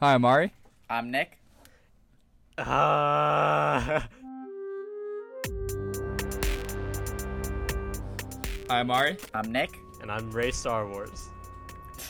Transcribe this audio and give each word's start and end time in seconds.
Hi, 0.00 0.14
I'm 0.14 0.24
Amari. 0.24 0.52
I'm 0.88 1.10
Nick. 1.10 1.38
Uh, 2.56 2.64
Hi, 8.68 8.80
Amari. 8.80 9.16
I'm 9.34 9.50
Nick. 9.52 9.70
and 10.02 10.10
I'm 10.12 10.30
Ray 10.30 10.50
Star 10.52 10.86
Wars. 10.88 11.28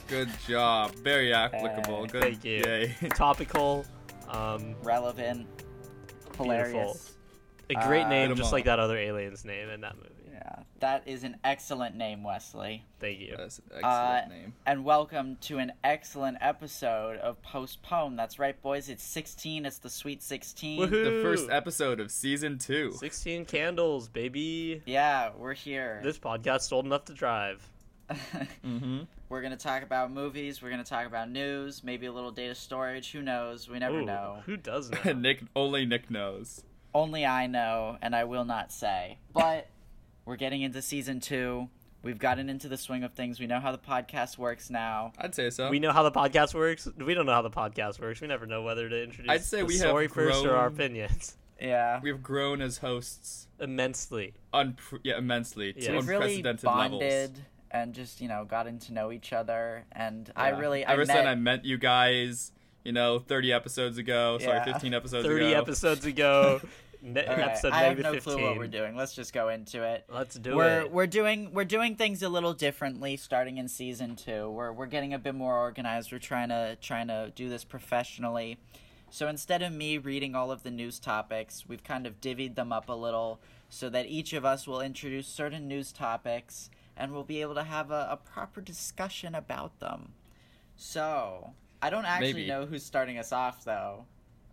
Good 0.09 0.29
job. 0.47 0.95
Very 0.97 1.33
applicable. 1.33 2.03
Hey. 2.03 2.09
Good. 2.09 2.23
Thank 2.23 2.45
you. 2.45 2.63
Yay. 2.67 2.95
Topical. 3.15 3.85
Um, 4.29 4.75
Relevant. 4.83 5.47
Hilarious. 6.37 7.15
a 7.71 7.75
great 7.87 8.05
Uh, 8.05 8.09
name, 8.09 8.35
just 8.37 8.53
like 8.53 8.65
that 8.67 8.79
other 8.79 8.97
alien's 8.99 9.45
name 9.45 9.69
in 9.71 9.81
that 9.81 9.97
movie. 9.97 10.09
Yeah, 10.59 10.65
that 10.81 11.03
is 11.07 11.25
an 11.25 11.37
excellent 11.45 11.95
name, 11.97 12.23
Wesley. 12.25 12.85
Thank 13.01 13.21
you. 13.21 13.35
That's 13.37 13.59
an 13.59 13.65
excellent 13.77 13.87
Uh, 13.87 14.29
name. 14.29 14.55
And 14.67 14.85
welcome 14.85 15.37
to 15.43 15.59
an 15.59 15.73
excellent 15.85 16.39
episode 16.41 17.19
of 17.19 17.41
Postpone. 17.43 18.17
That's 18.17 18.39
right, 18.39 18.61
boys. 18.61 18.89
It's 18.89 19.05
16. 19.05 19.67
It's 19.67 19.79
the 19.79 19.91
Sweet 19.91 20.23
16. 20.23 20.81
Woohoo! 20.81 20.91
The 20.91 21.23
first 21.23 21.49
episode 21.51 22.01
of 22.01 22.11
season 22.11 22.59
two. 22.59 22.93
16 22.93 23.45
candles, 23.45 24.09
baby. 24.09 24.83
Yeah, 24.87 25.31
we're 25.37 25.55
here. 25.55 26.01
This 26.03 26.19
podcast's 26.19 26.73
old 26.73 26.87
enough 26.87 27.05
to 27.07 27.15
drive. 27.15 27.69
Mm-hmm. 28.65 29.01
we're 29.29 29.41
going 29.43 29.53
to 29.53 29.63
talk 29.63 29.83
about 29.83 30.11
movies. 30.11 30.61
We're 30.63 30.71
going 30.71 30.83
to 30.83 30.89
talk 30.89 31.07
about 31.07 31.31
news. 31.31 31.85
Maybe 31.85 32.07
a 32.07 32.13
little 32.13 32.31
data 32.31 32.55
storage. 32.55 33.13
Who 33.13 33.23
knows? 33.23 33.69
We 33.69 33.79
never 33.79 34.01
Ooh, 34.01 34.05
know. 34.05 34.43
Who 34.47 34.57
does 34.57 34.91
know? 35.05 35.13
Nick. 35.13 35.43
Only 35.55 35.85
Nick 35.87 36.11
knows. 36.11 36.65
Only 36.95 37.25
I 37.27 37.47
know, 37.47 37.97
and 38.03 38.17
I 38.17 38.25
will 38.25 38.45
not 38.47 38.73
say. 38.73 39.19
But 39.33 39.69
we're 40.29 40.37
getting 40.37 40.63
into 40.63 40.83
season 40.83 41.21
two. 41.21 41.69
We've 42.03 42.19
gotten 42.19 42.49
into 42.49 42.69
the 42.69 42.77
swing 42.77 43.03
of 43.03 43.13
things. 43.15 43.41
We 43.41 43.47
know 43.47 43.59
how 43.59 43.73
the 43.73 43.79
podcast 43.79 44.39
works 44.39 44.71
now. 44.71 45.13
I'd 45.19 45.35
say 45.35 45.51
so. 45.51 45.69
we 45.71 45.81
know 45.81 45.91
how 45.91 46.05
the 46.05 46.13
podcast 46.13 46.55
works. 46.55 46.87
We 46.97 47.15
don't 47.15 47.27
know 47.27 47.33
how 47.33 47.43
the 47.43 47.51
podcast 47.51 47.99
works. 47.99 48.21
We 48.21 48.29
never 48.29 48.47
know 48.47 48.63
whether 48.63 48.89
to 48.89 49.03
introduce 49.03 49.31
I'd 49.31 49.43
say 49.43 49.59
the 49.61 49.65
we 49.65 49.79
have 49.79 49.89
story 49.89 50.07
first 50.07 50.45
or 50.45 50.55
our 50.55 50.67
opinions. 50.69 51.37
Yeah. 51.61 51.99
We've 52.01 52.23
grown 52.23 52.61
as 52.63 52.79
hosts, 52.79 53.49
Immensely. 53.59 54.35
unpre- 54.55 55.01
yeah, 55.03 55.19
immensely 55.19 55.73
to 55.73 55.81
Yeah. 55.81 55.93
We've 55.97 56.07
really 56.07 56.41
bonded 56.41 56.63
levels. 56.63 57.31
and 57.73 57.95
just, 57.95 58.21
you 58.21 58.29
know, 58.29 58.45
gotten 58.45 58.79
to 58.79 58.93
know 58.93 59.11
each 59.11 59.33
other. 59.33 59.85
And 59.91 60.31
I 60.37 60.51
really, 60.51 60.85
I 60.85 60.93
Ever 60.93 61.05
met, 61.05 61.17
since 61.17 61.27
I 61.27 61.35
met 61.35 61.65
you 61.65 61.77
guys, 61.77 62.53
you 62.85 62.93
know, 62.93 63.19
30 63.19 63.53
episodes 63.53 63.99
ago. 63.99 64.39
Sorry, 64.39 64.57
Yeah. 64.59 64.73
15 64.73 64.95
episodes 64.95 65.27
30 65.27 65.47
ago. 65.47 65.59
episodes 65.61 66.05
ago. 66.07 66.61
All 67.05 67.13
right, 67.13 67.27
Episode 67.29 67.73
I 67.73 67.85
have 67.85 67.99
no 67.99 68.13
15. 68.13 68.35
clue 68.35 68.43
what 68.43 68.57
we're 68.57 68.67
doing. 68.67 68.97
Let's 68.97 69.15
just 69.15 69.33
go 69.33 69.49
into 69.49 69.85
it. 69.85 70.05
Let's 70.13 70.37
do 70.37 70.57
we're 70.57 70.81
it. 70.81 70.91
we're 70.91 71.07
doing 71.07 71.53
we're 71.53 71.65
doing 71.65 71.95
things 71.95 72.23
a 72.23 72.29
little 72.29 72.55
differently 72.55 73.17
starting 73.17 73.59
in 73.59 73.69
season 73.69 74.17
two. 74.17 74.51
We're 74.51 74.73
we're 74.73 74.87
getting 74.87 75.15
a 75.15 75.19
bit 75.19 75.35
more 75.35 75.57
organized. 75.57 76.11
We're 76.11 76.19
trying 76.19 76.49
to 76.49 76.77
trying 76.81 77.07
to 77.09 77.33
do 77.35 77.49
this 77.49 77.63
professionally. 77.65 78.59
So 79.11 79.29
instead 79.29 79.63
of 79.63 79.73
me 79.73 79.97
reading 79.97 80.35
all 80.35 80.51
of 80.51 80.65
the 80.65 80.71
news 80.71 80.99
topics, 80.99 81.65
we've 81.69 81.85
kind 81.85 82.07
of 82.07 82.21
divvied 82.21 82.57
them 82.57 82.73
up 82.73 82.89
a 82.89 82.95
little 82.95 83.41
so 83.71 83.89
that 83.91 84.07
each 84.07 84.33
of 84.33 84.45
us 84.45 84.67
will 84.67 84.81
introduce 84.81 85.27
certain 85.29 85.69
news 85.69 85.93
topics 85.93 86.69
and 86.97 87.13
we'll 87.13 87.23
be 87.25 87.41
able 87.41 87.55
to 87.55 87.63
have 87.63 87.91
a, 87.91 88.09
a 88.11 88.17
proper 88.17 88.61
discussion 88.61 89.35
about 89.35 89.79
them. 89.79 90.13
So 90.77 91.53
I 91.81 91.91
don't 91.91 92.05
actually 92.05 92.33
Maybe. 92.33 92.49
know 92.49 92.67
who's 92.67 92.85
starting 92.85 93.19
us 93.19 93.33
off 93.33 93.65
though. 93.65 94.05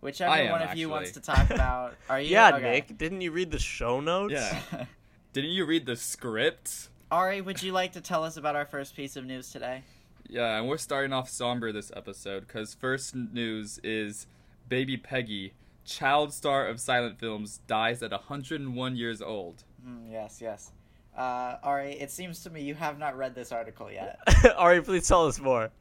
Whichever 0.06 0.30
I 0.30 0.42
am, 0.42 0.52
one 0.52 0.62
of 0.62 0.76
you 0.78 0.88
wants 0.88 1.10
to 1.10 1.20
talk 1.20 1.50
about. 1.50 1.96
Are 2.08 2.20
you? 2.20 2.30
yeah, 2.30 2.54
Okay. 2.54 2.74
Nick. 2.74 2.96
Didn't 2.96 3.22
you 3.22 3.32
read 3.32 3.50
the 3.50 3.58
show 3.58 3.98
notes? 3.98 4.34
Yeah. 4.34 4.84
Didn't 5.32 5.50
you 5.50 5.66
read 5.66 5.84
the 5.84 5.96
script? 5.96 6.90
Ari, 7.10 7.40
would 7.40 7.60
you 7.60 7.72
like 7.72 7.90
to 7.94 8.00
tell 8.00 8.22
us 8.22 8.36
about 8.36 8.54
our 8.54 8.66
first 8.66 8.94
piece 8.94 9.16
of 9.16 9.24
news 9.24 9.50
today? 9.50 9.82
Yeah, 10.28 10.58
and 10.58 10.68
we're 10.68 10.78
starting 10.78 11.12
off 11.12 11.28
somber 11.28 11.72
this 11.72 11.90
episode 11.96 12.46
because 12.46 12.72
first 12.72 13.16
news 13.16 13.80
is 13.82 14.28
Baby 14.68 14.96
Peggy, 14.96 15.54
child 15.84 16.32
star 16.32 16.68
of 16.68 16.78
silent 16.78 17.18
films, 17.18 17.58
dies 17.66 18.00
at 18.00 18.12
101 18.12 18.94
years 18.94 19.20
old. 19.20 19.64
Mm, 19.84 20.12
yes, 20.12 20.38
yes. 20.40 20.70
Uh, 21.16 21.56
Ari, 21.64 21.94
it 21.94 22.12
seems 22.12 22.44
to 22.44 22.50
me 22.50 22.62
you 22.62 22.74
have 22.74 22.96
not 22.96 23.16
read 23.16 23.34
this 23.34 23.50
article 23.50 23.90
yet. 23.90 24.20
Ari, 24.56 24.82
please 24.82 25.08
tell 25.08 25.26
us 25.26 25.40
more. 25.40 25.72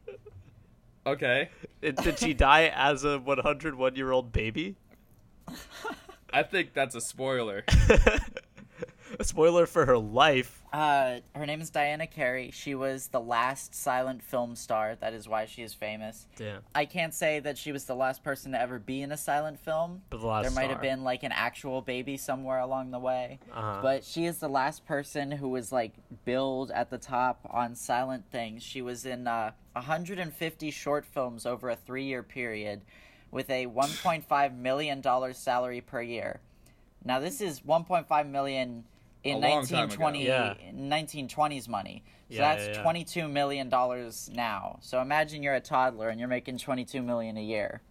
Okay. 1.05 1.49
It- 1.81 1.97
Did 1.97 2.19
she 2.19 2.33
die 2.33 2.71
as 2.73 3.03
a 3.03 3.19
101 3.19 3.95
year 3.95 4.11
old 4.11 4.31
baby? 4.31 4.75
I 6.33 6.43
think 6.43 6.73
that's 6.73 6.95
a 6.95 7.01
spoiler. 7.01 7.63
a 9.19 9.23
spoiler 9.23 9.66
for 9.66 9.85
her 9.85 9.97
life. 9.97 10.61
Uh, 10.75 11.22
her 11.34 11.46
name 11.46 11.62
is 11.62 11.69
Diana 11.69 12.06
Cary. 12.06 12.52
She 12.52 12.75
was 12.75 13.08
the 13.08 13.22
last 13.22 13.74
silent 13.74 14.22
film 14.22 14.58
star. 14.58 14.97
That 15.00 15.13
is 15.13 15.25
why 15.25 15.46
she 15.46 15.62
is 15.62 15.74
famous. 15.74 16.28
Damn. 16.36 16.63
I 16.75 16.84
can't 16.84 17.13
say 17.13 17.40
that 17.40 17.58
she 17.58 17.72
was 17.72 17.86
the 17.86 17.96
last 17.96 18.25
person 18.25 18.52
to 18.52 18.59
ever 18.59 18.78
be 18.78 19.02
in 19.02 19.14
a 19.14 19.16
silent 19.16 19.58
film. 19.58 20.02
But 20.09 20.19
the 20.19 20.28
last 20.28 20.41
there 20.44 20.52
might 20.52 20.69
have 20.69 20.81
been 20.81 21.06
like 21.06 21.24
an 21.24 21.31
actual 21.31 21.81
baby 21.81 22.18
somewhere 22.18 22.59
along 22.59 22.91
the 22.91 23.00
way. 23.00 23.40
Uh-huh. 23.53 23.80
But 23.81 24.03
she 24.03 24.25
is 24.25 24.40
the 24.40 24.50
last 24.50 24.85
person 24.85 25.31
who 25.31 25.47
was 25.47 25.72
like 25.72 25.94
billed 26.25 26.72
at 26.72 26.90
the 26.90 26.97
top 26.97 27.40
on 27.50 27.74
silent 27.74 28.25
things. 28.30 28.62
She 28.62 28.81
was 28.81 29.06
in 29.06 29.30
uh, 29.30 29.52
150 29.74 30.72
short 30.72 31.06
films 31.06 31.46
over 31.46 31.69
a 31.69 31.78
three 31.78 32.03
year 32.03 32.22
period 32.22 32.81
with 33.31 33.50
a 33.50 33.68
1.5 33.68 34.58
million 34.58 35.00
dollar 35.00 35.31
salary 35.31 35.80
per 35.80 36.02
year. 36.02 36.41
Now 37.06 37.22
this 37.22 37.40
is 37.40 37.62
1.5 37.62 38.30
million 38.30 38.84
in 39.25 39.38
A 39.38 39.40
long 39.40 39.66
time 39.66 39.90
ago. 39.90 40.03
1920 40.03 40.25
Yeah. 40.25 40.53
1920s 40.72 41.68
money. 41.68 42.03
So 42.30 42.36
Yeah, 42.36 42.56
that's 42.56 42.78
yeah. 42.78 42.84
22 42.84 43.28
million 43.28 43.69
dollars 43.69 44.30
now. 44.34 44.78
So 44.81 45.02
imagine 45.02 45.41
you're 45.44 45.56
a 45.56 45.59
toddler 45.59 46.09
and 46.09 46.19
you're 46.19 46.30
making 46.30 46.59
22 46.59 47.02
million 47.02 47.35
a 47.35 47.44
year. 47.44 47.81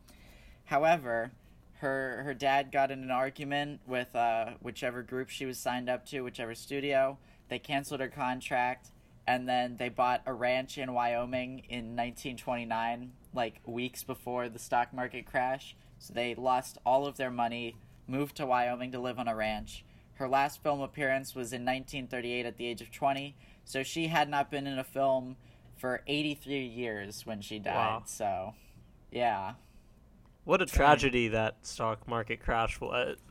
However, 0.67 1.33
her 1.81 2.23
her 2.25 2.35
dad 2.35 2.71
got 2.73 2.91
in 2.91 3.03
an 3.03 3.11
argument 3.11 3.81
with 3.87 4.15
uh, 4.15 4.53
whichever 4.61 5.03
group 5.03 5.29
she 5.29 5.45
was 5.45 5.59
signed 5.59 5.89
up 5.89 6.07
to, 6.07 6.21
whichever 6.23 6.55
studio. 6.55 7.19
They 7.49 7.59
canceled 7.59 8.01
her 8.01 8.09
contract, 8.09 8.91
and 9.27 9.47
then 9.49 9.77
they 9.77 9.89
bought 9.91 10.23
a 10.25 10.33
ranch 10.33 10.79
in 10.79 10.95
Wyoming 10.95 11.59
in 11.69 11.95
1929, 11.97 13.13
like 13.35 13.61
weeks 13.67 14.03
before 14.03 14.49
the 14.49 14.59
stock 14.59 14.95
market 14.95 15.27
crash. 15.27 15.77
So 15.99 16.15
they 16.15 16.35
lost 16.35 16.79
all 16.87 17.07
of 17.07 17.17
their 17.17 17.31
money, 17.31 17.77
moved 18.07 18.37
to 18.37 18.47
Wyoming 18.47 18.93
to 18.93 19.01
live 19.01 19.19
on 19.19 19.29
a 19.29 19.35
ranch. 19.35 19.85
Her 20.15 20.29
last 20.29 20.63
film 20.63 20.81
appearance 20.81 21.35
was 21.35 21.53
in 21.53 21.63
1938 21.63 22.47
at 22.47 22.57
the 22.57 22.67
age 22.67 22.81
of 22.81 22.91
20. 22.93 23.35
So 23.65 23.83
she 23.83 24.09
had 24.09 24.29
not 24.29 24.51
been 24.51 24.67
in 24.67 24.79
a 24.79 24.85
film 24.85 25.37
for 25.77 26.03
83 26.07 26.67
years 26.67 27.27
when 27.27 27.41
she 27.41 27.59
died. 27.59 27.75
Wow. 27.75 28.03
So, 28.07 28.55
yeah. 29.11 29.55
What 30.45 30.63
a 30.63 30.67
tragedy 30.67 31.29
that 31.29 31.57
stock 31.63 32.07
market 32.07 32.41
crash 32.41 32.81
was. 32.81 33.19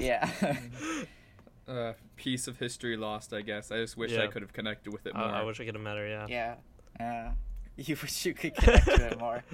Yeah. 0.00 0.28
uh, 1.68 1.92
piece 2.16 2.48
of 2.48 2.58
history 2.58 2.96
lost, 2.96 3.32
I 3.32 3.40
guess. 3.40 3.70
I 3.70 3.76
just 3.76 3.96
wish 3.96 4.12
Yeah. 4.12 4.22
I 4.22 4.26
could 4.26 4.42
have 4.42 4.52
connected 4.52 4.92
with 4.92 5.06
it 5.06 5.12
I, 5.14 5.20
more. 5.20 5.28
I 5.28 5.42
wish 5.44 5.60
I 5.60 5.64
could 5.64 5.74
have 5.74 5.82
met 5.82 5.96
her, 5.96 6.06
yeah. 6.06 6.26
yeah. 6.28 6.54
Yeah. 6.98 7.32
You 7.78 7.94
wish 8.00 8.24
you 8.24 8.32
could 8.32 8.54
connect 8.54 8.86
to 8.86 9.06
it 9.06 9.18
more. 9.18 9.44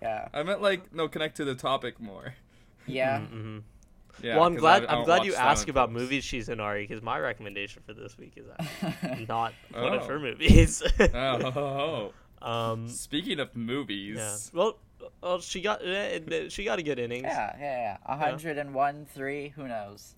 Yeah. 0.00 0.28
I 0.32 0.42
meant 0.42 0.62
like 0.62 0.94
no, 0.94 1.06
connect 1.06 1.36
to 1.36 1.44
the 1.44 1.54
topic 1.54 2.00
more. 2.00 2.34
Yeah. 2.86 3.20
hmm 3.20 3.58
Yeah. 4.22 4.36
well, 4.36 4.44
I'm 4.44 4.54
'cause 4.54 4.60
glad 4.60 4.84
I- 4.86 4.92
I 4.94 4.98
I'm 4.98 5.04
glad 5.04 5.24
you 5.24 5.32
silent 5.32 5.50
asked 5.50 5.68
about 5.68 5.88
films. 5.88 6.02
movies 6.02 6.24
she's 6.24 6.48
in, 6.48 6.60
Ari, 6.60 6.86
because 6.86 7.02
my 7.02 7.18
recommendation 7.18 7.82
for 7.86 7.94
this 7.94 8.18
week 8.18 8.34
is 8.36 8.46
actually 8.82 9.26
not 9.28 9.52
one 9.72 9.94
of 9.94 10.02
Oh. 10.02 10.06
her 10.08 10.18
movies. 10.18 10.82
Oh, 11.14 12.12
um, 12.42 12.88
Speaking 12.88 13.40
of 13.40 13.54
movies, 13.56 14.16
yeah. 14.18 14.36
Well, 14.52 14.78
well, 15.22 15.40
she 15.40 15.60
got 15.62 15.80
eh, 15.84 16.20
eh, 16.30 16.48
she 16.48 16.64
got 16.64 16.78
a 16.78 16.82
good 16.82 16.98
innings. 16.98 17.24
Yeah, 17.24 17.56
yeah, 17.58 17.98
yeah. 18.06 18.16
101, 18.16 19.06
3, 19.06 19.48
who 19.50 19.68
knows? 19.68 20.14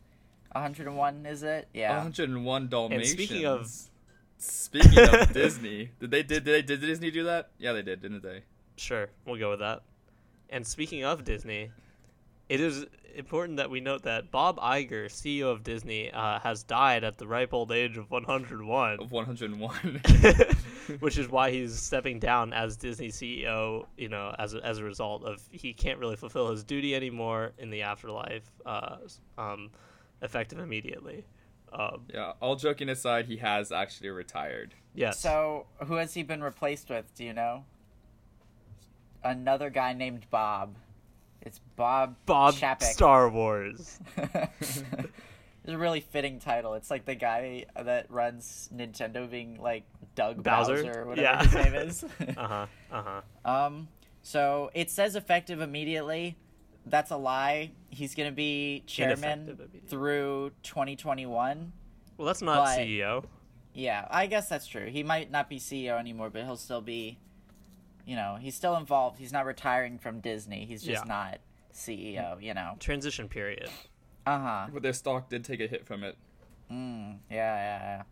101 0.52 1.26
is 1.26 1.42
it? 1.42 1.68
Yeah. 1.74 1.96
101 1.96 2.68
Dalmatians. 2.68 3.10
speaking 3.10 3.46
of- 3.46 3.70
speaking 4.38 4.98
of 4.98 5.32
Disney, 5.32 5.90
did 6.00 6.10
they 6.10 6.22
did 6.22 6.44
they 6.44 6.62
did 6.62 6.80
Disney 6.80 7.10
do 7.10 7.24
that? 7.24 7.50
Yeah, 7.58 7.72
they 7.72 7.82
did, 7.82 8.02
didn't 8.02 8.22
they? 8.22 8.42
Sure, 8.76 9.08
we'll 9.26 9.38
go 9.38 9.50
with 9.50 9.60
that. 9.60 9.82
And 10.50 10.66
speaking 10.66 11.04
of 11.04 11.24
Disney, 11.24 11.70
it 12.48 12.60
is 12.60 12.86
important 13.14 13.58
that 13.58 13.70
we 13.70 13.80
note 13.80 14.02
that 14.02 14.30
Bob 14.30 14.58
Iger, 14.58 15.06
CEO 15.06 15.50
of 15.50 15.62
Disney, 15.62 16.10
uh, 16.10 16.38
has 16.40 16.62
died 16.62 17.04
at 17.04 17.18
the 17.18 17.26
ripe 17.26 17.54
old 17.54 17.72
age 17.72 17.96
of 17.96 18.10
101. 18.10 19.00
Of 19.00 19.12
101. 19.12 20.02
which 21.00 21.18
is 21.18 21.28
why 21.28 21.50
he's 21.50 21.78
stepping 21.78 22.18
down 22.18 22.52
as 22.52 22.76
Disney 22.76 23.08
CEO. 23.08 23.86
You 23.96 24.08
know, 24.08 24.34
as 24.38 24.54
a, 24.54 24.64
as 24.64 24.78
a 24.78 24.84
result 24.84 25.24
of 25.24 25.42
he 25.50 25.72
can't 25.72 25.98
really 25.98 26.16
fulfill 26.16 26.50
his 26.50 26.64
duty 26.64 26.94
anymore 26.94 27.52
in 27.58 27.70
the 27.70 27.82
afterlife, 27.82 28.50
uh, 28.66 28.96
um, 29.38 29.70
effective 30.22 30.58
immediately. 30.58 31.24
Um, 31.72 32.02
yeah. 32.12 32.32
All 32.40 32.56
joking 32.56 32.88
aside, 32.88 33.26
he 33.26 33.36
has 33.38 33.72
actually 33.72 34.10
retired. 34.10 34.74
yes. 34.94 35.18
So, 35.18 35.66
who 35.86 35.94
has 35.94 36.14
he 36.14 36.22
been 36.22 36.42
replaced 36.42 36.88
with? 36.88 37.12
Do 37.16 37.24
you 37.24 37.32
know? 37.32 37.64
Another 39.24 39.70
guy 39.70 39.92
named 39.92 40.26
Bob. 40.30 40.76
It's 41.44 41.60
Bob. 41.76 42.16
Bob 42.26 42.54
Chapek. 42.54 42.82
Star 42.82 43.28
Wars. 43.28 43.98
it's 44.16 44.82
a 45.66 45.76
really 45.78 46.00
fitting 46.00 46.38
title. 46.38 46.74
It's 46.74 46.90
like 46.90 47.04
the 47.04 47.14
guy 47.14 47.66
that 47.80 48.10
runs 48.10 48.68
Nintendo 48.74 49.30
being 49.30 49.60
like 49.60 49.84
Doug 50.14 50.42
Bowser? 50.42 50.76
Bowser, 50.82 51.00
or 51.02 51.06
whatever 51.06 51.22
Yeah. 51.22 51.42
his 51.44 51.54
name 51.54 51.74
is. 51.74 52.04
Uh 52.36 52.46
huh. 52.46 52.66
Uh 52.90 53.02
huh. 53.44 53.50
um, 53.66 53.88
So 54.22 54.70
it 54.74 54.90
says 54.90 55.16
effective 55.16 55.60
immediately. 55.60 56.36
That's 56.86 57.10
a 57.10 57.16
lie. 57.16 57.72
He's 57.90 58.14
going 58.14 58.28
to 58.28 58.34
be 58.34 58.82
chairman 58.86 59.58
through 59.88 60.52
2021. 60.64 61.72
Well, 62.16 62.26
that's 62.26 62.42
not 62.42 62.64
But- 62.64 62.78
CEO. 62.78 63.24
Yeah, 63.76 64.06
I 64.08 64.26
guess 64.26 64.48
that's 64.48 64.66
true. 64.68 64.86
He 64.86 65.02
might 65.02 65.32
not 65.32 65.48
be 65.48 65.58
CEO 65.58 65.98
anymore, 65.98 66.30
but 66.30 66.44
he'll 66.44 66.56
still 66.56 66.80
be, 66.80 67.18
you 68.06 68.16
know, 68.16 68.36
he's 68.40 68.54
still 68.54 68.76
involved. 68.76 69.18
He's 69.18 69.32
not 69.32 69.46
retiring 69.46 69.98
from 69.98 70.20
Disney. 70.20 70.66
He's 70.66 70.82
just 70.82 71.04
Yeah. 71.06 71.08
not 71.08 71.38
CEO, 71.72 72.40
you 72.42 72.54
know. 72.54 72.76
Transition 72.80 73.28
period. 73.28 73.68
Uh 74.26 74.38
huh. 74.38 74.66
But 74.72 74.82
their 74.82 74.92
stock 74.92 75.28
did 75.28 75.44
take 75.44 75.60
a 75.60 75.66
hit 75.66 75.86
from 75.86 76.02
it. 76.04 76.16
Mm, 76.70 77.18
yeah, 77.30 77.36
yeah, 77.56 77.78
yeah. 77.82 78.02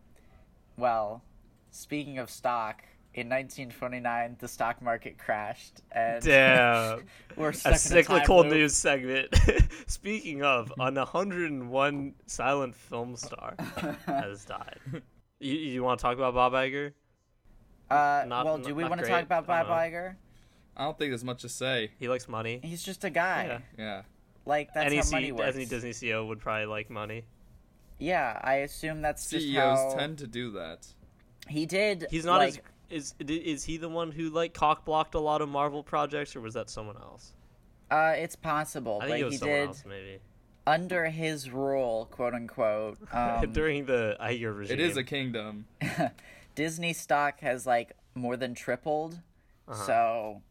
Well, 0.77 1.23
speaking 1.71 2.17
of 2.19 2.29
stock, 2.29 2.83
in 3.15 3.29
1929, 3.29 4.37
the 4.39 4.47
stock 4.47 4.81
market 4.81 5.17
crashed, 5.19 5.81
and 5.91 6.23
Damn. 6.23 7.03
we're 7.35 7.51
stuck 7.51 7.73
a 7.73 7.75
in 7.75 7.79
cyclical 7.79 8.41
time 8.43 8.49
loop. 8.49 8.57
news 8.59 8.75
segment. 8.75 9.33
Speaking 9.87 10.41
of, 10.43 10.73
an 10.79 10.95
101 10.95 12.13
silent 12.25 12.75
film 12.75 13.15
star 13.15 13.55
has 14.07 14.45
died. 14.45 14.79
You, 15.39 15.53
you 15.53 15.83
want 15.83 15.99
to 15.99 16.03
talk 16.03 16.17
about 16.17 16.33
Bob 16.33 16.53
Iger? 16.53 16.93
Uh, 17.89 18.25
Not- 18.27 18.45
well, 18.45 18.57
do 18.57 18.73
we 18.73 18.83
want 18.83 19.01
to 19.01 19.07
talk 19.07 19.23
about 19.23 19.45
Bob 19.47 19.67
don't. 19.67 19.75
Iger? 19.77 20.15
I 20.75 20.85
don't 20.85 20.97
think 20.97 21.11
there's 21.11 21.23
much 21.23 21.41
to 21.43 21.49
say. 21.49 21.91
He 21.99 22.07
likes 22.07 22.27
money. 22.27 22.59
He's 22.63 22.81
just 22.83 23.03
a 23.03 23.09
guy. 23.09 23.61
Yeah. 23.77 23.83
Yeah. 23.85 24.01
Like 24.45 24.73
that's 24.73 24.87
any, 24.87 24.95
how 24.97 25.01
C- 25.03 25.15
money 25.15 25.31
works. 25.31 25.55
any 25.55 25.65
Disney 25.65 25.91
CEO 25.91 26.27
would 26.27 26.39
probably 26.39 26.65
like 26.65 26.89
money. 26.89 27.23
Yeah, 27.99 28.39
I 28.43 28.55
assume 28.55 29.01
that's 29.01 29.29
just 29.29 29.45
CEOs 29.45 29.77
how 29.77 29.95
tend 29.97 30.17
to 30.17 30.27
do 30.27 30.51
that. 30.53 30.87
he 31.47 31.65
did. 31.65 32.07
He's 32.09 32.25
not 32.25 32.39
like, 32.39 32.63
as 32.91 33.13
is 33.19 33.29
is 33.29 33.63
he 33.63 33.77
the 33.77 33.87
one 33.87 34.11
who 34.11 34.29
like 34.29 34.53
cock 34.53 34.83
blocked 34.83 35.15
a 35.15 35.19
lot 35.19 35.41
of 35.41 35.47
Marvel 35.49 35.83
projects, 35.83 36.35
or 36.35 36.41
was 36.41 36.55
that 36.55 36.69
someone 36.69 36.97
else? 36.97 37.33
Uh, 37.91 38.13
it's 38.17 38.35
possible, 38.35 38.97
I 39.01 39.05
but 39.05 39.09
think 39.09 39.15
it 39.15 39.19
he 39.19 39.23
was 39.25 39.39
someone 39.39 39.57
did 39.59 39.67
else, 39.67 39.83
maybe. 39.87 40.19
under 40.65 41.05
his 41.05 41.49
rule, 41.51 42.07
quote 42.11 42.33
unquote. 42.33 42.97
Um, 43.13 43.51
During 43.53 43.85
the 43.85 44.17
Iger 44.19 44.57
regime. 44.57 44.79
It 44.79 44.81
is 44.83 44.97
a 44.97 45.03
kingdom. 45.03 45.65
Disney 46.55 46.93
stock 46.93 47.39
has 47.39 47.65
like 47.65 47.93
more 48.15 48.37
than 48.37 48.53
tripled, 48.53 49.19
Uh-huh. 49.67 49.85
so 49.85 50.41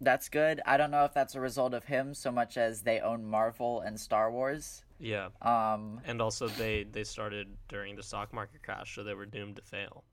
that's 0.00 0.28
good. 0.28 0.60
I 0.66 0.76
don't 0.76 0.90
know 0.90 1.04
if 1.04 1.14
that's 1.14 1.34
a 1.34 1.40
result 1.40 1.74
of 1.74 1.84
him 1.84 2.14
so 2.14 2.30
much 2.30 2.56
as 2.56 2.82
they 2.82 3.00
own 3.00 3.24
Marvel 3.24 3.80
and 3.80 3.98
Star 3.98 4.30
Wars. 4.30 4.84
yeah. 5.00 5.28
Um, 5.42 6.00
And 6.04 6.20
also, 6.22 6.48
they 6.48 6.84
they 6.84 7.04
started 7.04 7.56
during 7.68 7.96
the 7.96 8.02
stock 8.02 8.32
market 8.32 8.62
crash, 8.62 8.94
so 8.94 9.02
they 9.04 9.14
were 9.14 9.26
doomed 9.26 9.56
to 9.56 9.62
fail. 9.62 10.04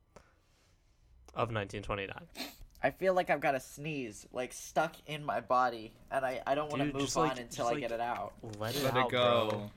Of 1.34 1.50
1929. 1.52 2.28
I 2.82 2.90
feel 2.90 3.14
like 3.14 3.30
I've 3.30 3.40
got 3.40 3.54
a 3.54 3.60
sneeze 3.60 4.26
like 4.32 4.52
stuck 4.52 4.94
in 5.06 5.24
my 5.24 5.40
body, 5.40 5.92
and 6.10 6.24
I, 6.24 6.40
I 6.46 6.54
don't 6.54 6.70
want 6.70 6.80
to 6.82 6.92
move 6.92 7.02
just, 7.02 7.16
on 7.16 7.28
like- 7.28 7.38
until 7.40 7.66
I 7.66 7.70
like, 7.72 7.80
get 7.80 7.92
it 7.92 8.00
out. 8.00 8.32
Let 8.58 8.74
it 8.76 8.84
Let 8.84 8.96
out, 8.96 9.06
it 9.06 9.10
go. 9.12 9.48
bro. 9.50 9.70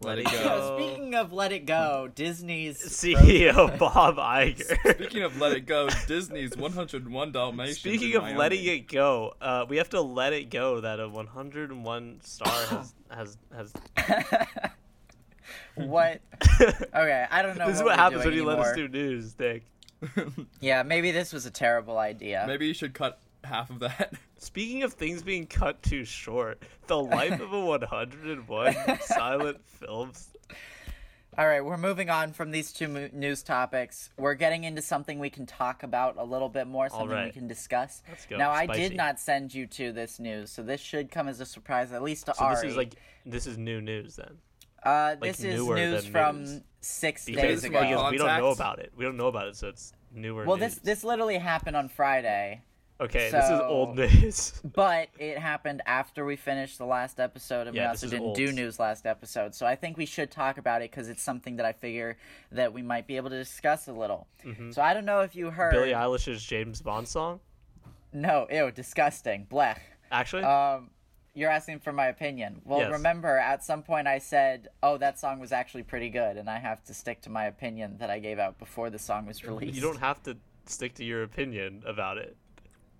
Let, 0.00 0.18
Let 0.18 0.18
it 0.18 0.26
it 0.26 0.32
go. 0.32 0.44
go. 0.44 0.58
So 0.58 0.78
speaking 0.78 1.14
of 1.14 1.32
let 1.32 1.52
it 1.52 1.66
go, 1.66 2.10
Disney's 2.14 2.78
CEO 2.82 3.78
Bob 3.78 4.16
Iger. 4.16 4.94
Speaking 4.96 5.22
of 5.22 5.40
let 5.40 5.52
it 5.52 5.66
go, 5.66 5.88
Disney's 6.06 6.56
101 6.56 7.32
Dalmatians. 7.32 7.78
Speaking 7.78 8.10
in 8.10 8.16
of 8.18 8.22
Miami. 8.24 8.38
letting 8.38 8.64
it 8.66 8.88
go, 8.88 9.34
uh, 9.40 9.64
we 9.68 9.78
have 9.78 9.88
to 9.90 10.00
let 10.02 10.32
it 10.32 10.50
go 10.50 10.80
that 10.80 11.00
a 11.00 11.08
101 11.08 12.20
star 12.22 12.66
has 12.66 12.94
has 13.10 13.38
has. 13.54 13.72
what? 15.76 16.20
Okay, 16.94 17.26
I 17.30 17.42
don't 17.42 17.56
know. 17.58 17.66
this 17.66 17.76
is 17.76 17.82
what 17.82 17.90
what 17.90 17.96
we're 17.96 18.02
happens 18.02 18.24
when 18.24 18.34
doing 18.34 18.36
you 18.36 18.44
let 18.44 18.58
us 18.58 18.68
anymore. 18.72 18.88
do 18.88 18.98
news, 18.98 19.32
Dick. 19.34 19.64
Yeah, 20.60 20.82
maybe 20.82 21.10
this 21.10 21.32
was 21.32 21.46
a 21.46 21.50
terrible 21.50 21.98
idea. 21.98 22.44
Maybe 22.46 22.66
you 22.66 22.74
should 22.74 22.94
cut 22.94 23.18
half 23.44 23.70
of 23.70 23.80
that. 23.80 24.14
Speaking 24.38 24.82
of 24.82 24.92
things 24.94 25.22
being 25.22 25.46
cut 25.46 25.82
too 25.82 26.04
short, 26.04 26.62
the 26.86 26.98
life 27.00 27.40
of 27.40 27.52
a 27.52 27.60
101 27.64 28.74
silent 29.00 29.58
films. 29.66 30.30
All 31.36 31.46
right, 31.48 31.64
we're 31.64 31.76
moving 31.76 32.10
on 32.10 32.32
from 32.32 32.52
these 32.52 32.72
two 32.72 32.86
mo- 32.86 33.08
news 33.12 33.42
topics. 33.42 34.10
We're 34.16 34.34
getting 34.34 34.62
into 34.62 34.80
something 34.82 35.18
we 35.18 35.30
can 35.30 35.46
talk 35.46 35.82
about 35.82 36.16
a 36.16 36.22
little 36.22 36.48
bit 36.48 36.68
more, 36.68 36.88
something 36.88 37.24
we 37.24 37.32
can 37.32 37.48
discuss. 37.48 38.02
Let's 38.08 38.24
go. 38.26 38.36
Now, 38.36 38.52
I 38.52 38.66
did 38.66 38.94
not 38.96 39.18
send 39.18 39.52
you 39.52 39.66
to 39.66 39.90
this 39.90 40.20
news, 40.20 40.50
so 40.52 40.62
this 40.62 40.80
should 40.80 41.10
come 41.10 41.26
as 41.26 41.40
a 41.40 41.46
surprise, 41.46 41.90
at 41.90 42.02
least 42.04 42.26
to 42.26 42.34
So 42.34 42.44
Ari. 42.44 42.54
this 42.56 42.64
is 42.70 42.76
like 42.76 42.94
this 43.26 43.46
is 43.48 43.58
new 43.58 43.80
news 43.80 44.14
then. 44.14 44.38
uh, 44.84 45.16
like 45.20 45.32
this 45.32 45.40
is 45.42 45.60
news 45.66 46.06
from 46.06 46.44
news. 46.44 46.60
six 46.80 47.24
Because, 47.24 47.42
days 47.42 47.64
ago. 47.64 47.80
because 47.80 48.12
we 48.12 48.18
don't 48.18 48.38
know 48.38 48.50
about 48.50 48.78
it. 48.78 48.92
We 48.96 49.04
don't 49.04 49.16
know 49.16 49.26
about 49.28 49.48
it, 49.48 49.56
so 49.56 49.68
it's 49.70 49.92
newer 50.14 50.44
well, 50.44 50.56
news. 50.56 50.76
this 50.76 50.84
this 50.84 51.02
literally 51.04 51.38
happened 51.38 51.74
on 51.76 51.88
Friday, 51.88 52.62
okay, 53.00 53.30
this 53.30 53.44
is 53.44 53.60
old 53.60 53.96
news. 53.96 54.60
but 54.74 55.08
it 55.18 55.38
happened 55.38 55.82
after 55.86 56.24
we 56.24 56.36
finished 56.36 56.78
the 56.78 56.86
last 56.86 57.20
episode, 57.20 57.66
and 57.66 57.76
Yeah, 57.76 57.82
we 57.84 57.88
also 57.88 58.08
didn't 58.08 58.34
do 58.34 58.52
news 58.52 58.78
last 58.78 59.06
episode. 59.06 59.54
So 59.54 59.66
I 59.66 59.74
think 59.76 59.96
we 59.96 60.06
should 60.06 60.30
talk 60.30 60.58
about 60.58 60.82
it 60.82 60.90
because 60.90 61.08
it's 61.08 61.22
something 61.22 61.56
that 61.56 61.66
I 61.66 61.72
figure 61.72 62.16
that 62.52 62.72
we 62.72 62.82
might 62.82 63.06
be 63.06 63.16
able 63.16 63.30
to 63.30 63.38
discuss 63.38 63.88
a 63.88 63.92
little. 63.92 64.26
So 64.70 64.82
I 64.82 64.94
don't 64.94 65.04
know 65.04 65.20
if 65.20 65.34
you 65.34 65.50
heard. 65.50 65.72
Mm-hmm. 65.74 65.82
Billie 65.82 65.92
Eilish's 65.94 66.44
James 66.44 66.80
Bond 66.82 67.08
song. 67.08 67.40
No, 68.12 68.46
ew, 68.50 68.70
disgusting. 68.70 69.46
Blech. 69.50 69.78
Actually, 70.12 70.44
Um, 70.44 70.90
you're 71.34 71.50
asking 71.50 71.80
for 71.80 71.92
my 71.92 72.06
opinion. 72.06 72.60
Well, 72.64 72.78
Yes. 72.78 72.92
remember, 72.92 73.36
at 73.38 73.64
some 73.64 73.82
point 73.82 74.06
I 74.06 74.18
said, 74.18 74.68
"Oh, 74.84 74.96
that 74.98 75.18
song 75.18 75.40
was 75.40 75.50
actually 75.50 75.82
pretty 75.82 76.10
good," 76.10 76.36
and 76.36 76.48
I 76.48 76.58
have 76.58 76.84
to 76.84 76.94
stick 76.94 77.22
to 77.22 77.30
my 77.30 77.46
opinion 77.46 77.98
that 77.98 78.10
I 78.10 78.20
gave 78.20 78.38
out 78.38 78.58
before 78.58 78.88
the 78.90 78.98
song 79.00 79.26
was 79.26 79.44
released. 79.44 79.74
you 79.74 79.80
don't 79.80 79.98
have 79.98 80.22
to 80.24 80.36
stick 80.66 80.94
to 80.94 81.04
your 81.04 81.24
opinion 81.24 81.82
about 81.86 82.18
it. 82.18 82.36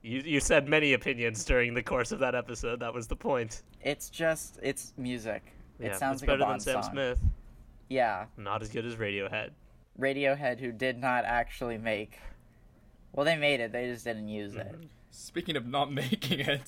You 0.04 0.20
you 0.22 0.38
said 0.38 0.68
many 0.68 0.92
opinions 0.92 1.44
during 1.46 1.72
the 1.72 1.82
course 1.82 2.12
of 2.12 2.18
that 2.18 2.34
episode. 2.34 2.80
That 2.80 2.92
was 2.92 3.06
the 3.06 3.16
point. 3.16 3.62
It's 3.82 4.10
just, 4.10 4.58
it's 4.62 4.92
music. 4.98 5.42
Yeah, 5.80 5.86
it 5.88 5.96
sounds 5.98 6.20
it's 6.20 6.28
like 6.28 6.38
better 6.38 6.42
a 6.42 6.46
Bond 6.46 6.60
than 6.60 6.74
Sam 6.74 6.82
song. 6.82 6.92
Smith. 6.92 7.18
Yeah, 7.88 8.26
Not 8.36 8.60
as 8.62 8.68
good 8.68 8.84
as 8.84 8.96
Radiohead. 8.96 9.50
Radiohead, 9.98 10.60
who 10.60 10.72
did 10.72 10.98
not 10.98 11.24
actually 11.24 11.78
make. 11.78 12.18
Well, 13.12 13.24
they 13.24 13.36
made 13.36 13.60
it. 13.60 13.72
They 13.72 13.86
just 13.86 14.04
didn't 14.04 14.28
use 14.28 14.52
Mm-hmm. 14.52 14.82
it. 14.82 14.88
Speaking 15.10 15.56
of 15.56 15.66
not 15.66 15.90
making 16.02 16.40
it, 16.40 16.60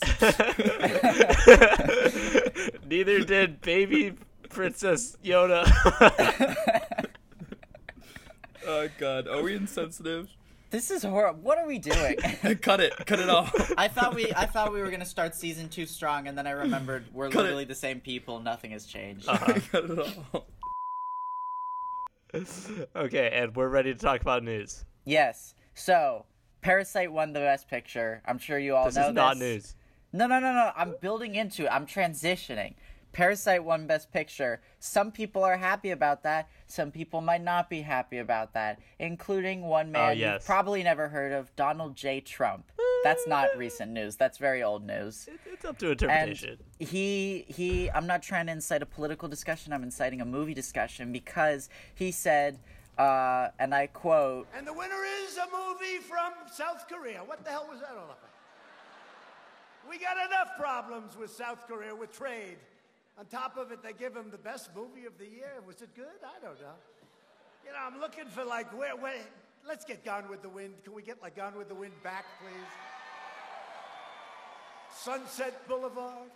Neither 2.86 3.24
did 3.24 3.60
Baby 3.60 4.14
Princess 4.48 5.16
Yoda. 5.24 5.64
oh 8.66 8.88
god, 8.98 9.26
are 9.28 9.42
we 9.42 9.54
insensitive? 9.56 10.28
This 10.70 10.90
is 10.90 11.02
horrible. 11.04 11.40
What 11.42 11.58
are 11.58 11.66
we 11.66 11.78
doing? 11.78 12.16
cut 12.60 12.80
it, 12.80 12.92
cut 13.06 13.20
it 13.20 13.30
off. 13.30 13.72
I 13.78 13.88
thought 13.88 14.14
we, 14.14 14.32
I 14.34 14.46
thought 14.46 14.72
we 14.72 14.80
were 14.80 14.90
gonna 14.90 15.04
start 15.04 15.34
season 15.34 15.68
two 15.68 15.86
strong, 15.86 16.26
and 16.26 16.36
then 16.36 16.46
I 16.46 16.50
remembered 16.50 17.04
we're 17.12 17.30
Cut 17.30 17.40
it. 17.40 17.42
literally 17.42 17.64
the 17.64 17.74
same 17.74 18.00
people. 18.00 18.40
Nothing 18.40 18.72
has 18.72 18.84
changed. 18.86 19.28
Uh-huh. 19.28 19.52
cut 19.72 19.84
it 19.90 19.98
off. 19.98 20.42
okay, 22.96 23.30
and 23.32 23.54
we're 23.54 23.68
ready 23.68 23.92
to 23.94 23.98
talk 23.98 24.20
about 24.20 24.42
news. 24.42 24.84
Yes. 25.04 25.54
So, 25.74 26.26
Parasite 26.62 27.12
won 27.12 27.32
the 27.32 27.40
Best 27.40 27.68
Picture. 27.68 28.22
I'm 28.26 28.38
sure 28.38 28.58
you 28.58 28.74
all 28.74 28.86
This 28.86 28.96
know 28.96 29.08
is 29.08 29.14
not 29.14 29.36
news. 29.38 29.76
No, 30.12 30.26
no, 30.26 30.40
no, 30.40 30.52
no. 30.52 30.72
I'm 30.76 30.94
building 31.00 31.34
into 31.34 31.64
it. 31.64 31.68
I'm 31.70 31.86
transitioning. 31.86 32.74
Parasite 33.16 33.64
won 33.64 33.86
Best 33.86 34.12
Picture. 34.12 34.60
Some 34.78 35.10
people 35.10 35.42
are 35.42 35.56
happy 35.56 35.92
about 35.92 36.22
that. 36.24 36.50
Some 36.66 36.90
people 36.90 37.22
might 37.22 37.42
not 37.42 37.70
be 37.70 37.80
happy 37.80 38.18
about 38.18 38.52
that, 38.52 38.78
including 38.98 39.62
one 39.62 39.90
man 39.90 40.10
Oh, 40.10 40.12
you've 40.12 40.44
probably 40.44 40.82
never 40.82 41.08
heard 41.08 41.32
of, 41.32 41.50
Donald 41.56 41.96
J. 41.96 42.20
Trump. 42.20 42.70
That's 43.04 43.26
not 43.26 43.48
recent 43.56 43.90
news. 43.90 44.16
That's 44.16 44.36
very 44.36 44.62
old 44.62 44.84
news. 44.84 45.30
It's 45.50 45.64
up 45.64 45.78
to 45.78 45.92
interpretation. 45.92 46.58
And 46.78 46.88
he 46.88 47.46
he 47.48 47.90
I'm 47.92 48.06
not 48.06 48.22
trying 48.22 48.46
to 48.46 48.52
incite 48.52 48.82
a 48.82 48.86
political 48.86 49.30
discussion, 49.30 49.72
I'm 49.72 49.82
inciting 49.82 50.20
a 50.20 50.26
movie 50.26 50.52
discussion 50.52 51.10
because 51.10 51.70
he 51.94 52.12
said 52.12 52.58
uh, 52.98 53.48
and 53.58 53.74
I 53.74 53.86
quote, 53.86 54.46
And 54.54 54.66
the 54.66 54.74
winner 54.74 55.02
is 55.24 55.38
a 55.38 55.46
movie 55.46 56.02
from 56.06 56.34
South 56.52 56.84
Korea. 56.86 57.20
What 57.20 57.44
the 57.44 57.50
hell 57.50 57.66
was 57.70 57.80
that 57.80 57.92
all 57.92 58.04
about? 58.04 58.18
We 59.88 59.96
got 59.98 60.16
enough 60.18 60.58
problems 60.58 61.16
with 61.16 61.30
South 61.30 61.66
Korea 61.66 61.96
with 61.96 62.12
trade. 62.12 62.58
On 63.18 63.24
top 63.26 63.56
of 63.56 63.72
it, 63.72 63.82
they 63.82 63.92
give 63.92 64.14
him 64.14 64.30
the 64.30 64.38
best 64.38 64.70
movie 64.74 65.06
of 65.06 65.16
the 65.18 65.24
year. 65.24 65.54
Was 65.66 65.80
it 65.80 65.94
good? 65.94 66.04
I 66.22 66.44
don't 66.44 66.60
know. 66.60 66.74
You 67.64 67.72
know, 67.72 67.78
I'm 67.80 68.00
looking 68.00 68.26
for 68.26 68.44
like 68.44 68.76
where, 68.78 68.94
where 68.96 69.14
let's 69.66 69.84
get 69.84 70.04
Gone 70.04 70.28
with 70.28 70.42
the 70.42 70.48
Wind. 70.48 70.74
Can 70.84 70.92
we 70.92 71.02
get 71.02 71.20
like 71.22 71.36
Gone 71.36 71.56
with 71.56 71.68
the 71.68 71.74
Wind 71.74 71.94
back, 72.02 72.26
please? 72.40 72.54
Sunset 74.94 75.66
Boulevard. 75.66 76.30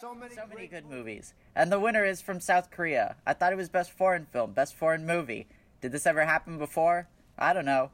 So 0.00 0.14
many, 0.14 0.34
so 0.34 0.42
many 0.42 0.54
great 0.54 0.70
good 0.70 0.86
movies. 0.86 1.34
And 1.56 1.72
the 1.72 1.80
winner 1.80 2.04
is 2.04 2.20
from 2.20 2.38
South 2.38 2.70
Korea. 2.70 3.16
I 3.26 3.32
thought 3.32 3.52
it 3.52 3.56
was 3.56 3.68
best 3.68 3.90
foreign 3.90 4.26
film, 4.26 4.52
best 4.52 4.74
foreign 4.74 5.04
movie. 5.04 5.48
Did 5.80 5.90
this 5.90 6.06
ever 6.06 6.24
happen 6.24 6.58
before? 6.58 7.08
I 7.36 7.52
don't 7.52 7.64
know. 7.64 7.90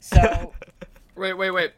So, 0.00 0.54
Wait, 1.16 1.34
wait, 1.34 1.50
wait. 1.50 1.72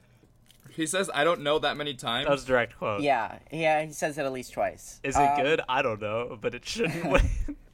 He 0.74 0.86
says 0.86 1.10
I 1.14 1.24
don't 1.24 1.40
know 1.42 1.58
that 1.58 1.76
many 1.76 1.94
times. 1.94 2.26
That 2.26 2.32
was 2.32 2.44
a 2.44 2.46
direct 2.46 2.76
quote. 2.78 3.02
yeah, 3.02 3.38
yeah, 3.50 3.84
he 3.84 3.92
says 3.92 4.18
it 4.18 4.24
at 4.24 4.32
least 4.32 4.52
twice. 4.52 5.00
Is 5.04 5.16
it 5.16 5.20
Um, 5.20 5.42
good? 5.42 5.60
I 5.68 5.82
don't 5.82 6.00
know, 6.00 6.38
but 6.40 6.54
it 6.54 6.64
shouldn't 6.64 7.04
win. 7.12 7.22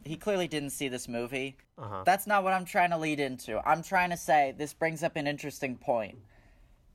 He 0.05 0.17
clearly 0.17 0.49
didn't 0.49 0.71
see 0.71 0.89
this 0.89 1.07
movie. 1.09 1.57
Uh-huh. 1.77 2.03
That's 2.05 2.27
not 2.27 2.43
what 2.43 2.53
I'm 2.55 2.65
trying 2.65 2.91
to 2.91 2.99
lead 2.99 3.21
into. 3.21 3.61
I'm 3.69 3.83
trying 3.83 4.11
to 4.11 4.17
say 4.17 4.55
this 4.57 4.73
brings 4.73 5.03
up 5.03 5.17
an 5.17 5.27
interesting 5.27 5.77
point. 5.77 6.19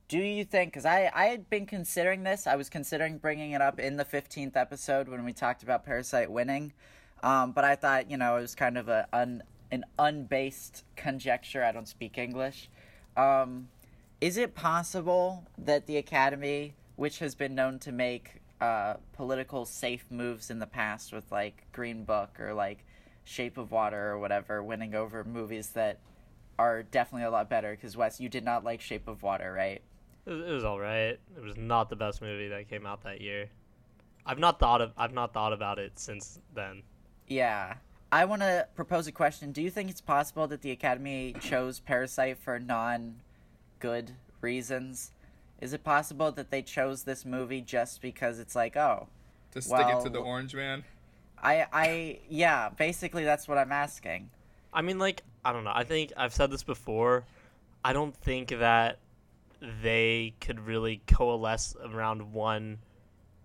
do 0.08 0.18
you 0.18 0.44
think 0.44 0.72
because 0.72 0.84
I, 0.84 1.10
I 1.14 1.26
had 1.26 1.48
been 1.48 1.64
considering 1.64 2.24
this 2.24 2.46
i 2.46 2.56
was 2.56 2.68
considering 2.68 3.16
bringing 3.16 3.52
it 3.52 3.62
up 3.62 3.80
in 3.80 3.96
the 3.96 4.04
15th 4.04 4.54
episode 4.54 5.08
when 5.08 5.24
we 5.24 5.32
talked 5.32 5.62
about 5.62 5.86
parasite 5.86 6.30
winning 6.30 6.74
um, 7.22 7.52
but 7.52 7.64
i 7.64 7.74
thought 7.74 8.10
you 8.10 8.18
know 8.18 8.36
it 8.36 8.42
was 8.42 8.54
kind 8.54 8.76
of 8.76 8.88
a 8.90 9.08
un, 9.14 9.42
an 9.70 9.82
unbased 9.98 10.84
conjecture 10.94 11.64
i 11.64 11.72
don't 11.72 11.88
speak 11.88 12.18
english 12.18 12.68
um, 13.16 13.68
is 14.24 14.38
it 14.38 14.54
possible 14.54 15.44
that 15.58 15.86
the 15.86 15.98
academy 15.98 16.72
which 16.96 17.18
has 17.18 17.34
been 17.34 17.54
known 17.54 17.78
to 17.78 17.92
make 17.92 18.40
uh, 18.58 18.94
political 19.12 19.66
safe 19.66 20.06
moves 20.08 20.48
in 20.48 20.58
the 20.60 20.66
past 20.66 21.12
with 21.12 21.30
like 21.30 21.66
green 21.72 22.04
book 22.04 22.40
or 22.40 22.54
like 22.54 22.86
shape 23.24 23.58
of 23.58 23.70
water 23.70 24.12
or 24.12 24.18
whatever 24.18 24.62
winning 24.62 24.94
over 24.94 25.24
movies 25.24 25.70
that 25.70 25.98
are 26.58 26.82
definitely 26.82 27.26
a 27.26 27.30
lot 27.30 27.50
better 27.50 27.72
because 27.72 27.98
wes 27.98 28.18
you 28.18 28.30
did 28.30 28.42
not 28.42 28.64
like 28.64 28.80
shape 28.80 29.08
of 29.08 29.22
water 29.22 29.52
right 29.52 29.82
It 30.24 30.30
was, 30.30 30.46
it 30.48 30.52
was 30.52 30.64
all 30.64 30.80
right. 30.80 31.18
It 31.36 31.42
was 31.42 31.58
not 31.58 31.90
the 31.90 31.96
best 31.96 32.22
movie 32.22 32.48
that 32.48 32.66
came 32.70 32.86
out 32.86 33.02
that 33.04 33.20
year. 33.20 33.50
I've 34.24 34.38
not 34.38 34.58
thought 34.58 34.80
of 34.80 34.92
I've 34.96 35.12
not 35.12 35.34
thought 35.34 35.52
about 35.52 35.78
it 35.78 35.98
since 35.98 36.40
then. 36.54 36.82
Yeah. 37.28 37.74
I 38.10 38.24
want 38.24 38.40
to 38.40 38.68
propose 38.74 39.06
a 39.06 39.12
question. 39.12 39.52
Do 39.52 39.60
you 39.60 39.70
think 39.70 39.90
it's 39.90 40.00
possible 40.00 40.46
that 40.46 40.62
the 40.62 40.70
Academy 40.70 41.34
chose 41.40 41.80
Parasite 41.80 42.38
for 42.38 42.58
non 42.58 43.16
good 43.84 44.12
reasons? 44.40 45.12
Is 45.60 45.74
it 45.74 45.84
possible 45.84 46.32
that 46.32 46.50
they 46.50 46.62
chose 46.62 47.02
this 47.02 47.26
movie 47.26 47.60
just 47.60 48.00
because 48.00 48.38
it's 48.38 48.54
like, 48.56 48.76
oh, 48.78 49.08
To 49.52 49.60
stick 49.60 49.86
it 49.88 50.02
to 50.04 50.08
the 50.08 50.20
orange 50.20 50.54
man. 50.54 50.84
I, 51.42 51.66
I, 51.70 52.18
yeah, 52.30 52.70
basically 52.70 53.24
that's 53.24 53.46
what 53.46 53.58
I'm 53.58 53.72
asking. 53.72 54.30
I 54.72 54.80
mean, 54.80 54.98
like, 54.98 55.22
I 55.44 55.52
don't 55.52 55.64
know. 55.64 55.72
I 55.74 55.84
think 55.84 56.12
I've 56.16 56.32
said 56.32 56.50
this 56.50 56.62
before. 56.62 57.24
I 57.84 57.92
don't 57.92 58.16
think 58.16 58.48
that 58.48 59.00
they 59.82 60.32
could 60.40 60.60
really 60.60 61.02
coalesce 61.06 61.76
around 61.84 62.32
one, 62.32 62.78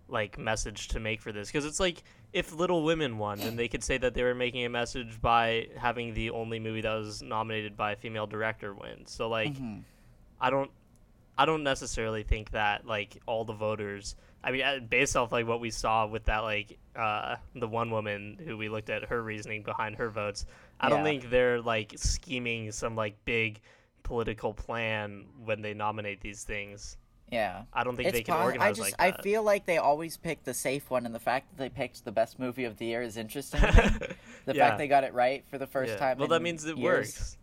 like, 0.07 0.37
message 0.39 0.87
to 0.89 0.99
make 1.01 1.21
for 1.21 1.33
this. 1.33 1.49
Because 1.49 1.65
it's 1.65 1.81
like, 1.81 2.01
if 2.31 2.53
Little 2.53 2.83
Women 2.85 3.17
won, 3.17 3.39
then 3.39 3.57
they 3.57 3.67
could 3.67 3.83
say 3.83 3.97
that 3.97 4.13
they 4.13 4.23
were 4.23 4.35
making 4.35 4.63
a 4.63 4.69
message 4.69 5.19
by 5.21 5.67
having 5.77 6.13
the 6.13 6.29
only 6.29 6.59
movie 6.59 6.81
that 6.81 6.93
was 6.93 7.21
nominated 7.21 7.75
by 7.75 7.91
a 7.91 7.95
female 7.97 8.25
director 8.27 8.73
win. 8.73 9.05
So, 9.05 9.27
like, 9.27 9.53
Mhm. 9.53 9.83
I 10.41 10.49
don't, 10.49 10.71
I 11.37 11.45
don't 11.45 11.63
necessarily 11.63 12.23
think 12.23 12.51
that, 12.51 12.85
like, 12.85 13.21
all 13.25 13.45
the 13.45 13.53
voters. 13.53 14.15
I 14.43 14.51
mean, 14.51 14.61
uh, 14.61 14.79
based 14.79 15.15
off 15.17 15.31
like 15.33 15.47
what 15.47 15.59
we 15.59 15.69
saw 15.69 16.07
with 16.07 16.25
that, 16.25 16.39
like 16.39 16.77
uh, 16.95 17.35
the 17.55 17.67
one 17.67 17.91
woman 17.91 18.39
who 18.43 18.57
we 18.57 18.69
looked 18.69 18.89
at 18.89 19.03
her 19.05 19.21
reasoning 19.21 19.63
behind 19.63 19.97
her 19.97 20.09
votes, 20.09 20.45
I 20.79 20.87
don't 20.87 21.03
think 21.03 21.29
they're 21.29 21.61
like 21.61 21.93
scheming 21.97 22.71
some 22.71 22.95
like 22.95 23.17
big 23.25 23.59
political 24.03 24.53
plan 24.53 25.25
when 25.43 25.61
they 25.61 25.73
nominate 25.73 26.21
these 26.21 26.43
things. 26.43 26.95
Yeah. 27.31 27.63
I 27.73 27.83
don't 27.83 27.95
think 27.97 28.11
they 28.13 28.23
can 28.23 28.33
pos- 28.33 28.45
organize 28.45 28.79
I 28.79 28.81
just, 28.83 28.99
like 28.99 29.15
I 29.17 29.21
feel 29.21 29.43
like 29.43 29.65
they 29.65 29.77
always 29.77 30.15
pick 30.17 30.43
the 30.45 30.53
safe 30.53 30.89
one, 30.89 31.05
and 31.05 31.13
the 31.13 31.19
fact 31.19 31.49
that 31.51 31.57
they 31.61 31.69
picked 31.69 32.05
the 32.05 32.11
best 32.11 32.39
movie 32.39 32.63
of 32.63 32.77
the 32.77 32.85
year 32.85 33.01
is 33.01 33.17
interesting. 33.17 33.59
the 34.45 34.55
Yeah. 34.55 34.67
fact 34.69 34.77
they 34.77 34.87
got 34.87 35.03
it 35.03 35.13
right 35.13 35.43
for 35.49 35.57
the 35.57 35.67
first 35.67 35.91
Yeah. 35.91 35.97
time. 35.97 36.17
Well, 36.17 36.29
that 36.29 36.41
means 36.41 36.63
it 36.65 36.77
years. 36.77 37.07
works. 37.07 37.37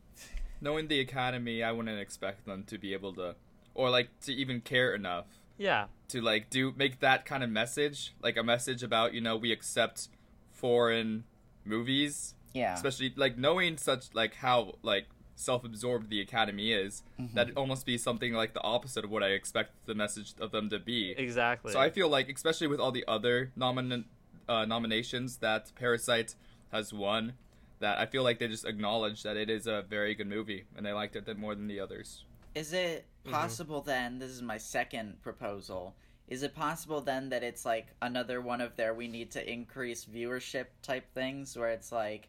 Knowing 0.66 0.88
the 0.88 0.98
Academy, 0.98 1.62
I 1.62 1.70
wouldn't 1.70 2.00
expect 2.00 2.44
them 2.44 2.64
to 2.64 2.76
be 2.76 2.92
able 2.92 3.12
to, 3.14 3.36
or 3.72 3.88
like 3.88 4.08
to 4.22 4.32
even 4.34 4.60
care 4.60 4.92
enough 4.96 5.26
Yeah, 5.58 5.86
to 6.08 6.20
like 6.20 6.50
do 6.50 6.74
make 6.76 6.98
that 6.98 7.24
kind 7.24 7.44
of 7.44 7.50
message, 7.50 8.12
like 8.20 8.36
a 8.36 8.42
message 8.42 8.82
about 8.82 9.14
you 9.14 9.20
know 9.20 9.36
we 9.36 9.52
accept 9.52 10.08
foreign 10.50 11.22
movies, 11.64 12.34
Yeah. 12.52 12.74
especially 12.74 13.12
like 13.14 13.38
knowing 13.38 13.76
such 13.76 14.12
like 14.12 14.34
how 14.34 14.74
like 14.82 15.06
self-absorbed 15.36 16.10
the 16.10 16.20
Academy 16.20 16.72
is, 16.72 17.04
Mm-hmm. 17.20 17.34
that'd 17.36 17.56
almost 17.56 17.86
be 17.86 17.96
something 17.96 18.32
like 18.32 18.52
the 18.52 18.62
opposite 18.62 19.04
of 19.04 19.10
what 19.10 19.22
I 19.22 19.28
expect 19.28 19.70
the 19.86 19.94
message 19.94 20.34
of 20.40 20.50
them 20.50 20.68
to 20.70 20.80
be. 20.80 21.14
exactly. 21.16 21.72
So 21.72 21.78
I 21.78 21.90
feel 21.90 22.08
like, 22.08 22.28
especially 22.28 22.66
with 22.66 22.80
all 22.80 22.90
the 22.90 23.04
other 23.06 23.52
nomin- 23.56 24.04
uh, 24.48 24.64
nominations 24.64 25.36
that 25.36 25.70
Parasite 25.76 26.34
has 26.72 26.92
won, 26.92 27.34
that 27.80 27.98
I 27.98 28.06
feel 28.06 28.22
like 28.22 28.38
they 28.38 28.48
just 28.48 28.64
acknowledge 28.64 29.22
that 29.22 29.36
it 29.36 29.50
is 29.50 29.66
a 29.66 29.84
very 29.88 30.14
good 30.14 30.26
movie 30.28 30.64
and 30.76 30.84
they 30.86 30.92
liked 30.92 31.16
it 31.16 31.38
more 31.38 31.54
than 31.54 31.66
the 31.66 31.80
others. 31.80 32.24
Is 32.54 32.72
it 32.72 33.04
Mm-hmm. 33.24 33.34
possible 33.34 33.80
then? 33.80 34.20
This 34.20 34.30
is 34.30 34.40
my 34.40 34.56
second 34.56 35.20
proposal. 35.20 35.96
Is 36.28 36.44
it 36.44 36.54
possible 36.54 37.00
then 37.00 37.28
that 37.30 37.42
it's 37.42 37.64
like 37.64 37.88
another 38.00 38.40
one 38.40 38.60
of 38.60 38.76
their 38.76 38.94
we 38.94 39.08
need 39.08 39.32
to 39.32 39.52
increase 39.52 40.04
viewership 40.04 40.66
type 40.80 41.12
things 41.12 41.56
where 41.56 41.70
it's 41.70 41.90
like 41.90 42.28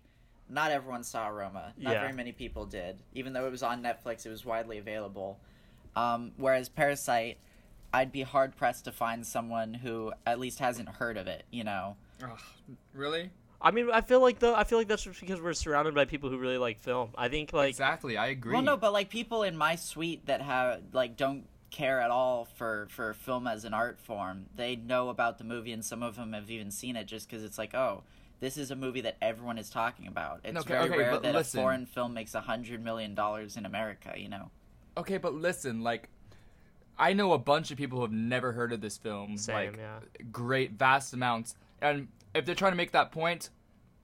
not 0.50 0.72
everyone 0.72 1.04
saw 1.04 1.27
Roma. 1.27 1.74
Not 1.77 1.94
Yeah. 1.94 2.01
very 2.01 2.13
many 2.13 2.32
people 2.32 2.66
did. 2.66 3.04
Even 3.13 3.34
though 3.34 3.46
it 3.46 3.51
was 3.51 3.62
on 3.62 3.84
Netflix, 3.84 4.25
it 4.25 4.30
was 4.30 4.44
widely 4.44 4.80
available. 4.80 5.39
Um, 5.96 6.32
whereas 6.38 6.68
Parasite, 6.68 7.38
I'd 7.94 8.12
be 8.12 8.24
hard 8.24 8.56
pressed 8.56 8.86
to 8.86 8.92
find 8.92 9.25
someone 9.27 9.74
who 9.75 10.13
at 10.25 10.39
least 10.39 10.58
hasn't 10.60 10.89
heard 10.89 11.18
of 11.18 11.27
it, 11.27 11.44
you 11.51 11.63
know? 11.63 11.96
Ugh, 12.24 12.39
really? 12.94 13.30
I 13.62 13.72
mean, 13.72 13.90
I 13.92 14.02
feel 14.02 14.22
like 14.22 14.40
though, 14.40 14.54
I 14.56 14.64
feel 14.64 14.78
like 14.78 14.88
that's 14.88 15.04
just 15.04 15.20
because 15.20 15.42
we're 15.42 15.54
surrounded 15.54 15.96
by 15.96 16.06
people 16.06 16.30
who 16.30 16.38
really 16.38 16.58
like 16.58 16.80
film. 16.80 17.10
I 17.18 17.28
think 17.28 17.54
like 17.54 17.70
exactly, 17.70 18.18
I 18.18 18.28
agree. 18.28 18.54
Well, 18.54 18.62
no, 18.62 18.78
but 18.78 18.94
like 18.94 19.10
people 19.10 19.44
in 19.44 19.58
my 19.58 19.76
suite 19.76 20.26
that 20.28 20.42
have 20.42 20.82
like 20.94 21.18
don't 21.18 21.46
care 21.72 22.00
at 22.00 22.12
all 22.12 22.46
for 22.46 22.88
for 22.90 23.14
film 23.14 23.48
as 23.48 23.66
an 23.66 23.74
art 23.74 24.00
form. 24.00 24.46
They 24.56 24.76
know 24.76 25.10
about 25.10 25.38
the 25.38 25.44
movie, 25.44 25.72
and 25.72 25.84
some 25.84 26.04
of 26.04 26.16
them 26.16 26.34
have 26.34 26.50
even 26.52 26.70
seen 26.72 26.96
it 26.96 27.06
just 27.08 27.28
because 27.30 27.44
it's 27.44 27.58
like, 27.58 27.74
oh, 27.74 28.04
this 28.40 28.58
is 28.58 28.70
a 28.70 28.76
movie 28.76 29.02
that 29.02 29.18
everyone 29.22 29.58
is 29.58 29.70
talking 29.70 30.08
about. 30.08 30.42
It's 30.44 30.58
Okay, 30.60 30.68
very 30.74 30.90
okay, 30.90 30.98
rare 30.98 31.20
that 31.20 31.34
listen. 31.34 31.60
a 31.60 31.64
foreign 31.64 31.86
film 31.88 32.14
makes 32.14 32.36
a 32.36 32.42
hundred 32.42 32.84
million 32.84 33.16
dollars 33.16 33.58
in 33.58 33.66
America. 33.66 34.14
You 34.16 34.30
know? 34.30 34.52
okay, 34.98 35.18
but 35.18 35.34
listen, 35.34 35.82
like, 35.82 36.10
I 36.98 37.14
know 37.14 37.34
a 37.34 37.38
bunch 37.40 37.72
of 37.72 37.78
people 37.78 37.98
who 37.98 38.04
have 38.04 38.12
never 38.12 38.52
heard 38.52 38.72
of 38.72 38.82
this 38.82 38.98
film. 38.98 39.38
Same, 39.38 39.56
like, 39.56 39.78
yeah. 39.78 40.00
great, 40.32 40.74
vast 40.74 41.14
amounts. 41.14 41.56
And 41.82 42.08
if 42.38 42.46
they're 42.46 42.56
trying 42.56 42.72
to 42.74 42.77
make 42.77 42.91
that 42.91 43.12
point, 43.12 43.50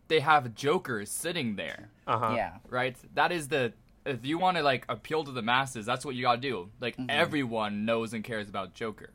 they 0.07 0.19
have 0.19 0.53
jokers 0.55 1.09
sitting 1.09 1.55
there. 1.55 1.89
uh 2.07 2.17
huh. 2.19 2.33
Yeah. 2.35 2.53
right? 2.69 2.95
That 3.15 3.31
is 3.31 3.47
the 3.47 3.73
if 4.05 4.25
you 4.25 4.37
want 4.37 4.57
to 4.57 4.63
like 4.63 4.85
appeal 4.89 5.23
to 5.23 5.31
the 5.31 5.41
masses, 5.41 5.85
that's 5.85 6.03
what 6.05 6.15
you 6.15 6.23
gotta 6.23 6.41
do. 6.41 6.69
Like 6.81 6.97
Mm-hmm. 6.97 7.09
everyone 7.09 7.85
knows 7.85 8.13
and 8.13 8.23
cares 8.23 8.49
about 8.49 8.73
Joker. 8.73 9.11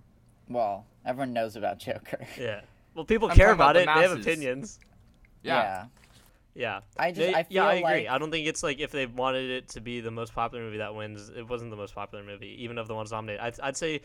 Well, 0.48 0.86
everyone 1.04 1.32
knows 1.34 1.56
about 1.56 1.78
Joker. 1.78 2.26
Yeah. 2.38 2.62
Well, 2.94 3.04
people 3.04 3.28
I'm 3.30 3.36
care 3.36 3.48
talking 3.48 3.54
about 3.60 3.76
about, 3.76 3.94
the 3.96 4.00
it. 4.00 4.02
They 4.02 4.08
have 4.08 4.20
opinions. 4.20 4.78
Yeah. 5.42 5.84
Yeah. 6.54 6.80
I 6.96 7.10
just- 7.12 7.20
They- 7.20 7.34
I 7.34 7.46
yeah, 7.50 7.66
I 7.66 7.76
feel 7.78 7.86
agree. 7.86 8.00
like- 8.04 8.08
I 8.08 8.18
don't 8.18 8.30
think 8.30 8.46
it's 8.48 8.62
like 8.62 8.80
if 8.80 8.90
they 8.90 9.06
wanted 9.06 9.50
it 9.50 9.68
to 9.70 9.80
be 9.80 10.00
the 10.00 10.10
most 10.10 10.34
popular 10.34 10.64
movie 10.64 10.78
that 10.78 10.94
wins, 10.94 11.28
it 11.28 11.46
wasn't 11.48 11.70
the 11.70 11.76
most 11.76 11.94
popular 11.94 12.24
movie, 12.24 12.56
even 12.64 12.78
of 12.78 12.88
the 12.88 12.94
ones 12.94 13.12
nominated. 13.12 13.40
I'd, 13.40 13.60
I'd 13.60 13.76
say 13.76 14.00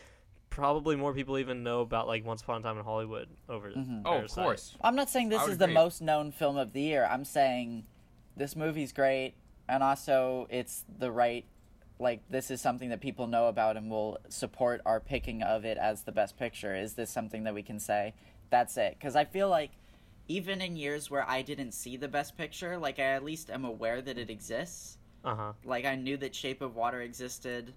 probably 0.54 0.94
more 0.94 1.12
people 1.12 1.36
even 1.38 1.64
know 1.64 1.80
about 1.80 2.06
like 2.06 2.24
Once 2.24 2.40
Upon 2.40 2.60
a 2.60 2.62
Time 2.62 2.78
in 2.78 2.84
Hollywood 2.84 3.28
over. 3.48 3.70
Mm-hmm. 3.70 4.02
Oh, 4.04 4.18
of 4.18 4.30
course. 4.30 4.76
I'm 4.80 4.94
not 4.94 5.10
saying 5.10 5.28
this 5.28 5.40
I 5.40 5.44
would 5.44 5.52
is 5.52 5.58
the 5.58 5.66
most 5.66 6.00
known 6.00 6.30
film 6.30 6.56
of 6.56 6.72
the 6.72 6.80
year. 6.80 7.06
I'm 7.10 7.24
saying 7.24 7.84
this 8.36 8.54
movie's 8.54 8.92
great, 8.92 9.34
and 9.68 9.82
also 9.82 10.46
it's 10.50 10.84
the 10.98 11.10
right. 11.10 11.44
Like 11.98 12.22
this 12.30 12.50
is 12.50 12.60
something 12.60 12.90
that 12.90 13.00
people 13.00 13.26
know 13.26 13.48
about 13.48 13.76
and 13.76 13.90
will 13.90 14.18
support 14.28 14.80
our 14.86 15.00
picking 15.00 15.42
of 15.42 15.64
it 15.64 15.76
as 15.76 16.02
the 16.02 16.12
best 16.12 16.38
picture. 16.38 16.74
Is 16.74 16.94
this 16.94 17.10
something 17.10 17.44
that 17.44 17.54
we 17.54 17.62
can 17.62 17.80
say? 17.80 18.14
That's 18.50 18.76
it. 18.76 18.96
Because 18.98 19.16
I 19.16 19.24
feel 19.24 19.48
like 19.48 19.72
even 20.28 20.60
in 20.60 20.76
years 20.76 21.10
where 21.10 21.28
I 21.28 21.42
didn't 21.42 21.72
see 21.72 21.96
the 21.96 22.08
best 22.08 22.36
picture, 22.36 22.78
like 22.78 23.00
I 23.00 23.02
at 23.02 23.24
least 23.24 23.50
am 23.50 23.64
aware 23.64 24.00
that 24.00 24.18
it 24.18 24.30
exists. 24.30 24.98
Uh 25.24 25.34
huh. 25.34 25.52
Like 25.64 25.84
I 25.84 25.96
knew 25.96 26.16
that 26.18 26.34
Shape 26.34 26.62
of 26.62 26.76
Water 26.76 27.00
existed. 27.00 27.74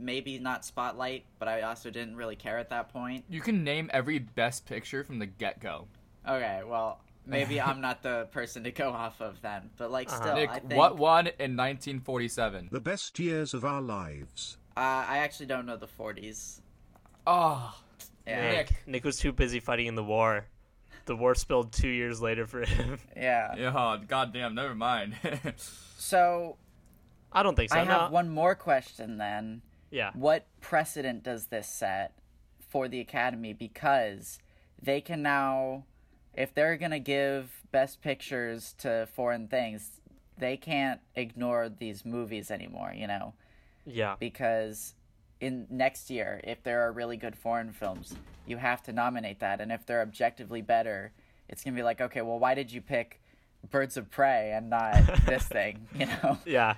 Maybe 0.00 0.38
not 0.38 0.64
Spotlight, 0.64 1.24
but 1.38 1.46
I 1.48 1.62
also 1.62 1.90
didn't 1.90 2.16
really 2.16 2.36
care 2.36 2.58
at 2.58 2.70
that 2.70 2.88
point. 2.88 3.24
You 3.28 3.40
can 3.40 3.62
name 3.64 3.90
every 3.92 4.18
best 4.18 4.66
picture 4.66 5.04
from 5.04 5.18
the 5.18 5.26
get 5.26 5.60
go. 5.60 5.88
Okay, 6.26 6.62
well, 6.66 7.00
maybe 7.26 7.60
I'm 7.60 7.80
not 7.80 8.02
the 8.02 8.26
person 8.32 8.64
to 8.64 8.70
go 8.70 8.90
off 8.90 9.20
of 9.20 9.40
then, 9.42 9.70
but 9.76 9.90
like 9.90 10.08
Uh-huh. 10.08 10.22
still, 10.22 10.34
Nick, 10.34 10.50
I 10.50 10.58
think 10.60 10.74
what 10.74 10.96
won 10.96 11.26
in 11.26 11.56
1947? 11.56 12.68
The 12.72 12.80
best 12.80 13.18
years 13.18 13.54
of 13.54 13.64
our 13.64 13.80
lives. 13.82 14.56
Uh, 14.76 15.04
I 15.06 15.18
actually 15.18 15.46
don't 15.46 15.66
know 15.66 15.76
the 15.76 15.86
40s. 15.86 16.60
Oh, 17.26 17.74
Yeah, 18.26 18.52
Nick. 18.52 18.82
Nick 18.86 19.04
was 19.04 19.18
too 19.18 19.32
busy 19.32 19.60
fighting 19.60 19.86
in 19.86 19.94
the 19.94 20.04
war. 20.04 20.46
The 21.06 21.16
war 21.16 21.34
spilled 21.34 21.72
two 21.72 21.88
years 21.88 22.20
later 22.22 22.46
for 22.46 22.64
him. 22.64 22.98
yeah. 23.16 23.54
yeah. 23.56 23.98
Goddamn. 24.06 24.54
Never 24.54 24.74
mind. 24.74 25.14
So 25.96 26.56
I 27.30 27.42
don't 27.42 27.54
think 27.54 27.70
so. 27.70 27.76
I 27.76 27.84
have 27.84 28.10
no. 28.10 28.14
one 28.14 28.30
more 28.30 28.54
question 28.54 29.18
then. 29.18 29.60
Yeah. 29.90 30.10
What 30.14 30.46
precedent 30.60 31.22
does 31.22 31.46
this 31.46 31.66
set 31.68 32.12
for 32.68 32.88
the 32.88 33.00
Academy? 33.00 33.52
Because 33.52 34.38
they 34.80 35.00
can 35.00 35.22
now, 35.22 35.84
if 36.34 36.54
they're 36.54 36.76
gonna 36.76 36.98
give 37.00 37.60
Best 37.72 38.00
Pictures 38.02 38.74
to 38.78 39.08
foreign 39.12 39.48
things, 39.48 40.00
they 40.38 40.56
can't 40.56 41.00
ignore 41.14 41.68
these 41.68 42.04
movies 42.04 42.50
anymore. 42.50 42.92
You 42.96 43.06
know. 43.06 43.34
Yeah. 43.86 44.14
because 44.20 44.94
in 45.40 45.66
next 45.70 46.10
year 46.10 46.40
if 46.44 46.62
there 46.62 46.82
are 46.82 46.92
really 46.92 47.16
good 47.16 47.34
foreign 47.34 47.72
films 47.72 48.14
you 48.46 48.58
have 48.58 48.82
to 48.82 48.92
nominate 48.92 49.40
that 49.40 49.58
and 49.60 49.72
if 49.72 49.86
they're 49.86 50.02
objectively 50.02 50.60
better 50.60 51.12
it's 51.48 51.64
going 51.64 51.74
to 51.74 51.78
be 51.80 51.82
like 51.82 51.98
okay 52.00 52.20
well 52.20 52.38
why 52.38 52.54
did 52.54 52.70
you 52.70 52.82
pick 52.82 53.20
birds 53.70 53.96
of 53.96 54.10
prey 54.10 54.52
and 54.54 54.68
not 54.68 54.94
this 55.26 55.44
thing 55.44 55.88
you 55.98 56.06
know 56.06 56.38
Yeah. 56.44 56.74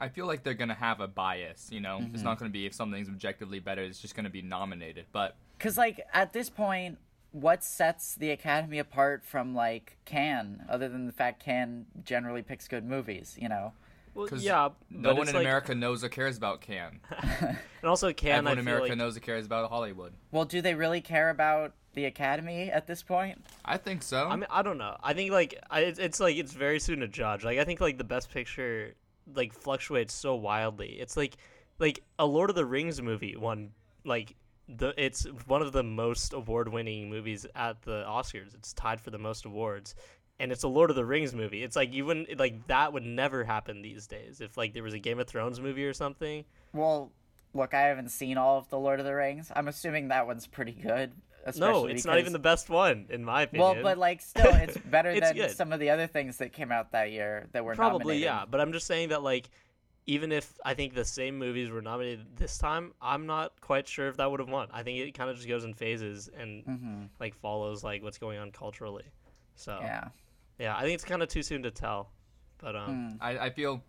I 0.00 0.08
feel 0.08 0.26
like 0.26 0.42
they're 0.42 0.54
gonna 0.54 0.74
have 0.74 1.00
a 1.00 1.08
bias. 1.08 1.68
You 1.70 1.80
know, 1.80 1.98
Mm-hmm. 2.00 2.14
it's 2.14 2.24
not 2.24 2.38
gonna 2.38 2.50
be 2.50 2.66
if 2.66 2.74
something's 2.74 3.08
objectively 3.08 3.60
better. 3.60 3.82
It's 3.82 4.00
just 4.00 4.14
gonna 4.14 4.30
be 4.30 4.42
nominated. 4.42 5.06
But 5.12 5.36
Because, 5.58 5.78
like, 5.78 6.00
at 6.12 6.32
this 6.32 6.50
point, 6.50 6.98
what 7.32 7.64
sets 7.64 8.14
the 8.14 8.30
Academy 8.30 8.78
apart 8.78 9.24
from, 9.24 9.54
like, 9.54 9.96
Cannes, 10.04 10.62
other 10.68 10.88
than 10.88 11.06
the 11.06 11.12
fact 11.12 11.42
Cannes 11.42 11.86
generally 12.04 12.42
picks 12.42 12.68
good 12.68 12.84
movies, 12.84 13.36
you 13.40 13.48
know? 13.48 13.72
Well, 14.14 14.28
'Cause 14.28 14.44
yeah, 14.44 14.68
no 14.90 15.14
one 15.14 15.28
in 15.28 15.34
like- 15.34 15.42
America 15.42 15.74
knows 15.74 16.04
or 16.04 16.08
cares 16.08 16.36
about 16.36 16.60
Cannes. 16.60 17.00
and 17.40 17.58
also 17.82 18.12
can 18.12 18.30
Everyone 18.46 18.52
in 18.52 18.58
America 18.60 18.88
like, 18.90 18.98
knows 18.98 19.16
or 19.16 19.20
cares 19.20 19.44
about 19.46 19.68
Hollywood. 19.70 20.12
Well, 20.30 20.44
do 20.44 20.60
they 20.62 20.74
really 20.74 21.00
care 21.00 21.30
about 21.30 21.72
the 21.94 22.04
Academy 22.04 22.70
at 22.70 22.86
this 22.86 23.02
point? 23.02 23.44
I 23.64 23.76
think 23.76 24.02
so. 24.04 24.28
I 24.28 24.36
mean, 24.36 24.46
I 24.50 24.62
don't 24.62 24.78
know. 24.78 24.96
I 25.02 25.14
think 25.14 25.32
like 25.32 25.58
I, 25.68 25.80
it's, 25.80 25.98
it's 25.98 26.20
like 26.20 26.36
it's 26.36 26.52
very 26.52 26.78
soon 26.78 27.00
to 27.00 27.08
judge. 27.08 27.42
Like 27.44 27.58
I 27.58 27.64
think 27.64 27.80
like 27.80 27.98
the 27.98 28.04
best 28.04 28.30
picture 28.30 28.94
like 29.32 29.52
fluctuates 29.52 30.14
so 30.14 30.34
wildly. 30.34 30.96
It's 31.00 31.16
like 31.16 31.36
like 31.78 32.02
a 32.18 32.26
Lord 32.26 32.50
of 32.50 32.56
the 32.56 32.66
Rings 32.66 33.00
movie 33.00 33.36
won 33.36 33.70
like 34.04 34.36
the 34.68 34.94
it's 34.96 35.24
one 35.46 35.62
of 35.62 35.72
the 35.72 35.82
most 35.82 36.32
award 36.32 36.68
winning 36.68 37.10
movies 37.10 37.46
at 37.54 37.82
the 37.82 38.04
Oscars. 38.06 38.54
It's 38.54 38.72
tied 38.72 39.00
for 39.00 39.10
the 39.10 39.18
most 39.18 39.44
awards. 39.44 39.94
And 40.40 40.50
it's 40.50 40.64
a 40.64 40.68
Lord 40.68 40.90
of 40.90 40.96
the 40.96 41.04
Rings 41.04 41.32
movie. 41.32 41.62
It's 41.62 41.76
like 41.76 41.94
you 41.94 42.04
wouldn't 42.06 42.38
like 42.38 42.66
that 42.66 42.92
would 42.92 43.04
never 43.04 43.44
happen 43.44 43.82
these 43.82 44.06
days. 44.06 44.40
If 44.40 44.56
like 44.56 44.72
there 44.72 44.82
was 44.82 44.94
a 44.94 44.98
Game 44.98 45.20
of 45.20 45.28
Thrones 45.28 45.60
movie 45.60 45.84
or 45.84 45.92
something, 45.92 46.44
Well, 46.72 47.12
look, 47.52 47.72
I 47.72 47.82
haven't 47.82 48.10
seen 48.10 48.36
all 48.36 48.58
of 48.58 48.68
The 48.68 48.78
Lord 48.78 48.98
of 48.98 49.06
the 49.06 49.14
Rings. 49.14 49.52
I'm 49.54 49.68
assuming 49.68 50.08
that 50.08 50.26
one's 50.26 50.46
pretty 50.46 50.72
good. 50.72 51.12
No, 51.46 51.52
especially 51.76 51.92
it's 51.94 52.04
not 52.04 52.18
even 52.18 52.32
the 52.32 52.38
best 52.38 52.68
one 52.70 53.06
in 53.10 53.24
my 53.24 53.42
opinion. 53.42 53.74
Well, 53.74 53.82
but, 53.82 53.98
like, 53.98 54.20
still, 54.22 54.54
it's 54.54 54.76
better 54.90 55.10
It's 55.10 55.20
than 55.28 55.36
good. 55.36 55.50
some 55.50 55.72
of 55.72 55.80
the 55.80 55.90
other 55.90 56.06
things 56.06 56.38
that 56.38 56.52
came 56.52 56.72
out 56.72 56.92
that 56.92 57.10
year 57.12 57.48
that 57.52 57.64
were 57.64 57.74
nominated. 57.74 57.76
Probably, 58.00 58.14
nominated. 58.20 58.24
yeah. 58.24 58.44
But 58.50 58.60
I'm 58.60 58.72
just 58.72 58.86
saying 58.86 59.10
that, 59.10 59.22
like, 59.22 59.48
even 60.06 60.32
if 60.32 60.52
I 60.64 60.74
think 60.74 60.94
the 60.94 61.04
same 61.04 61.38
movies 61.38 61.70
were 61.70 61.80
nominated 61.80 62.36
this 62.36 62.58
time, 62.58 62.92
I'm 63.00 63.26
not 63.26 63.58
quite 63.60 63.88
sure 63.88 64.08
if 64.08 64.16
that 64.18 64.30
would 64.30 64.40
have 64.40 64.50
won. 64.50 64.68
I 64.72 64.82
think 64.82 64.98
it 64.98 65.12
kind 65.12 65.30
of 65.30 65.36
just 65.36 65.48
goes 65.48 65.64
in 65.64 65.72
phases 65.74 66.28
and 66.38 66.64
Mm-hmm. 66.66 67.02
like 67.20 67.34
follows 67.34 67.82
like 67.82 68.02
what's 68.02 68.18
going 68.18 68.38
on 68.38 68.50
culturally. 68.50 69.04
So 69.56 69.78
yeah, 69.80 70.08
Yeah. 70.58 70.76
I 70.76 70.82
think 70.82 70.94
it's 70.94 71.04
kind 71.04 71.22
of 71.22 71.28
too 71.28 71.42
soon 71.42 71.62
to 71.62 71.70
tell. 71.70 72.10
But 72.58 72.76
um, 72.76 73.16
I, 73.20 73.38
I 73.38 73.50
feel, 73.50 73.82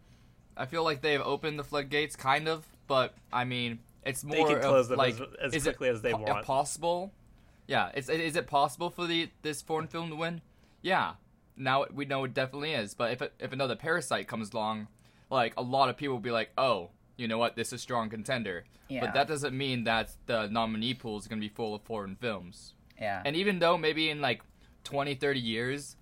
I 0.55 0.65
feel 0.65 0.83
like 0.85 1.01
they've 1.01 1.19
opened 1.21 1.59
the 1.59 1.63
floodgates, 1.65 2.15
kind 2.15 2.47
of. 2.47 2.65
But 2.87 3.13
I 3.33 3.43
mean, 3.43 3.79
it's 4.05 4.21
They 4.21 4.37
more 4.37 4.47
can 4.47 4.61
close 4.61 4.85
of, 4.85 4.89
them 4.91 4.97
like 4.99 5.15
as- 5.43 5.53
as 5.53 5.63
quickly 5.63 5.89
it 5.89 5.95
as 5.95 6.01
they 6.01 6.11
po- 6.13 6.19
want. 6.19 6.45
Possible? 6.45 7.11
Yeah. 7.67 7.91
Is 7.95 8.09
is 8.09 8.35
it 8.35 8.47
possible 8.47 8.89
for 8.89 9.07
the 9.07 9.29
this 9.41 9.61
foreign 9.61 9.87
film 9.87 10.09
to 10.09 10.15
win? 10.15 10.41
Yeah. 10.81 11.13
Now 11.57 11.85
we 11.93 12.05
know 12.05 12.23
it 12.25 12.33
definitely 12.33 12.73
is. 12.73 12.93
But 12.93 13.11
if 13.11 13.21
if 13.39 13.51
another 13.51 13.75
Parasite 13.75 14.27
comes 14.27 14.53
along, 14.53 14.87
like 15.29 15.53
a 15.57 15.61
lot 15.61 15.89
of 15.89 15.97
people 15.97 16.15
will 16.15 16.21
be 16.21 16.31
like, 16.31 16.51
oh, 16.57 16.89
you 17.17 17.27
know 17.27 17.37
what, 17.37 17.55
this 17.55 17.67
is 17.67 17.73
a 17.73 17.77
strong 17.77 18.09
contender. 18.09 18.65
Yeah. 18.87 19.01
But 19.01 19.13
that 19.13 19.27
doesn't 19.27 19.57
mean 19.57 19.83
that 19.85 20.11
the 20.25 20.47
nominee 20.47 20.93
pool 20.93 21.17
is 21.17 21.27
going 21.27 21.39
to 21.39 21.47
be 21.47 21.53
full 21.53 21.73
of 21.73 21.81
foreign 21.83 22.15
films. 22.15 22.73
Yeah. 22.99 23.21
And 23.25 23.35
even 23.35 23.59
though 23.59 23.77
maybe 23.77 24.09
in 24.09 24.21
like 24.21 24.41
20, 24.83 25.15
30 25.15 25.39
years, 25.39 25.95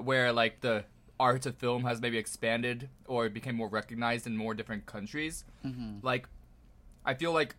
where 0.00 0.32
like 0.32 0.60
the 0.60 0.84
art 1.18 1.46
of 1.46 1.56
film 1.56 1.84
has 1.84 2.00
maybe 2.00 2.18
expanded 2.18 2.88
or 3.06 3.28
became 3.28 3.56
more 3.56 3.68
recognized 3.68 4.26
in 4.26 4.36
more 4.36 4.54
different 4.54 4.86
countries, 4.86 5.44
mm-hmm. 5.64 6.04
like 6.04 6.28
I 7.04 7.14
feel 7.14 7.32
like 7.32 7.54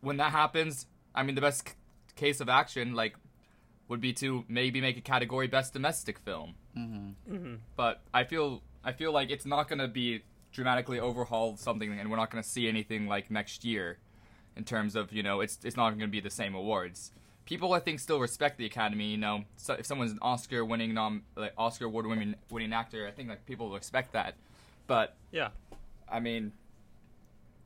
when 0.00 0.18
that 0.18 0.32
happens, 0.32 0.86
I 1.14 1.22
mean 1.22 1.34
the 1.34 1.40
best 1.40 1.74
case 2.20 2.40
of 2.40 2.48
action 2.48 2.94
like 2.94 3.14
would 3.88 4.00
be 4.00 4.12
to 4.12 4.44
maybe 4.48 4.80
make 4.80 4.96
a 4.96 5.00
category 5.00 5.48
best 5.48 5.72
domestic 5.72 6.18
film. 6.18 6.54
Mm-hmm. 6.76 7.54
But 7.76 8.02
I 8.14 8.24
feel 8.24 8.62
I 8.84 8.92
feel 8.92 9.12
like 9.12 9.30
it's 9.30 9.46
not 9.46 9.68
gonna 9.68 9.88
be 9.88 10.22
dramatically 10.52 11.00
overhaul 11.00 11.56
something, 11.56 11.92
and 11.92 12.10
we're 12.10 12.16
not 12.16 12.30
gonna 12.30 12.42
see 12.42 12.68
anything 12.68 13.06
like 13.06 13.30
next 13.30 13.64
year 13.64 13.98
in 14.56 14.64
terms 14.64 14.94
of 14.96 15.12
you 15.12 15.22
know 15.22 15.40
it's 15.40 15.58
it's 15.64 15.76
not 15.76 15.90
going 15.90 16.00
to 16.00 16.06
be 16.08 16.20
the 16.20 16.30
same 16.30 16.54
awards. 16.54 17.12
People 17.46 17.72
I 17.72 17.80
think 17.80 17.98
still 17.98 18.20
respect 18.20 18.58
the 18.58 18.66
Academy. 18.66 19.06
You 19.06 19.16
know, 19.16 19.44
so 19.56 19.74
if 19.74 19.86
someone's 19.86 20.12
an 20.12 20.18
Oscar 20.22 20.64
winning 20.64 20.94
nom 20.94 21.22
like 21.36 21.52
Oscar 21.56 21.86
award 21.86 22.06
winning 22.06 22.34
winning 22.50 22.72
actor, 22.72 23.06
I 23.06 23.10
think 23.10 23.28
like 23.28 23.46
people 23.46 23.68
will 23.68 23.76
expect 23.76 24.12
that. 24.12 24.34
But 24.86 25.16
yeah, 25.32 25.48
I 26.08 26.20
mean, 26.20 26.52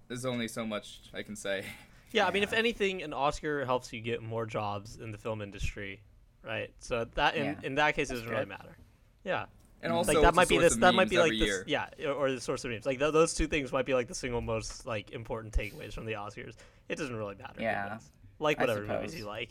there's 0.09 0.25
only 0.25 0.49
so 0.49 0.65
much 0.65 1.01
I 1.13 1.23
can 1.23 1.37
say. 1.37 1.65
yeah. 2.15 2.27
I 2.27 2.31
mean, 2.31 2.43
if 2.43 2.53
anything, 2.55 3.03
an 3.03 3.13
Oscar 3.13 3.65
helps 3.67 3.93
you 3.93 4.01
get 4.01 4.23
more 4.23 4.47
jobs 4.47 4.97
in 4.97 5.11
the 5.13 5.19
film 5.19 5.43
industry, 5.43 6.01
right? 6.43 6.71
So 6.79 7.05
that 7.17 7.35
in 7.37 7.45
Yeah. 7.45 7.55
in 7.63 7.75
that 7.75 7.95
case, 7.97 8.09
it 8.11 8.15
doesn't 8.15 8.29
really 8.31 8.47
matter. 8.47 8.77
Yeah. 9.25 9.47
And 9.83 9.93
also, 9.93 10.15
like 10.15 10.23
that 10.23 10.35
might 10.35 10.49
be 10.49 10.57
this 10.57 10.77
that 10.77 10.95
might 10.95 11.11
be 11.11 11.19
like 11.19 11.33
this 11.33 11.41
year. 11.41 11.63
yeah 11.67 11.89
or, 12.07 12.13
or 12.13 12.33
the 12.33 12.41
source 12.41 12.65
of 12.65 12.71
memes 12.71 12.87
like 12.87 12.99
th- 12.99 13.13
those 13.13 13.35
two 13.35 13.47
things 13.47 13.71
might 13.71 13.85
be 13.85 13.93
like 13.93 14.09
the 14.09 14.15
single 14.15 14.41
most 14.41 14.87
like 14.87 15.11
important 15.11 15.53
takeaways 15.53 15.93
from 15.93 16.07
the 16.07 16.15
oscars 16.15 16.55
it 16.89 16.97
doesn't 16.97 17.15
really 17.15 17.35
matter 17.35 17.61
Yeah, 17.61 17.91
wins. 17.91 18.11
like 18.39 18.59
whatever 18.59 18.81
movies 18.81 19.15
you 19.15 19.27
like 19.27 19.51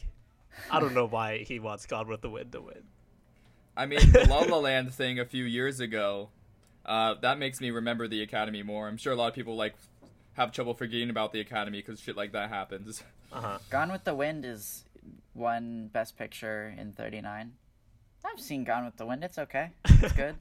i 0.71 0.80
don't 0.80 0.95
know 0.95 1.06
why 1.06 1.43
he 1.43 1.60
wants 1.60 1.86
Gone 1.86 2.08
with 2.08 2.21
the 2.21 2.32
wind 2.32 2.52
to 2.54 2.62
win 2.62 2.82
I 3.78 3.86
mean, 3.88 3.99
the 4.12 4.26
La 4.28 4.39
La 4.39 4.58
Land 4.58 4.91
thing 4.91 5.19
a 5.19 5.26
few 5.26 5.43
years 5.43 5.80
ago, 5.80 6.30
uh, 6.84 7.13
that 7.21 7.38
makes 7.38 7.62
me 7.62 7.69
remember 7.69 8.08
the 8.08 8.23
Academy 8.23 8.63
more. 8.63 8.88
I'm 8.88 8.97
sure 8.97 9.13
a 9.13 9.15
lot 9.15 9.28
of 9.28 9.36
people 9.36 9.56
like 9.56 9.76
have 10.33 10.51
trouble 10.51 10.73
forgetting 10.73 11.09
about 11.09 11.31
the 11.33 11.39
Academy 11.39 11.79
because 11.79 11.99
shit 11.99 12.17
like 12.17 12.31
that 12.33 12.49
happens. 12.49 13.03
uh-huh 13.31 13.57
Gone 13.69 13.91
with 13.91 14.03
the 14.03 14.15
Wind 14.15 14.45
is 14.45 14.83
won 15.33 15.89
Best 15.91 16.17
Picture 16.17 16.73
in 16.77 16.93
39. 16.93 17.53
I've 18.25 18.39
seen 18.39 18.63
Gone 18.63 18.85
with 18.85 18.97
the 18.97 19.05
Wind. 19.05 19.23
It's 19.23 19.37
okay. 19.37 19.71
It's 19.85 20.13
good. 20.13 20.35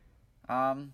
um, 0.48 0.92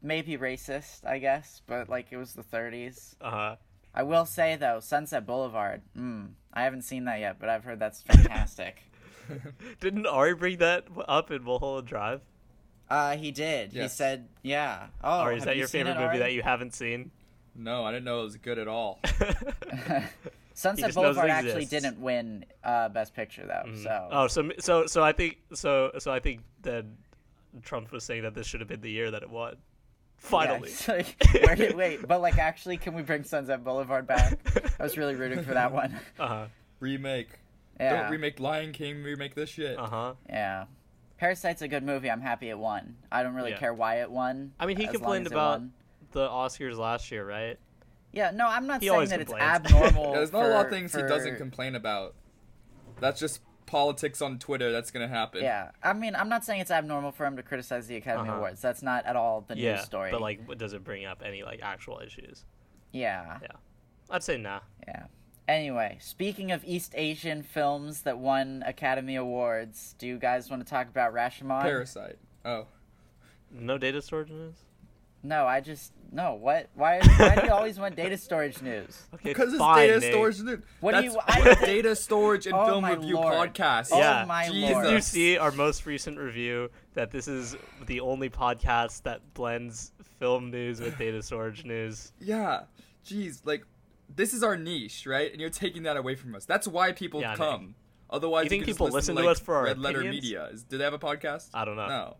maybe 0.00 0.36
racist, 0.36 1.04
I 1.04 1.18
guess, 1.18 1.60
but 1.66 1.88
like 1.88 2.06
it 2.10 2.16
was 2.16 2.34
the 2.34 2.44
30s. 2.44 3.16
uh-huh 3.20 3.56
I 3.94 4.04
will 4.04 4.24
say 4.24 4.56
though, 4.56 4.80
Sunset 4.80 5.26
Boulevard. 5.26 5.82
Mm, 5.98 6.30
I 6.52 6.62
haven't 6.62 6.82
seen 6.82 7.04
that 7.04 7.20
yet, 7.20 7.36
but 7.38 7.50
I've 7.50 7.64
heard 7.64 7.78
that's 7.78 8.00
fantastic. 8.02 8.82
didn't 9.80 10.06
ari 10.06 10.34
bring 10.34 10.58
that 10.58 10.86
up 11.06 11.30
in 11.30 11.42
mulholland 11.42 11.86
drive 11.86 12.22
uh, 12.92 13.16
he 13.16 13.30
did. 13.30 13.72
He 13.72 13.88
said, 13.88 14.28
"Yeah." 14.42 14.88
Oh, 15.02 15.22
or 15.22 15.32
is 15.32 15.44
that 15.44 15.54
you 15.56 15.60
your 15.60 15.68
favorite 15.68 15.92
it, 15.92 15.94
movie 15.94 16.08
Ari? 16.08 16.18
that 16.18 16.32
you 16.34 16.42
haven't 16.42 16.74
seen 16.74 17.10
no, 17.54 17.84
I 17.84 17.90
didn't 17.92 18.04
know 18.04 18.20
it 18.20 18.24
was 18.24 18.36
good 18.36 18.58
at 18.58 18.68
all. 18.68 19.00
Sunset 20.54 20.86
just 20.86 20.96
knows 20.96 21.16
it 21.16 21.20
Boulevard 21.20 21.30
actually 21.30 21.64
didn't 21.64 21.98
win 21.98 22.44
uh, 22.62 22.88
Best 22.90 23.14
Picture 23.14 23.46
though. 23.46 23.72
So 23.74 24.08
oh 24.10 24.26
so 24.26 24.50
so 24.58 24.86
so 24.86 25.02
i 25.02 25.12
think 25.12 25.38
so 25.54 25.92
so 25.98 26.12
i 26.12 26.20
think 26.20 26.42
that 26.60 26.84
trump 27.62 27.90
was 27.90 28.04
saying 28.04 28.22
that 28.22 28.34
this 28.34 28.46
should 28.46 28.60
have 28.60 28.68
been 28.68 28.82
the 28.82 28.90
year 28.90 29.10
that 29.10 29.22
it 29.22 29.30
won 29.30 29.56
finally 30.18 30.68
it's 30.68 30.86
like, 30.88 31.16
where 31.42 31.56
did, 31.56 31.74
wait, 31.74 32.06
but 32.06 32.20
like 32.20 32.38
actually, 32.38 32.76
can 32.76 32.94
we 32.94 33.02
bring 33.02 33.24
Sunset 33.24 33.64
Boulevard 33.64 34.06
back? 34.06 34.38
I 34.78 34.82
was 34.82 34.96
really 34.96 35.16
rooting 35.16 35.42
for 35.42 35.54
that 35.54 35.72
one. 35.72 35.98
uh-huh 36.18 36.46
remake. 36.80 37.28
Yeah, 37.80 38.02
Don't 38.02 38.12
remake 38.12 38.38
Lion 38.40 38.72
King. 38.72 39.02
Remake 39.02 39.34
this 39.34 39.48
shit. 39.48 39.78
uh-huh 39.78 40.14
yeah. 40.28 40.66
Parasite's 41.18 41.62
a 41.62 41.68
good 41.68 41.84
movie. 41.84 42.10
I'm 42.10 42.20
happy 42.20 42.50
it 42.50 42.58
won. 42.58 42.96
I 43.10 43.22
don't 43.22 43.34
really 43.34 43.52
Yeah. 43.52 43.58
care 43.58 43.72
why 43.74 44.00
it 44.00 44.10
won. 44.10 44.52
I 44.58 44.66
mean, 44.66 44.76
he 44.76 44.86
complained 44.88 45.28
about 45.28 45.60
won. 45.60 45.72
The 46.12 46.28
oscars 46.28 46.76
last 46.78 47.10
year 47.10 47.26
right 47.26 47.58
Yeah, 48.12 48.30
no, 48.32 48.46
I'm 48.46 48.66
not 48.66 48.80
He 48.80 48.86
saying 48.88 48.94
always 48.94 49.10
that 49.10 49.20
it's 49.20 49.32
abnormal. 49.54 50.06
Yeah, 50.10 50.12
there's 50.18 50.32
not 50.32 50.44
a 50.44 50.48
lot 50.48 50.60
of 50.66 50.66
for- 50.66 50.70
things 50.76 50.94
he 50.94 51.02
doesn't 51.02 51.36
complain 51.36 51.74
about. 51.74 52.14
That's 53.00 53.18
just 53.18 53.40
politics 53.66 54.20
on 54.20 54.38
Twitter. 54.38 54.70
That's 54.70 54.90
gonna 54.90 55.08
happen. 55.08 55.42
Yeah, 55.42 55.70
I 55.82 55.94
mean, 55.94 56.14
I'm 56.14 56.28
not 56.28 56.44
saying 56.44 56.60
it's 56.60 56.70
abnormal 56.70 57.12
for 57.12 57.24
him 57.24 57.36
to 57.36 57.42
criticize 57.42 57.86
the 57.86 57.96
Academy 57.96 58.28
Uh-huh. 58.28 58.36
Awards. 58.38 58.60
That's 58.60 58.82
not 58.82 59.06
at 59.06 59.16
all 59.16 59.40
the 59.48 59.56
yeah 59.56 59.76
news 59.76 59.84
story. 59.84 60.10
but 60.10 60.20
like 60.20 60.46
what- 60.46 60.58
does 60.58 60.72
it 60.74 60.84
bring 60.84 61.04
up 61.06 61.22
any 61.24 61.42
like 61.42 61.60
actual 61.62 62.00
issues 62.04 62.44
yeah, 62.92 63.38
Yeah. 63.40 63.48
I'd 64.10 64.22
say 64.22 64.36
nah. 64.36 64.60
yeah. 64.86 65.04
Anyway, 65.48 65.96
speaking 66.00 66.52
of 66.52 66.62
East 66.64 66.92
Asian 66.96 67.42
films 67.42 68.02
that 68.02 68.18
won 68.18 68.62
Academy 68.66 69.16
Awards, 69.16 69.94
do 69.98 70.06
you 70.06 70.18
guys 70.18 70.50
want 70.50 70.64
to 70.64 70.68
talk 70.70 70.88
about 70.88 71.12
Rashomon? 71.14 71.62
Parasite. 71.62 72.18
Oh, 72.44 72.66
No 73.50 73.78
data 73.78 74.00
storage 74.02 74.30
news? 74.30 74.54
No, 75.24 75.46
I 75.46 75.60
just 75.60 75.92
no. 76.10 76.34
What? 76.34 76.68
Why? 76.74 76.98
Why 77.16 77.36
do 77.36 77.46
you 77.46 77.52
always 77.52 77.78
want 77.78 77.94
data 77.94 78.16
storage 78.18 78.60
news? 78.60 79.00
Okay, 79.14 79.30
because 79.30 79.50
it's 79.52 79.58
fine, 79.58 79.86
data 79.88 80.00
Nate. 80.00 80.12
storage. 80.12 80.38
Dude. 80.38 80.62
What 80.80 80.94
do 80.96 81.04
you- 81.04 81.16
I- 81.26 81.54
data 81.64 81.94
storage 81.94 82.46
and 82.46 82.54
Oh 82.56 82.66
film 82.66 82.84
review 82.84 83.14
lord. 83.14 83.32
podcast. 83.54 83.90
Oh 83.92 83.98
Yeah. 83.98 84.24
my 84.26 84.48
Jesus. 84.48 84.70
lord! 84.72 84.84
Did 84.84 84.92
you 84.94 85.00
see 85.00 85.38
our 85.38 85.52
most 85.52 85.86
recent 85.86 86.18
review 86.18 86.70
that 86.94 87.10
this 87.12 87.28
is 87.28 87.56
the 87.86 88.00
only 88.00 88.30
podcast 88.30 89.02
that 89.04 89.20
blends 89.34 89.92
film 90.18 90.50
news 90.50 90.80
with 90.80 90.98
data 90.98 91.22
storage 91.22 91.64
news? 91.64 92.12
Yeah. 92.20 92.62
Jeez, 93.06 93.40
like 93.44 93.64
this 94.14 94.34
is 94.34 94.42
our 94.42 94.56
niche, 94.56 95.06
right? 95.06 95.30
And 95.30 95.40
you're 95.40 95.50
taking 95.50 95.84
that 95.84 95.96
away 95.96 96.16
from 96.16 96.34
us. 96.34 96.44
That's 96.44 96.66
why 96.66 96.90
people 96.92 97.20
Yeah, 97.20 97.30
I 97.30 97.34
know. 97.34 97.38
come. 97.38 97.74
Otherwise, 98.10 98.44
You 98.44 98.50
think 98.50 98.64
could 98.64 98.74
people 98.74 98.88
listen 98.88 99.14
to 99.16 99.22
like, 99.22 99.30
us 99.30 99.40
for 99.40 99.54
our 99.54 99.64
Red 99.64 99.78
Letter? 99.78 100.00
Media. 100.02 100.46
Is, 100.52 100.64
do 100.64 100.76
they 100.78 100.84
have 100.84 100.92
a 100.94 100.98
podcast? 100.98 101.48
I 101.54 101.64
don't 101.64 101.76
know. 101.76 101.86
No. 101.86 102.16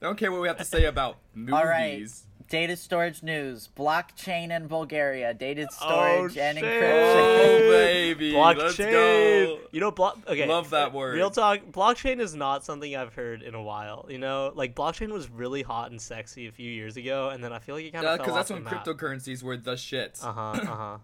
They 0.00 0.06
don't 0.06 0.16
care 0.16 0.32
what 0.32 0.40
we 0.40 0.48
have 0.48 0.56
to 0.56 0.64
say 0.64 0.86
about 0.86 1.18
movies. 1.34 1.54
All 1.58 1.64
right. 1.66 2.08
Data 2.50 2.76
storage 2.76 3.22
news. 3.22 3.70
Blockchain 3.74 4.54
in 4.54 4.66
Bulgaria. 4.66 5.32
Data 5.32 5.66
Oh, 5.70 5.74
storage 5.74 6.36
and 6.36 6.58
shit. 6.58 6.64
encryption. 6.66 7.40
Oh, 7.40 7.58
baby. 7.70 8.32
Let's 8.32 8.76
Blockchain. 8.76 8.90
go. 8.92 9.58
You 9.72 9.80
know, 9.80 9.90
block. 9.90 10.18
Okay. 10.28 10.46
Love 10.46 10.68
that 10.70 10.92
word. 10.92 11.14
Real 11.14 11.30
talk. 11.30 11.60
Blockchain 11.70 12.20
is 12.20 12.34
not 12.34 12.64
something 12.64 12.94
I've 12.94 13.14
heard 13.14 13.40
in 13.42 13.54
a 13.54 13.62
while. 13.62 14.04
You 14.10 14.18
know, 14.18 14.52
like 14.54 14.74
blockchain 14.74 15.10
was 15.12 15.30
really 15.30 15.62
hot 15.62 15.90
and 15.90 15.98
sexy 16.00 16.46
a 16.48 16.52
few 16.52 16.70
years 16.70 16.98
ago, 16.98 17.30
and 17.30 17.42
then 17.42 17.52
I 17.54 17.58
feel 17.60 17.76
like 17.76 17.86
it 17.86 17.92
kind 17.92 18.04
of 18.04 18.10
fell 18.10 18.18
because 18.18 18.34
that's 18.34 18.50
off 18.50 18.56
when 18.56 18.64
the 18.64 18.70
map. 18.70 18.84
cryptocurrencies 18.84 19.42
were 19.42 19.56
the 19.56 19.76
shit. 19.76 20.18
Uh 20.22 20.32
huh. 20.32 20.52
Uh 20.60 20.66
huh. 20.76 20.98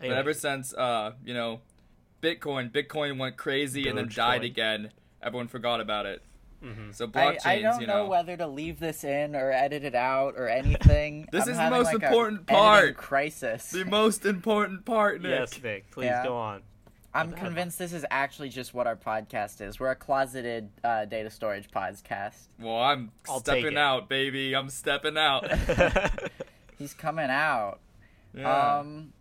But 0.00 0.10
ever 0.12 0.32
since, 0.32 0.72
uh, 0.74 1.14
you 1.24 1.34
know, 1.34 1.60
Bitcoin, 2.22 2.70
Bitcoin 2.70 3.18
went 3.18 3.36
crazy 3.36 3.88
and 3.88 3.98
then 3.98 4.08
died 4.14 4.42
Dogecoin. 4.42 4.44
again. 4.44 4.90
Everyone 5.20 5.48
forgot 5.48 5.80
about 5.80 6.06
it. 6.06 6.22
Mm-hmm. 6.64 6.90
So 6.92 7.04
I, 7.04 7.08
blockchains, 7.08 7.46
I 7.46 7.60
don't 7.62 7.80
you 7.80 7.86
know. 7.86 8.04
know, 8.04 8.08
whether 8.10 8.36
to 8.36 8.46
leave 8.48 8.80
this 8.80 9.04
in 9.04 9.36
or 9.36 9.52
edit 9.52 9.84
it 9.84 9.94
out 9.94 10.34
or 10.36 10.48
anything. 10.48 11.28
This 11.32 11.44
I'm 11.44 11.50
is 11.52 11.56
the 11.58 11.70
most 11.70 11.86
like, 11.86 12.02
important 12.02 12.46
part. 12.46 12.96
Crisis. 12.96 13.70
the 13.70 13.84
most 13.84 14.26
important 14.26 14.84
part, 14.84 15.22
Nick. 15.22 15.30
yes, 15.30 15.54
Vic. 15.54 15.90
Please 15.90 16.06
Yeah. 16.06 16.24
go 16.24 16.36
on. 16.36 16.62
I'm 17.14 17.30
bad. 17.30 17.38
convinced 17.38 17.78
this 17.78 17.92
is 17.92 18.04
actually 18.10 18.48
just 18.50 18.74
what 18.74 18.86
our 18.86 18.96
podcast 18.96 19.60
is. 19.60 19.80
We're 19.80 19.90
a 19.92 19.96
closeted 19.96 20.68
uh, 20.84 21.04
data 21.06 21.30
storage 21.30 21.70
podcast. 21.70 22.48
Well, 22.60 22.76
I'm 22.76 23.12
I'll 23.28 23.40
stepping 23.40 23.76
out, 23.78 24.08
baby. 24.08 24.54
I'm 24.54 24.68
stepping 24.68 25.16
out. 25.16 25.50
He's 26.78 26.92
coming 26.94 27.30
out. 27.30 27.78
Yeah. 28.34 28.78
Um, 28.78 29.12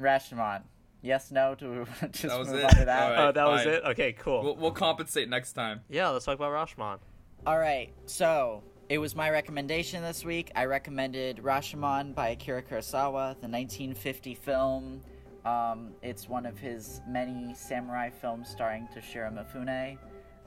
Rashomon. 0.00 0.62
Yes, 1.02 1.30
no 1.30 1.54
to 1.56 1.86
just 2.12 2.22
That 2.22 2.38
was 2.38 2.48
move 2.48 2.58
it. 2.60 2.64
on 2.64 2.70
to 2.74 2.84
that. 2.84 3.02
All 3.02 3.10
right. 3.10 3.28
Oh, 3.28 3.32
that 3.32 3.46
was 3.48 3.66
it. 3.66 3.82
Okay, 3.84 4.12
cool. 4.12 4.42
we'll, 4.42 4.56
we'll 4.56 4.70
compensate 4.70 5.28
next 5.28 5.52
time. 5.54 5.80
yeah, 5.88 6.08
let's 6.08 6.24
talk 6.24 6.34
about 6.34 6.50
Rashomon. 6.52 6.98
All 7.46 7.58
right, 7.58 7.90
so 8.06 8.62
it 8.90 8.98
was 8.98 9.14
my 9.16 9.30
recommendation 9.30 10.02
this 10.02 10.24
week. 10.24 10.50
I 10.54 10.66
recommended 10.66 11.38
Rashomon 11.38 12.14
by 12.14 12.28
Akira 12.30 12.62
Kurosawa, 12.62 13.40
the 13.40 13.48
1950 13.48 14.34
film. 14.34 15.00
Um, 15.46 15.92
it's 16.02 16.28
one 16.28 16.44
of 16.44 16.58
his 16.58 17.00
many 17.08 17.54
samurai 17.54 18.10
films 18.10 18.48
starring 18.50 18.86
Toshiro 18.94 19.32
Mifune. 19.32 19.96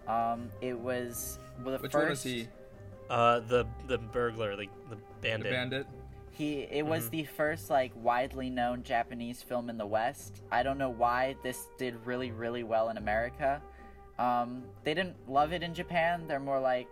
Um, 0.08 0.52
it 0.62 0.78
was 0.78 1.40
well, 1.64 1.76
the 1.78 1.82
Which 1.82 1.92
first. 1.94 2.04
one 2.04 2.10
was 2.12 2.22
he? 2.24 2.48
Uh, 3.10 3.40
the 3.40 3.66
the 3.88 3.98
burglar, 3.98 4.56
the 4.56 4.68
the 4.90 4.98
The 5.22 5.40
bandit. 5.50 5.88
Bandit? 6.38 6.70
He 6.70 6.78
it 6.78 6.86
was 6.86 7.08
Mhm. 7.08 7.12
the 7.12 7.24
first 7.26 7.70
like 7.70 7.92
widely 7.96 8.50
known 8.50 8.84
Japanese 8.84 9.42
film 9.44 9.70
in 9.70 9.78
the 9.78 9.86
West. 9.86 10.42
I 10.52 10.64
don't 10.64 10.78
know 10.78 10.90
why 10.90 11.36
this 11.44 11.68
did 11.78 11.96
really 12.06 12.32
really 12.32 12.64
well 12.64 12.90
in 12.90 12.98
America. 12.98 13.62
Um, 14.20 14.64
they 14.84 14.94
didn't 14.94 15.16
love 15.30 15.54
it 15.54 15.64
in 15.64 15.74
Japan. 15.74 16.28
They're 16.28 16.40
more 16.40 16.60
like, 16.60 16.88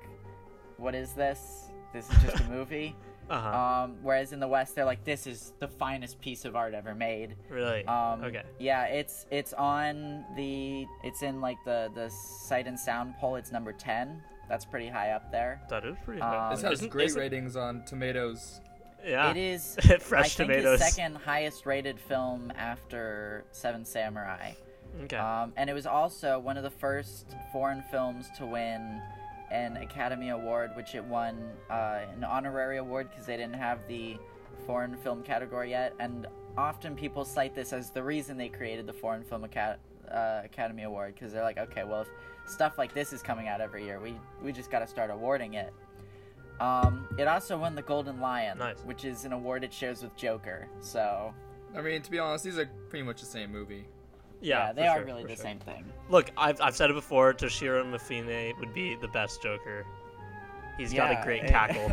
"What 0.78 0.96
is 0.96 1.14
this? 1.14 1.70
This 1.94 2.10
is 2.10 2.24
just 2.24 2.40
a 2.42 2.50
movie." 2.50 2.96
Uh 3.30 3.40
huh. 3.40 3.58
um, 3.84 3.98
whereas 4.02 4.34
in 4.34 4.42
the 4.42 4.48
West, 4.48 4.76
they're 4.76 4.84
like, 4.84 5.06
"This 5.06 5.26
is 5.26 5.54
the 5.60 5.68
finest 5.68 6.20
piece 6.20 6.44
of 6.44 6.56
art 6.56 6.74
ever 6.74 6.94
made." 6.96 7.36
really? 7.50 7.86
Um, 7.86 8.24
okay. 8.24 8.44
Yeah, 8.60 8.86
it's 8.86 9.26
it's 9.32 9.54
on 9.54 10.26
the 10.36 10.86
it's 11.04 11.22
in 11.22 11.40
like 11.40 11.58
the 11.64 11.90
the 11.96 12.10
sight 12.10 12.68
and 12.68 12.78
sound 12.78 13.16
poll. 13.20 13.36
It's 13.36 13.52
number 13.52 13.72
ten. 13.74 14.22
That's 14.50 14.66
pretty 14.66 14.90
high 14.90 15.12
up 15.12 15.32
there. 15.32 15.62
That 15.70 15.86
is 15.86 15.96
pretty. 16.04 16.20
high. 16.20 16.36
Um, 16.36 16.42
high. 16.42 16.50
This 16.56 16.62
has 16.64 16.72
Isn't- 16.74 16.90
great 16.90 17.06
isn't- 17.06 17.22
ratings 17.22 17.56
on 17.56 17.86
tomatoes. 17.86 18.60
Yeah. 19.06 19.32
It 19.32 19.38
is 19.38 19.78
Fresh 20.00 20.26
I 20.26 20.30
think 20.30 20.50
tomatoes. 20.52 20.80
second 20.80 21.16
highest 21.16 21.66
rated 21.66 22.00
film 22.00 22.52
after 22.56 23.44
Seven 23.52 23.86
Samurai. 23.86 24.54
Okay. 25.04 25.16
Um, 25.18 25.54
and 25.56 25.70
it 25.70 25.74
was 25.74 25.86
also 25.86 26.38
one 26.40 26.58
of 26.58 26.64
the 26.64 26.70
first 26.70 27.36
foreign 27.52 27.84
films 27.92 28.28
to 28.38 28.46
win 28.46 29.02
an 29.52 29.78
Academy 29.78 30.30
Award, 30.30 30.72
which 30.76 30.96
it 30.96 31.04
won 31.04 31.52
uh, 31.70 32.00
an 32.16 32.24
honorary 32.24 32.78
award 32.78 33.10
because 33.10 33.26
they 33.26 33.38
didn't 33.38 33.56
have 33.56 33.80
the 33.88 34.18
foreign 34.66 34.96
film 34.98 35.24
category 35.24 35.72
yet. 35.72 35.94
And 36.00 36.28
often 36.58 36.96
people 36.96 37.26
cite 37.26 37.56
this 37.56 37.74
as 37.74 37.90
the 37.92 38.04
reason 38.04 38.38
they 38.38 38.50
created 38.50 38.86
the 38.86 38.94
Foreign 38.94 39.24
Film 39.24 39.46
uh, 39.46 40.42
Academy 40.44 40.84
Award 40.84 41.16
because 41.16 41.34
they're 41.34 41.44
like, 41.44 41.58
okay, 41.58 41.84
well, 41.84 42.02
if 42.02 42.10
stuff 42.46 42.78
like 42.78 42.94
this 42.94 43.14
is 43.14 43.22
coming 43.22 43.48
out 43.48 43.62
every 43.62 43.84
year, 43.84 44.00
we 44.00 44.16
we 44.44 44.52
just 44.52 44.72
got 44.72 44.80
to 44.80 44.88
start 44.88 45.10
awarding 45.10 45.54
it. 45.56 45.74
Um, 46.62 47.08
it 47.18 47.28
also 47.28 47.58
won 47.58 47.74
the 47.76 47.82
Golden 47.82 48.20
Lion, 48.20 48.60
Nice. 48.60 48.78
which 48.86 49.04
is 49.04 49.26
an 49.26 49.34
award 49.34 49.64
it 49.64 49.74
shares 49.74 50.04
with 50.04 50.16
Joker. 50.16 50.68
So 50.80 51.34
I 51.76 51.82
mean, 51.82 52.02
to 52.02 52.12
be 52.12 52.20
honest, 52.20 52.44
these 52.44 52.58
are 52.60 52.70
pretty 52.90 53.04
much 53.04 53.20
the 53.20 53.26
same 53.26 53.52
movie. 53.52 53.86
yeah, 54.42 54.68
yeah, 54.68 54.74
they 54.74 54.88
are 54.88 54.98
sure, 54.98 55.06
really 55.06 55.24
the 55.24 55.30
sure. 55.30 55.38
same 55.38 55.60
thing. 55.60 55.84
Look, 56.10 56.30
I've, 56.38 56.60
I've 56.62 56.76
said 56.76 56.90
it 56.92 56.94
before. 56.94 57.34
Toshiro 57.34 57.84
Mifune 57.84 58.58
would 58.60 58.74
be 58.74 58.96
the 58.96 59.08
best 59.08 59.42
Joker. 59.42 59.86
He's 60.78 60.94
got 60.94 61.12
a 61.12 61.24
great 61.24 61.44
it- 61.46 61.50
cackle. 61.50 61.92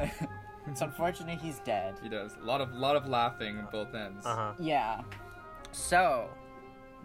it's 0.67 0.83
unfortunate 0.83 1.41
he's 1.41 1.61
dead. 1.61 1.95
He 2.03 2.09
does 2.11 2.37
a 2.43 2.45
lot 2.45 2.61
of 2.61 2.71
lot 2.75 2.95
of 2.97 3.07
laughing 3.09 3.57
on 3.59 3.69
both 3.73 3.95
ends. 3.95 4.27
Uh 4.27 4.35
huh. 4.37 4.53
Yeah. 4.61 5.01
So, 5.73 6.29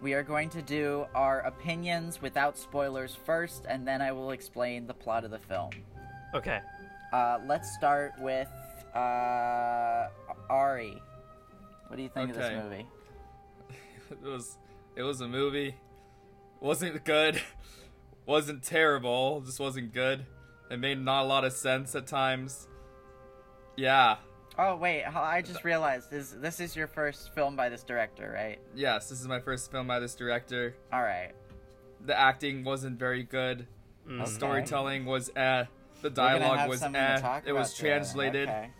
we 0.02 0.12
are 0.14 0.22
going 0.22 0.50
to 0.50 0.60
do 0.62 1.06
our 1.14 1.40
opinions 1.40 2.20
without 2.20 2.58
spoilers 2.58 3.14
first, 3.14 3.64
and 3.68 3.86
then 3.86 4.02
I 4.02 4.12
will 4.12 4.32
explain 4.32 4.86
the 4.86 4.94
plot 4.94 5.24
of 5.24 5.30
the 5.30 5.38
film. 5.38 5.70
Okay. 6.34 6.60
Uh, 7.14 7.38
let's 7.46 7.72
start 7.72 8.12
with 8.18 8.48
uh, 8.92 10.08
Ari. 10.50 11.00
What 11.86 11.96
do 11.96 12.02
you 12.02 12.08
think 12.08 12.30
of 12.30 12.36
this 12.36 12.60
movie? 12.60 12.86
it 14.10 14.20
was 14.20 14.58
it 14.96 15.04
was 15.04 15.20
a 15.20 15.28
movie. 15.28 15.76
wasn't 16.58 17.04
good. 17.04 17.40
wasn't 18.26 18.64
terrible. 18.64 19.42
Just 19.42 19.60
wasn't 19.60 19.92
good. 19.92 20.26
It 20.72 20.80
made 20.80 20.98
not 20.98 21.22
a 21.22 21.26
lot 21.28 21.44
of 21.44 21.52
sense 21.52 21.94
at 21.94 22.08
times. 22.08 22.66
Yeah. 23.76 24.16
Oh 24.58 24.74
wait, 24.74 25.04
I 25.04 25.40
just 25.40 25.62
realized 25.62 26.10
this 26.10 26.30
this 26.30 26.58
is 26.58 26.74
your 26.74 26.88
first 26.88 27.32
film 27.32 27.54
by 27.54 27.68
this 27.68 27.84
director, 27.84 28.32
right? 28.34 28.58
Yes, 28.74 29.08
this 29.08 29.20
is 29.20 29.28
my 29.28 29.38
first 29.38 29.70
film 29.70 29.86
by 29.86 30.00
this 30.00 30.16
director. 30.16 30.74
All 30.92 31.02
right. 31.02 31.30
The 32.06 32.18
acting 32.18 32.64
wasn't 32.64 32.98
very 32.98 33.22
good. 33.22 33.68
Mm. 34.04 34.16
The 34.16 34.22
Okay. 34.24 34.32
storytelling 34.32 35.04
was 35.04 35.30
eh. 35.36 35.66
The 36.04 36.10
dialogue 36.10 36.68
was 36.68 36.80
something 36.80 37.00
eh. 37.00 37.40
It 37.46 37.52
was 37.52 37.70
about 37.70 37.76
today 37.76 37.88
then. 37.88 37.98
translated 37.98 38.48
Okay. 38.50 38.70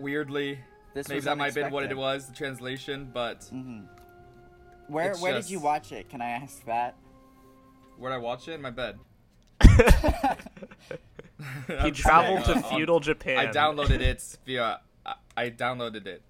weirdly. 0.00 0.58
This 0.92 1.08
Maybe 1.08 1.20
that 1.20 1.38
might 1.38 1.44
have 1.46 1.54
been 1.54 1.70
what 1.70 1.84
it 1.84 1.96
was, 1.96 2.26
the 2.26 2.34
translation, 2.34 3.10
but 3.14 3.44
hmm 3.44 3.82
Where 4.88 5.14
where 5.18 5.34
just- 5.34 5.46
did 5.48 5.52
you 5.52 5.60
watch 5.60 5.92
it? 5.92 6.08
Can 6.08 6.20
I 6.20 6.30
ask 6.30 6.64
that? 6.64 6.96
where'd 7.96 8.12
I 8.12 8.18
watch 8.18 8.48
it? 8.48 8.54
In 8.54 8.62
my 8.62 8.70
bed. 8.70 8.98
He 11.82 11.90
traveled 11.92 12.44
saying, 12.44 12.60
to 12.62 12.66
uh, 12.66 12.68
on- 12.70 12.76
feudal 12.76 12.98
Japan. 13.00 13.38
I 13.38 13.46
downloaded 13.52 14.00
it 14.00 14.36
via. 14.44 14.80
I- 15.04 15.14
I 15.36 15.50
downloaded 15.50 16.06
it 16.06 16.22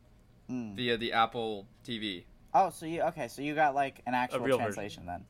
Mm. 0.50 0.76
via 0.76 0.96
the 0.98 1.12
Apple 1.12 1.66
TV. 1.85 2.24
Oh, 2.54 2.68
so 2.70 2.85
you 2.87 3.00
okay? 3.02 3.28
So 3.28 3.40
you 3.42 3.54
got 3.54 3.74
like 3.74 4.02
an 4.06 4.14
actual 4.14 4.40
real 4.40 4.59
version. 4.59 4.72
translation 4.74 5.06
then? 5.06 5.24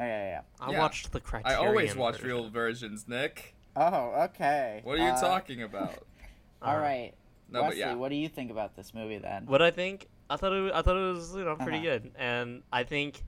Oh 0.00 0.04
yeah, 0.04 0.24
yeah. 0.28 0.40
I 0.60 0.70
Yeah. 0.72 0.78
watched 0.78 1.10
the 1.12 1.20
I 1.44 1.54
always 1.54 1.96
watch 1.96 2.14
version. 2.16 2.28
real 2.28 2.48
versions, 2.50 3.06
Nick. 3.08 3.54
Yeah. 3.76 3.90
Oh, 3.92 4.22
okay. 4.24 4.80
What 4.84 4.94
are 4.98 5.04
you 5.04 5.10
Uh, 5.12 5.20
talking 5.20 5.62
about? 5.62 6.04
All 6.62 6.74
right. 6.76 6.82
Right, 6.82 7.14
No, 7.50 7.60
but 7.60 7.68
Wesley, 7.70 7.80
yeah. 7.80 7.94
what 7.94 8.08
do 8.10 8.16
you 8.16 8.28
think 8.28 8.50
about 8.50 8.76
this 8.76 8.94
movie 8.94 9.18
then? 9.18 9.46
What 9.46 9.62
I 9.62 9.70
think, 9.70 10.08
I 10.30 10.36
thought 10.36 10.52
it, 10.52 10.72
I 10.72 10.82
thought 10.82 10.96
it 10.96 11.12
was, 11.12 11.34
you 11.34 11.44
know, 11.44 11.56
pretty 11.56 11.78
Uh-huh. 11.88 11.98
good, 11.98 12.12
and 12.16 12.62
I 12.72 12.84
think, 12.84 13.24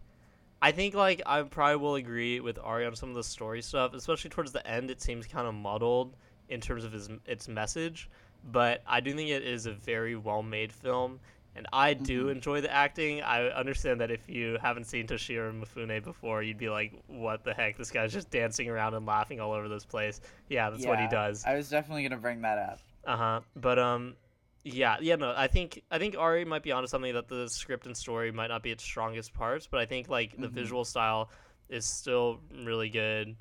I 0.63 0.73
think 0.73 0.95
like 0.95 1.21
I 1.27 1.43
probably 1.43 1.77
will 1.77 1.97
agree 1.97 2.41
with 2.41 2.59
Ari 2.59 2.87
on 2.87 2.97
some 2.97 3.11
of 3.11 3.15
the 3.17 3.25
story 3.25 3.61
stuff, 3.63 3.93
especially 3.95 4.31
towards 4.31 4.53
the 4.53 4.67
end. 4.67 4.91
It 4.91 5.03
seems 5.03 5.27
kind 5.27 5.47
of 5.47 5.55
muddled 5.55 6.17
in 6.49 6.61
terms 6.61 6.85
of 6.85 6.93
his 6.93 7.11
its 7.27 7.49
message, 7.49 8.09
but 8.51 8.83
I 8.87 9.01
do 9.01 9.13
think 9.15 9.29
it 9.31 9.43
is 9.43 9.67
a 9.67 9.73
very 9.73 10.17
well 10.17 10.43
made 10.43 10.73
film, 10.73 11.21
and 11.57 11.67
I 11.73 11.95
do 11.95 12.27
Mhm. 12.27 12.33
enjoy 12.33 12.61
the 12.61 12.73
acting. 12.73 13.23
I 13.23 13.49
understand 13.49 14.01
that 14.01 14.11
if 14.11 14.29
you 14.29 14.59
haven't 14.61 14.85
seen 14.85 15.07
Toshiro 15.07 15.53
Mifune 15.53 16.03
before, 16.03 16.43
you'd 16.43 16.59
be 16.59 16.69
like, 16.69 16.93
"What 17.07 17.45
the 17.45 17.55
heck? 17.55 17.77
This 17.77 17.91
guy's 17.91 18.13
just 18.13 18.31
dancing 18.31 18.69
around 18.69 18.95
and 18.95 19.07
laughing 19.07 19.41
all 19.41 19.53
over 19.53 19.69
this 19.69 19.85
place." 19.85 20.21
Yeah, 20.49 20.71
that's 20.71 20.85
what 20.87 20.99
he 21.01 21.07
does. 21.09 21.45
I 21.45 21.55
was 21.55 21.69
definitely 21.69 22.03
gonna 22.03 22.21
bring 22.21 22.43
that 22.43 22.59
up. 22.59 22.79
Uh 23.05 23.17
huh. 23.17 23.41
But 23.55 23.79
um, 23.79 24.17
yeah, 24.65 24.97
yeah. 25.01 25.17
No, 25.17 25.33
I 25.37 25.47
think 25.47 25.83
I 25.91 25.99
think 25.99 26.17
Ari 26.17 26.45
might 26.45 26.63
be 26.63 26.73
onto 26.73 26.87
something 26.89 27.13
that 27.15 27.29
the 27.29 27.49
script 27.49 27.87
and 27.87 27.97
story 27.97 28.33
might 28.33 28.49
not 28.49 28.63
be 28.63 28.71
its 28.71 28.83
strongest 28.83 29.35
parts, 29.35 29.67
but 29.67 29.79
I 29.81 29.87
think 29.87 30.09
like 30.09 30.37
the 30.37 30.49
Mhm. 30.49 30.53
visual 30.53 30.85
style 30.85 31.31
is 31.69 31.87
still 31.87 32.41
really 32.65 32.89
good. 32.91 33.37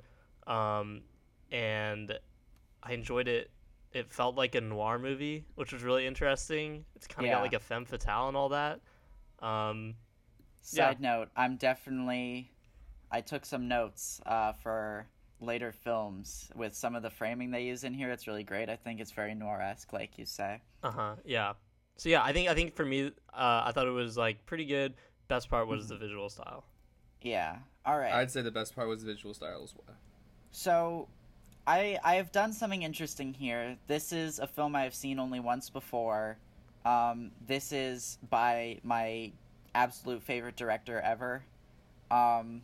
Um, 0.46 1.02
and 1.50 2.18
I 2.82 2.92
enjoyed 2.92 3.28
it. 3.28 3.50
It 3.94 4.12
felt 4.12 4.34
like 4.36 4.54
a 4.56 4.60
noir 4.60 4.98
movie, 4.98 5.44
which 5.54 5.72
was 5.72 5.82
really 5.82 6.06
interesting. 6.06 6.84
It's 6.96 7.06
kind 7.06 7.20
of 7.20 7.26
Yeah. 7.30 7.34
got 7.36 7.42
like 7.42 7.52
a 7.54 7.60
femme 7.60 7.84
fatale 7.84 8.28
and 8.28 8.36
all 8.36 8.50
that. 8.50 8.80
Um, 9.40 9.94
Side 10.60 11.00
note: 11.00 11.28
I'm 11.36 11.56
definitely. 11.56 12.50
I 13.10 13.20
took 13.20 13.44
some 13.46 13.68
notes 13.68 14.20
uh, 14.26 14.52
for 14.52 15.06
later 15.40 15.72
films 15.72 16.50
with 16.56 16.74
some 16.74 16.94
of 16.96 17.02
the 17.02 17.10
framing 17.10 17.50
they 17.50 17.62
use 17.64 17.84
in 17.84 17.92
here. 17.94 18.10
It's 18.10 18.26
really 18.26 18.44
great. 18.44 18.68
I 18.70 18.76
think 18.76 18.98
it's 19.00 19.10
very 19.12 19.34
noir-esque, 19.34 19.92
like 19.92 20.18
you 20.18 20.24
say. 20.24 20.60
uh 20.82 20.90
huh. 20.90 21.14
Yeah. 21.24 21.52
So 21.96 22.08
yeah, 22.08 22.24
I 22.24 22.32
think 22.32 22.48
I 22.48 22.54
think 22.54 22.74
for 22.74 22.84
me, 22.84 23.06
uh, 23.32 23.62
I 23.66 23.72
thought 23.72 23.86
it 23.86 23.90
was 23.92 24.16
like 24.16 24.44
pretty 24.46 24.64
good. 24.64 24.94
Best 25.28 25.48
part 25.48 25.68
was 25.68 25.88
the 25.88 25.96
visual 25.96 26.28
style. 26.28 26.64
Yeah. 27.22 27.58
All 27.86 27.96
right. 27.98 28.12
I'd 28.12 28.30
say 28.30 28.42
the 28.42 28.50
best 28.50 28.74
part 28.74 28.88
was 28.88 29.04
the 29.04 29.12
visual 29.12 29.32
style 29.34 29.62
as 29.62 29.74
well. 29.74 29.96
So, 30.50 31.08
I 31.66 31.98
I 32.04 32.16
have 32.16 32.32
done 32.32 32.52
something 32.52 32.82
interesting 32.82 33.34
here. 33.34 33.76
This 33.86 34.12
is 34.12 34.38
a 34.38 34.46
film 34.46 34.76
I 34.76 34.82
have 34.82 34.94
seen 34.94 35.18
only 35.18 35.40
once 35.40 35.70
before. 35.70 36.36
Um, 36.84 37.30
this 37.46 37.72
is 37.72 38.18
by 38.28 38.80
my 38.82 39.32
absolute 39.74 40.22
favorite 40.22 40.56
director 40.56 41.00
ever. 41.00 41.42
Um, 42.10 42.62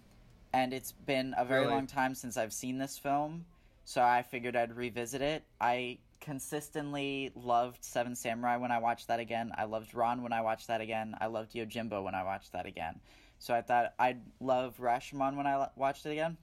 and 0.53 0.73
it's 0.75 0.93
been 0.93 1.35
a 1.39 1.45
very 1.45 1.63
Really? 1.63 1.73
long 1.73 1.87
time 1.87 2.15
since 2.15 2.37
I've 2.37 2.53
seen 2.53 2.79
this 2.79 2.99
film, 2.99 3.47
so 3.85 4.03
I 4.03 4.23
figured 4.23 4.57
I'd 4.57 4.77
revisit 4.77 5.23
it. 5.23 5.45
I 5.61 5.99
consistently 6.21 7.33
loved 7.35 7.83
Seven 7.83 8.15
Samurai 8.15 8.57
when 8.59 8.71
I 8.71 8.79
watched 8.79 9.09
that 9.09 9.21
again. 9.21 9.53
I 9.57 9.65
loved 9.65 9.95
Ran 9.95 10.23
when 10.23 10.33
I 10.33 10.43
watched 10.43 10.67
that 10.69 10.81
again. 10.83 11.17
I 11.21 11.27
loved 11.27 11.55
Yojimbo 11.55 12.03
when 12.05 12.15
I 12.15 12.23
watched 12.25 12.53
that 12.53 12.67
again. 12.67 13.01
So 13.39 13.55
I 13.55 13.63
thought 13.63 13.95
I'd 13.99 14.21
love 14.41 14.77
Rashomon 14.79 15.37
when 15.37 15.47
I 15.47 15.69
watched 15.77 16.05
it 16.05 16.11
again. 16.11 16.37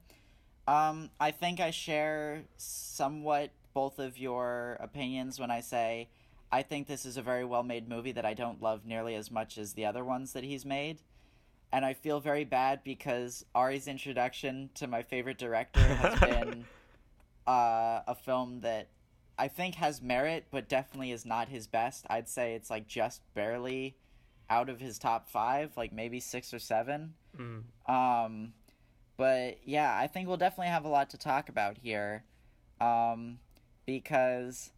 Um, 0.68 1.08
I 1.18 1.30
think 1.30 1.60
I 1.60 1.70
share 1.70 2.42
somewhat 2.58 3.50
both 3.72 3.98
of 3.98 4.18
your 4.18 4.76
opinions 4.80 5.40
when 5.40 5.50
I 5.50 5.60
say 5.60 6.08
I 6.52 6.62
think 6.62 6.86
this 6.86 7.06
is 7.06 7.16
a 7.16 7.22
very 7.22 7.44
well 7.44 7.62
made 7.62 7.88
movie 7.88 8.12
that 8.12 8.26
I 8.26 8.34
don't 8.34 8.60
love 8.60 8.84
nearly 8.84 9.14
as 9.14 9.30
much 9.30 9.56
as 9.56 9.72
the 9.72 9.86
other 9.86 10.04
ones 10.04 10.34
that 10.34 10.44
he's 10.44 10.66
made. 10.66 10.98
And 11.72 11.84
I 11.84 11.94
feel 11.94 12.20
very 12.20 12.44
bad 12.44 12.80
because 12.84 13.46
Ari's 13.54 13.88
introduction 13.88 14.68
to 14.74 14.86
my 14.86 15.02
favorite 15.02 15.38
director 15.38 15.80
has 15.80 16.20
been 16.28 16.66
uh, 17.46 18.00
a 18.06 18.14
film 18.14 18.60
that 18.60 18.88
I 19.38 19.48
think 19.48 19.76
has 19.76 20.02
merit, 20.02 20.46
but 20.50 20.68
definitely 20.68 21.12
is 21.12 21.24
not 21.24 21.48
his 21.48 21.66
best. 21.66 22.06
I'd 22.10 22.28
say 22.28 22.54
it's 22.54 22.68
like 22.68 22.88
just 22.88 23.22
barely 23.34 23.96
out 24.50 24.68
of 24.68 24.80
his 24.80 24.98
top 24.98 25.28
five, 25.30 25.76
like 25.76 25.92
maybe 25.92 26.20
six 26.20 26.52
or 26.52 26.58
seven. 26.58 27.14
Mm. 27.38 27.62
Um, 27.88 28.52
but 29.18 29.58
yeah, 29.64 29.94
I 30.00 30.06
think 30.06 30.28
we'll 30.28 30.38
definitely 30.38 30.68
have 30.68 30.86
a 30.86 30.88
lot 30.88 31.10
to 31.10 31.18
talk 31.18 31.50
about 31.50 31.76
here, 31.76 32.24
um, 32.80 33.40
because 33.84 34.70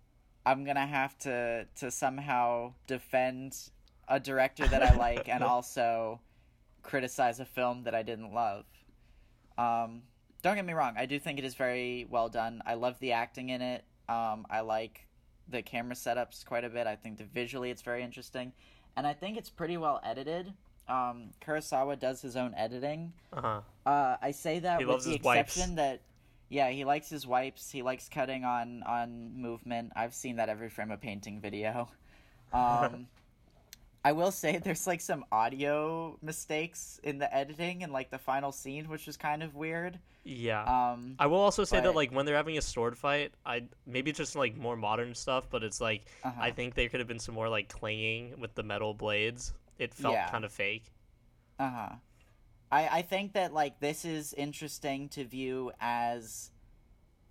I'm 0.44 0.64
gonna 0.64 0.86
have 0.86 1.16
to 1.18 1.66
to 1.76 1.90
somehow 1.90 2.72
defend 2.88 3.56
a 4.08 4.18
director 4.18 4.66
that 4.66 4.82
I 4.82 4.96
like 4.96 5.28
and 5.28 5.44
also 5.54 6.20
criticize 6.82 7.38
a 7.38 7.44
film 7.44 7.84
that 7.84 7.94
I 7.94 8.02
didn't 8.02 8.32
love. 8.32 8.64
Um, 9.58 10.02
don't 10.42 10.56
get 10.56 10.64
me 10.64 10.72
wrong, 10.72 10.94
I 10.96 11.04
do 11.04 11.18
think 11.18 11.38
it 11.38 11.44
is 11.44 11.54
very 11.54 12.06
well 12.08 12.30
done. 12.30 12.62
I 12.66 12.74
love 12.74 12.98
the 12.98 13.12
acting 13.12 13.50
in 13.50 13.60
it. 13.60 13.84
Um, 14.08 14.46
I 14.50 14.60
like 14.62 15.06
the 15.48 15.60
camera 15.62 15.94
setups 15.94 16.46
quite 16.46 16.64
a 16.64 16.70
bit. 16.70 16.86
I 16.86 16.96
think 16.96 17.18
the 17.18 17.24
visually 17.24 17.70
it's 17.70 17.82
very 17.82 18.02
interesting, 18.02 18.52
and 18.96 19.06
I 19.06 19.12
think 19.12 19.36
it's 19.36 19.50
pretty 19.50 19.76
well 19.76 20.00
edited. 20.02 20.54
Um, 20.90 21.30
Kurosawa 21.40 21.98
does 21.98 22.20
his 22.20 22.36
own 22.36 22.52
editing. 22.56 23.12
Uh-huh. 23.32 23.60
Uh, 23.86 24.16
I 24.20 24.32
say 24.32 24.58
that 24.58 24.80
He 24.80 24.84
with 24.84 25.04
the 25.04 25.10
his 25.12 25.22
wipes. 25.22 25.50
exception 25.56 25.76
that, 25.76 26.00
yeah, 26.48 26.70
he 26.70 26.84
likes 26.84 27.08
his 27.08 27.26
wipes. 27.26 27.70
He 27.70 27.82
likes 27.82 28.08
cutting 28.08 28.44
on 28.44 28.82
on 28.82 29.32
movement. 29.40 29.92
I've 29.96 30.14
seen 30.14 30.36
that 30.36 30.48
every 30.48 30.68
frame 30.68 30.90
of 30.90 31.00
painting 31.00 31.40
video. 31.40 31.88
Um, 32.52 33.06
I 34.04 34.10
will 34.10 34.32
say 34.32 34.58
there's 34.58 34.86
like 34.86 35.00
some 35.00 35.24
audio 35.30 36.18
mistakes 36.20 36.98
in 37.04 37.18
the 37.18 37.32
editing 37.32 37.84
and 37.84 37.92
like 37.92 38.10
the 38.10 38.18
final 38.18 38.50
scene, 38.50 38.88
which 38.88 39.06
is 39.06 39.16
kind 39.16 39.42
of 39.44 39.54
weird. 39.54 40.00
Yeah. 40.24 40.64
Um, 40.64 41.14
I 41.20 41.26
will 41.26 41.38
also 41.38 41.62
say 41.64 41.80
that 41.80 41.94
like 41.94 42.10
when 42.10 42.26
they're 42.26 42.34
having 42.34 42.58
a 42.58 42.62
sword 42.62 42.98
fight, 42.98 43.32
I 43.46 43.62
maybe 43.86 44.10
it's 44.10 44.18
just 44.18 44.34
like 44.34 44.56
more 44.56 44.74
modern 44.76 45.14
stuff, 45.14 45.46
but 45.48 45.62
it's 45.62 45.80
like 45.80 46.02
Uh-huh. 46.24 46.40
I 46.42 46.50
think 46.50 46.74
there 46.74 46.88
could 46.88 46.98
have 46.98 47.06
been 47.08 47.20
some 47.20 47.36
more 47.36 47.48
like 47.48 47.68
clanging 47.68 48.34
with 48.40 48.52
the 48.56 48.64
metal 48.64 48.94
blades. 48.94 49.52
It 49.80 49.94
felt 49.94 50.14
Yeah. 50.14 50.30
kind 50.30 50.44
of 50.44 50.52
fake. 50.52 50.84
Uh 51.58 51.70
huh. 51.70 51.88
I 52.70 52.88
I 52.98 53.02
think 53.02 53.32
that 53.32 53.52
like 53.52 53.80
this 53.80 54.04
is 54.04 54.32
interesting 54.34 55.08
to 55.10 55.24
view 55.24 55.72
as 55.80 56.50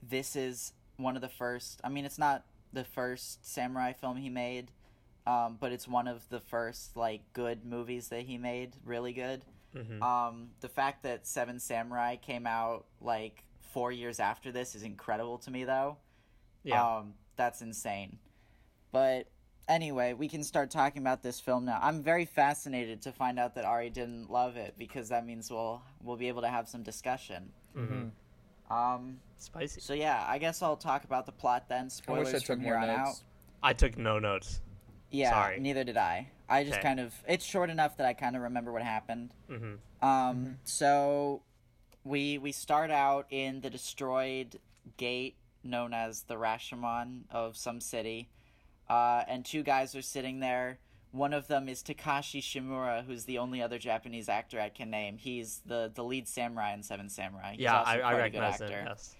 this 0.02 0.36
is 0.36 0.74
one 0.98 1.16
of 1.16 1.22
the 1.22 1.30
first. 1.30 1.80
I 1.84 1.90
mean, 1.90 2.06
it's 2.06 2.18
not 2.18 2.44
the 2.74 2.84
first 2.84 3.46
samurai 3.46 3.94
film 3.94 4.18
he 4.18 4.30
made, 4.30 4.72
um, 5.26 5.58
but 5.60 5.72
it's 5.72 5.88
one 5.88 6.08
of 6.08 6.28
the 6.30 6.40
first 6.40 6.96
like 6.98 7.22
good 7.34 7.64
movies 7.66 8.10
that 8.10 8.22
he 8.24 8.38
made. 8.38 8.76
Really 8.84 9.14
good. 9.14 9.46
Mhm. 9.76 10.02
Um, 10.02 10.50
the 10.62 10.70
fact 10.70 11.04
that 11.04 11.28
Seven 11.28 11.60
Samurai 11.60 12.16
came 12.16 12.48
out 12.48 12.86
like 13.00 13.44
four 13.62 13.92
years 13.92 14.20
after 14.20 14.52
this 14.52 14.74
is 14.76 14.82
incredible 14.84 15.38
to 15.40 15.52
me, 15.52 15.64
though. 15.64 15.98
Yeah. 16.64 16.98
Um, 16.98 17.14
that's 17.36 17.62
insane. 17.62 18.18
But 18.92 19.28
anyway, 19.70 20.14
we 20.14 20.28
can 20.28 20.44
start 20.44 20.70
talking 20.72 21.02
about 21.02 21.22
this 21.24 21.40
film 21.40 21.64
now. 21.66 21.80
I'm 21.82 22.04
very 22.04 22.26
fascinated 22.26 23.02
to 23.04 23.12
find 23.14 23.40
out 23.40 23.56
that 23.56 23.64
Ari 23.64 23.92
didn't 23.92 24.30
love 24.30 24.58
it 24.58 24.74
because 24.78 25.08
that 25.10 25.26
means 25.26 25.50
we'll 25.50 25.82
we'll 26.04 26.18
be 26.18 26.28
able 26.28 26.42
to 26.42 26.50
have 26.50 26.68
some 26.68 26.84
discussion. 26.84 27.52
Mhm. 27.78 28.12
Um, 28.70 29.20
Spicy. 29.38 29.80
so 29.82 29.94
yeah, 29.94 30.26
I 30.28 30.38
guess 30.38 30.62
I'll 30.62 30.76
talk 30.78 31.04
about 31.06 31.26
the 31.26 31.32
plot 31.32 31.70
then. 31.70 31.82
I 31.82 31.84
wish 31.86 31.94
Spoilers 31.94 32.28
I 32.30 32.38
took 32.40 32.46
from 32.46 32.62
more 32.62 32.74
here 32.74 32.82
on 32.84 32.90
out. 32.90 33.06
notes. 33.08 33.24
I 33.64 33.74
took 33.74 33.98
no 33.98 34.20
notes. 34.20 34.60
Yeah, 35.12 35.32
Sorry. 35.32 35.60
neither 35.60 35.84
did 35.84 35.98
I. 35.98 36.28
I 36.48 36.64
just 36.64 36.78
Okay. 36.80 36.88
kind 36.88 37.00
of 37.00 37.14
it's 37.28 37.46
short 37.46 37.70
enough 37.70 37.98
that 37.98 38.06
I 38.08 38.14
kind 38.14 38.36
of 38.36 38.42
remember 38.42 38.72
what 38.72 38.82
happened. 38.84 39.34
hmm 39.48 39.76
Um, 40.02 40.60
so 40.64 41.42
we 42.04 42.38
we 42.38 42.52
start 42.52 42.90
out 42.92 43.26
in 43.30 43.62
the 43.62 43.70
destroyed 43.70 44.60
gate 44.98 45.36
known 45.64 45.94
as 45.94 46.24
the 46.24 46.36
Rashomon 46.36 47.24
of 47.32 47.58
some 47.58 47.82
city, 47.82 48.30
uh, 48.90 49.24
and 49.28 49.46
two 49.46 49.64
guys 49.64 49.96
are 49.96 50.02
sitting 50.02 50.40
there. 50.40 50.80
One 51.12 51.34
of 51.34 51.48
them 51.48 51.68
is 51.68 51.82
Takashi 51.82 52.40
Shimura, 52.40 53.04
who's 53.04 53.26
the 53.26 53.40
only 53.40 53.62
other 53.62 53.80
Japanese 53.80 54.30
actor 54.30 54.60
I 54.60 54.70
can 54.70 54.90
name. 54.92 55.18
He's 55.18 55.62
the, 55.66 55.92
the 55.94 56.04
lead 56.04 56.28
samurai 56.28 56.74
in 56.74 56.84
Seven 56.84 57.10
Samurai. 57.10 57.54
He's 57.54 57.62
Yeah, 57.62 57.80
also 57.80 57.92
I, 57.92 57.94
I 57.96 58.12
a 58.12 58.16
good 58.16 58.22
recognize 58.22 58.62
it. 58.62 58.64
actor. 58.66 58.84
Yes. 58.88 59.16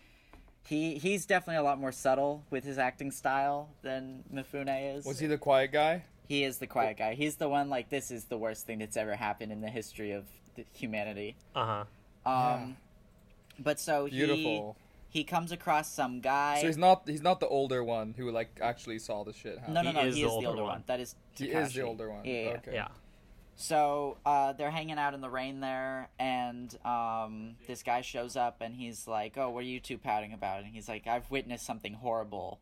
He 0.68 1.00
he's 1.00 1.26
definitely 1.26 1.56
a 1.56 1.64
lot 1.64 1.80
more 1.80 1.92
subtle 1.92 2.44
with 2.52 2.64
his 2.64 2.78
acting 2.78 3.10
style 3.12 3.70
than 3.82 4.24
Mifune 4.32 4.98
is. 4.98 5.06
Was 5.06 5.18
he 5.18 5.26
the 5.26 5.38
quiet 5.38 5.72
guy? 5.72 6.04
He 6.28 6.44
is 6.44 6.60
the 6.60 6.68
quiet 6.68 6.98
guy. 6.98 7.16
He's 7.16 7.38
the 7.38 7.50
one 7.50 7.70
like 7.70 7.90
this 7.90 8.12
is 8.12 8.26
the 8.26 8.38
worst 8.38 8.68
thing 8.68 8.78
that's 8.80 8.96
ever 8.98 9.16
happened 9.16 9.52
in 9.52 9.62
the 9.62 9.70
history 9.70 10.12
of 10.12 10.26
the 10.56 10.66
humanity. 10.74 11.36
Uh 11.56 11.84
huh. 12.26 12.30
Um, 12.32 12.78
but 13.58 13.80
so 13.80 14.06
he 14.06 14.12
Beautiful. 14.18 14.78
he 14.78 14.89
comes 15.24 15.52
across 15.52 15.92
some 15.92 16.22
guy. 16.22 16.62
So 16.62 16.68
he's 16.68 16.78
not 16.78 17.04
he's 17.08 17.22
not 17.22 17.40
the 17.40 17.48
older 17.48 17.84
one 17.84 18.14
who 18.16 18.32
like 18.32 18.60
actually 18.62 19.00
saw 19.00 19.24
the 19.24 19.34
shit 19.34 19.58
happen. 19.58 19.74
no, 19.74 19.82
no, 19.82 19.90
He 19.90 19.96
no. 19.96 20.02
is 20.06 20.16
he 20.16 20.22
the 20.22 20.28
is 20.28 20.32
the 20.32 20.36
older 20.36 20.48
older 20.50 20.62
one. 20.64 20.72
one. 20.72 20.84
That 20.88 21.00
is. 21.00 21.16
He 21.36 21.46
is 21.46 21.74
the 21.74 21.82
older 21.82 22.10
one. 22.10 22.26
Yeah, 22.26 22.34
yeah. 22.34 22.50
Okay. 22.58 22.74
Yeah. 22.74 22.88
So 23.56 24.18
uh, 24.26 24.54
they're 24.54 24.72
hanging 24.72 24.98
out 24.98 25.14
in 25.14 25.20
the 25.20 25.30
rain 25.30 25.60
there, 25.60 26.08
and 26.18 26.74
um, 26.86 27.56
this 27.68 27.84
guy 27.84 28.00
shows 28.02 28.38
up, 28.38 28.62
and 28.62 28.74
he's 28.74 29.06
like, 29.08 29.38
"Oh, 29.38 29.50
what 29.50 29.60
are 29.66 29.68
you 29.68 29.80
two 29.82 29.98
pouting 29.98 30.32
about?" 30.32 30.60
And 30.64 30.68
he's 30.68 30.88
like, 30.88 31.08
"I've 31.08 31.30
witnessed 31.30 31.66
something 31.66 31.94
horrible." 31.96 32.60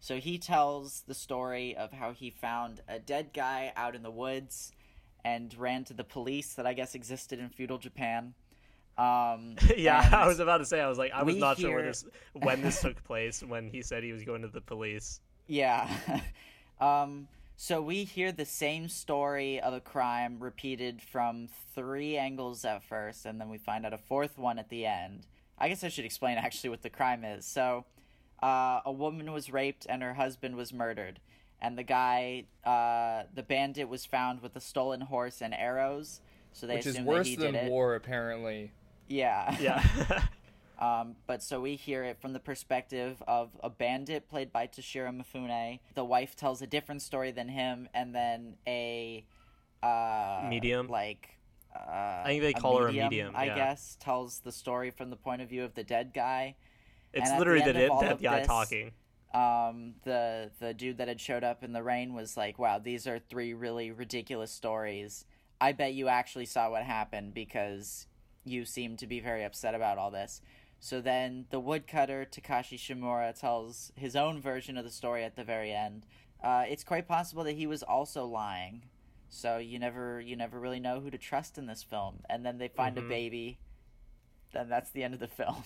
So 0.00 0.16
he 0.16 0.38
tells 0.38 1.02
the 1.06 1.14
story 1.14 1.76
of 1.76 1.92
how 1.92 2.12
he 2.12 2.30
found 2.30 2.80
a 2.88 2.98
dead 2.98 3.28
guy 3.34 3.72
out 3.76 3.94
in 3.94 4.02
the 4.02 4.10
woods, 4.10 4.72
and 5.24 5.54
ran 5.56 5.84
to 5.84 5.94
the 5.94 6.02
police 6.04 6.54
that 6.54 6.66
I 6.66 6.72
guess 6.72 6.94
existed 6.96 7.38
in 7.38 7.48
feudal 7.50 7.78
Japan. 7.78 8.34
Um, 9.00 9.56
yeah, 9.78 10.10
I 10.12 10.26
was 10.26 10.40
about 10.40 10.58
to 10.58 10.66
say. 10.66 10.80
I 10.80 10.88
was 10.88 10.98
like, 10.98 11.12
I 11.12 11.22
was 11.22 11.36
not 11.36 11.58
sure 11.58 11.74
where 11.74 11.86
this, 11.86 12.04
when 12.34 12.60
this 12.60 12.82
took 12.82 13.02
place. 13.04 13.42
When 13.42 13.68
he 13.68 13.80
said 13.80 14.04
he 14.04 14.12
was 14.12 14.24
going 14.24 14.42
to 14.42 14.48
the 14.48 14.60
police. 14.60 15.20
Yeah. 15.46 15.88
um, 16.80 17.26
so 17.56 17.80
we 17.80 18.04
hear 18.04 18.30
the 18.30 18.44
same 18.44 18.88
story 18.88 19.60
of 19.60 19.72
a 19.72 19.80
crime 19.80 20.36
repeated 20.38 21.00
from 21.00 21.48
three 21.74 22.16
angles 22.16 22.64
at 22.64 22.82
first, 22.82 23.24
and 23.24 23.40
then 23.40 23.48
we 23.48 23.58
find 23.58 23.86
out 23.86 23.94
a 23.94 23.98
fourth 23.98 24.38
one 24.38 24.58
at 24.58 24.68
the 24.68 24.84
end. 24.84 25.26
I 25.58 25.68
guess 25.68 25.82
I 25.82 25.88
should 25.88 26.04
explain 26.04 26.36
actually 26.38 26.70
what 26.70 26.82
the 26.82 26.90
crime 26.90 27.24
is. 27.24 27.46
So, 27.46 27.84
uh, 28.42 28.80
a 28.84 28.92
woman 28.92 29.32
was 29.32 29.50
raped 29.50 29.86
and 29.88 30.02
her 30.02 30.14
husband 30.14 30.56
was 30.56 30.72
murdered. 30.72 31.20
And 31.62 31.76
the 31.76 31.82
guy, 31.82 32.44
uh, 32.64 33.24
the 33.34 33.42
bandit, 33.42 33.88
was 33.88 34.06
found 34.06 34.40
with 34.40 34.56
a 34.56 34.60
stolen 34.60 35.02
horse 35.02 35.42
and 35.42 35.52
arrows. 35.52 36.22
So 36.52 36.66
they 36.66 36.76
Which 36.76 36.86
is 36.86 36.94
assume 36.94 37.04
worse 37.04 37.36
than 37.36 37.68
war, 37.68 37.94
apparently. 37.94 38.72
Yeah. 39.10 39.54
Yeah. 39.60 40.22
Um, 40.80 41.16
but 41.26 41.42
so 41.42 41.60
we 41.60 41.76
hear 41.76 42.04
it 42.04 42.18
from 42.22 42.32
the 42.32 42.40
perspective 42.40 43.22
of 43.28 43.50
a 43.62 43.68
bandit 43.68 44.30
played 44.30 44.50
by 44.50 44.66
Toshiro 44.66 45.14
Mifune. 45.14 45.78
The 45.94 46.04
wife 46.04 46.36
tells 46.36 46.62
a 46.62 46.66
different 46.66 47.02
story 47.02 47.32
than 47.32 47.48
him, 47.48 47.86
and 47.92 48.14
then 48.14 48.56
a 48.66 49.26
uh, 49.82 50.46
Medium? 50.48 50.88
like 50.88 51.36
uh, 51.76 52.22
I 52.24 52.24
think 52.26 52.42
they 52.42 52.52
call 52.54 52.78
her 52.78 52.88
a 52.88 52.92
medium, 52.92 53.36
I 53.36 53.46
yeah. 53.46 53.54
guess 53.56 53.98
tells 54.00 54.40
the 54.40 54.52
story 54.52 54.90
from 54.90 55.10
the 55.10 55.16
point 55.16 55.42
of 55.42 55.50
view 55.50 55.64
of 55.64 55.74
the 55.74 55.84
dead 55.84 56.12
guy. 56.14 56.56
it's 57.12 57.28
at 57.28 57.34
the 57.34 57.38
literally 57.38 57.62
the, 57.62 57.72
dead 57.74 57.90
dead 58.00 58.22
guy 58.22 58.38
this- 58.38 58.46
talking. 58.46 58.92
Um, 59.32 59.94
the 60.02 60.50
the 60.58 60.74
dude 60.74 60.96
that 60.98 61.06
had 61.06 61.20
showed 61.20 61.44
up 61.44 61.62
in 61.62 61.72
the 61.72 61.82
rain 61.82 62.14
was 62.14 62.36
like, 62.36 62.58
"Wow, 62.58 62.78
these 62.78 63.06
are 63.06 63.18
three 63.18 63.54
really 63.54 63.92
ridiculous 63.92 64.50
stories. 64.50 65.24
I 65.60 65.72
bet 65.72 65.92
you 65.92 66.08
actually 66.08 66.46
saw 66.46 66.70
what 66.70 66.82
happened 66.82 67.34
because 67.34 68.06
you 68.50 68.64
seem 68.64 68.96
to 68.98 69.06
be 69.06 69.20
very 69.20 69.44
upset 69.44 69.74
about 69.74 69.96
all 69.98 70.10
this." 70.10 70.42
So 70.78 71.00
then 71.00 71.46
the 71.50 71.60
woodcutter 71.60 72.24
Takashi 72.30 72.78
Shimura 72.78 73.38
tells 73.38 73.92
his 73.96 74.16
own 74.16 74.40
version 74.40 74.76
of 74.78 74.84
the 74.84 74.90
story 74.90 75.24
at 75.24 75.36
the 75.36 75.44
very 75.44 75.72
end. 75.72 76.06
Uh, 76.42 76.64
it's 76.66 76.84
quite 76.84 77.06
possible 77.06 77.44
that 77.44 77.52
he 77.56 77.66
was 77.66 77.82
also 77.82 78.24
lying. 78.24 78.82
So 79.28 79.58
you 79.58 79.78
never 79.78 80.20
you 80.20 80.36
never 80.36 80.58
really 80.58 80.80
know 80.80 81.00
who 81.00 81.10
to 81.10 81.18
trust 81.18 81.58
in 81.58 81.66
this 81.66 81.82
film. 81.82 82.20
And 82.30 82.44
then 82.44 82.58
they 82.58 82.68
find 82.68 82.96
Mhm. 82.96 83.06
a 83.06 83.08
baby. 83.08 83.58
Then 84.52 84.68
that's 84.68 84.90
the 84.90 85.04
end 85.04 85.14
of 85.14 85.20
the 85.20 85.28
film. 85.40 85.62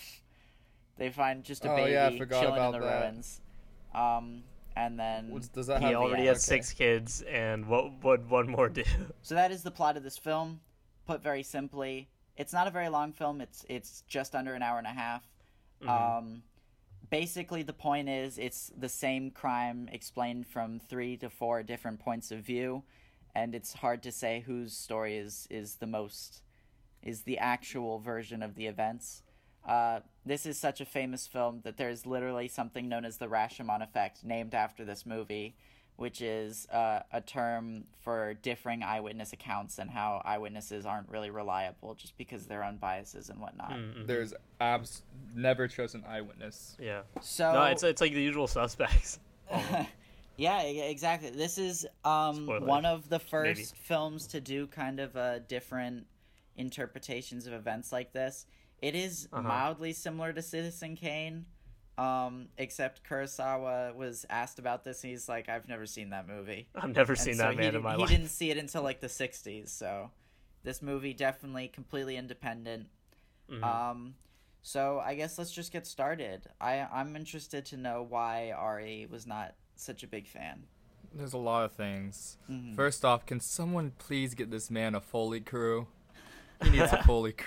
They 0.97 1.09
find 1.09 1.43
just 1.43 1.65
a 1.65 1.71
Oh, 1.71 1.75
baby 1.75 1.91
yeah, 1.93 2.09
chilling 2.09 2.63
in 2.63 2.71
the 2.71 2.79
that. 2.79 3.01
ruins. 3.03 3.41
Um, 3.93 4.43
and 4.75 4.99
then 4.99 5.41
does 5.53 5.67
that 5.67 5.79
He 5.81 5.87
have 5.87 5.95
already 5.95 6.23
okay. 6.23 6.27
has 6.27 6.43
six 6.43 6.73
kids, 6.73 7.21
and 7.21 7.67
what 7.67 8.03
would 8.03 8.29
one 8.29 8.49
more 8.49 8.67
do? 8.69 8.83
So 9.21 9.35
that 9.35 9.51
is 9.51 9.63
the 9.63 9.71
plot 9.71 9.95
of 9.97 10.03
this 10.03 10.17
film. 10.17 10.59
Put 11.05 11.21
very 11.21 11.43
simply, 11.43 12.09
it's 12.37 12.53
not 12.53 12.67
a 12.67 12.71
very 12.71 12.89
long 12.89 13.13
film. 13.13 13.41
It's 13.41 13.65
it's 13.69 14.03
just 14.07 14.35
under 14.35 14.53
an 14.53 14.61
hour 14.61 14.77
and 14.77 14.87
a 14.87 14.91
half. 14.91 15.23
Um, 16.19 16.43
basically, 17.09 17.63
the 17.63 17.73
point 17.73 18.09
is 18.09 18.37
it's 18.37 18.71
the 18.77 18.89
same 18.89 19.31
crime 19.31 19.89
explained 19.91 20.47
from 20.47 20.79
three 20.79 21.17
to 21.17 21.29
four 21.29 21.63
different 21.63 21.99
points 21.99 22.31
of 22.31 22.39
view, 22.39 22.83
and 23.33 23.55
it's 23.55 23.73
hard 23.73 24.03
to 24.03 24.11
say 24.11 24.43
whose 24.45 24.75
story 24.75 25.17
is 25.17 25.47
is 25.49 25.75
the 25.75 25.87
most 25.87 26.41
is 27.01 27.21
the 27.21 27.37
actual 27.37 27.99
version 27.99 28.41
of 28.41 28.55
the 28.55 28.65
events. 28.65 29.21
Uh, 29.67 29.99
this 30.25 30.45
is 30.45 30.57
such 30.57 30.81
a 30.81 30.85
famous 30.85 31.25
film 31.25 31.61
that 31.63 31.77
there's 31.77 32.05
literally 32.05 32.47
something 32.47 32.87
known 32.87 33.05
as 33.05 33.17
the 33.17 33.27
Rashomon 33.27 33.81
effect 33.81 34.23
named 34.23 34.53
after 34.53 34.85
this 34.85 35.05
movie, 35.05 35.55
which 35.97 36.21
is 36.21 36.67
uh, 36.69 36.99
a 37.13 37.21
term 37.21 37.85
for 38.03 38.33
differing 38.41 38.83
eyewitness 38.83 39.31
accounts 39.33 39.79
and 39.79 39.89
how 39.89 40.21
eyewitnesses 40.25 40.85
aren't 40.85 41.07
really 41.09 41.29
reliable 41.29 41.95
just 41.95 42.17
because 42.17 42.43
of 42.43 42.47
their 42.49 42.63
own 42.63 42.77
biases 42.77 43.29
and 43.29 43.39
whatnot. 43.39 43.71
Mm-hmm. 43.71 44.05
There's 44.05 44.33
abs 44.59 45.03
never 45.33 45.67
trust 45.67 45.95
an 45.95 46.03
eyewitness. 46.07 46.75
Yeah. 46.79 47.01
So 47.21 47.51
No, 47.53 47.63
it's 47.65 47.83
it's 47.83 48.01
like 48.01 48.13
the 48.13 48.21
usual 48.21 48.47
suspects. 48.47 49.19
yeah, 50.37 50.61
exactly. 50.63 51.29
This 51.29 51.57
is 51.57 51.85
um, 52.03 52.47
one 52.47 52.85
of 52.85 53.07
the 53.09 53.19
first 53.19 53.57
Maybe. 53.57 53.69
films 53.83 54.27
to 54.27 54.41
do 54.41 54.67
kind 54.67 54.99
of 54.99 55.15
uh, 55.15 55.39
different 55.39 56.07
interpretations 56.57 57.47
of 57.47 57.53
events 57.53 57.91
like 57.91 58.11
this. 58.13 58.45
It 58.81 58.95
is 58.95 59.27
Uh-huh. 59.31 59.41
mildly 59.41 59.93
similar 59.93 60.33
to 60.33 60.41
Citizen 60.41 60.95
Kane, 60.95 61.45
um, 61.97 62.47
except 62.57 63.03
Kurosawa 63.07 63.95
was 63.95 64.25
asked 64.29 64.59
about 64.59 64.83
this, 64.83 65.03
and 65.03 65.11
he's 65.11 65.29
like, 65.29 65.49
"I've 65.49 65.67
never 65.67 65.85
seen 65.85 66.09
that 66.09 66.27
movie." 66.27 66.67
I've 66.75 66.95
never 66.95 67.13
And 67.13 67.21
seen 67.21 67.33
so 67.35 67.43
that 67.43 67.51
he 67.51 67.57
man 67.57 67.65
did- 67.73 67.75
in 67.75 67.83
my 67.83 67.93
he 67.95 68.01
life. 68.01 68.09
He 68.09 68.15
didn't 68.17 68.29
see 68.31 68.51
it 68.51 68.57
until 68.57 68.81
like 68.83 68.99
the 68.99 69.07
'60s. 69.07 69.69
So, 69.69 70.11
this 70.63 70.81
movie 70.81 71.13
definitely 71.13 71.67
completely 71.67 72.17
independent. 72.17 72.87
Mm-hmm. 73.51 73.63
Um, 73.63 74.15
so 74.61 74.99
I 74.99 75.13
guess 75.15 75.37
let's 75.37 75.51
just 75.51 75.71
get 75.71 75.85
started. 75.85 76.47
I 76.59 76.87
I'm 76.91 77.15
interested 77.15 77.65
to 77.67 77.77
know 77.77 78.05
why 78.07 78.51
Ari 78.51 79.07
was 79.11 79.27
not 79.27 79.53
such 79.75 80.03
a 80.03 80.07
big 80.07 80.27
fan. 80.27 80.63
There's 81.13 81.33
a 81.33 81.37
lot 81.37 81.63
of 81.65 81.71
things. 81.71 82.37
Mm-hmm. 82.49 82.73
First 82.75 83.05
off, 83.05 83.25
can 83.25 83.39
someone 83.39 83.91
please 83.99 84.33
get 84.33 84.51
this 84.51 84.69
man 84.71 84.95
a 84.95 84.99
Foley 85.01 85.39
crew? 85.39 85.87
He 86.63 86.69
needs 86.71 86.91
a 86.91 87.01
Foley 87.03 87.31
crew. 87.33 87.45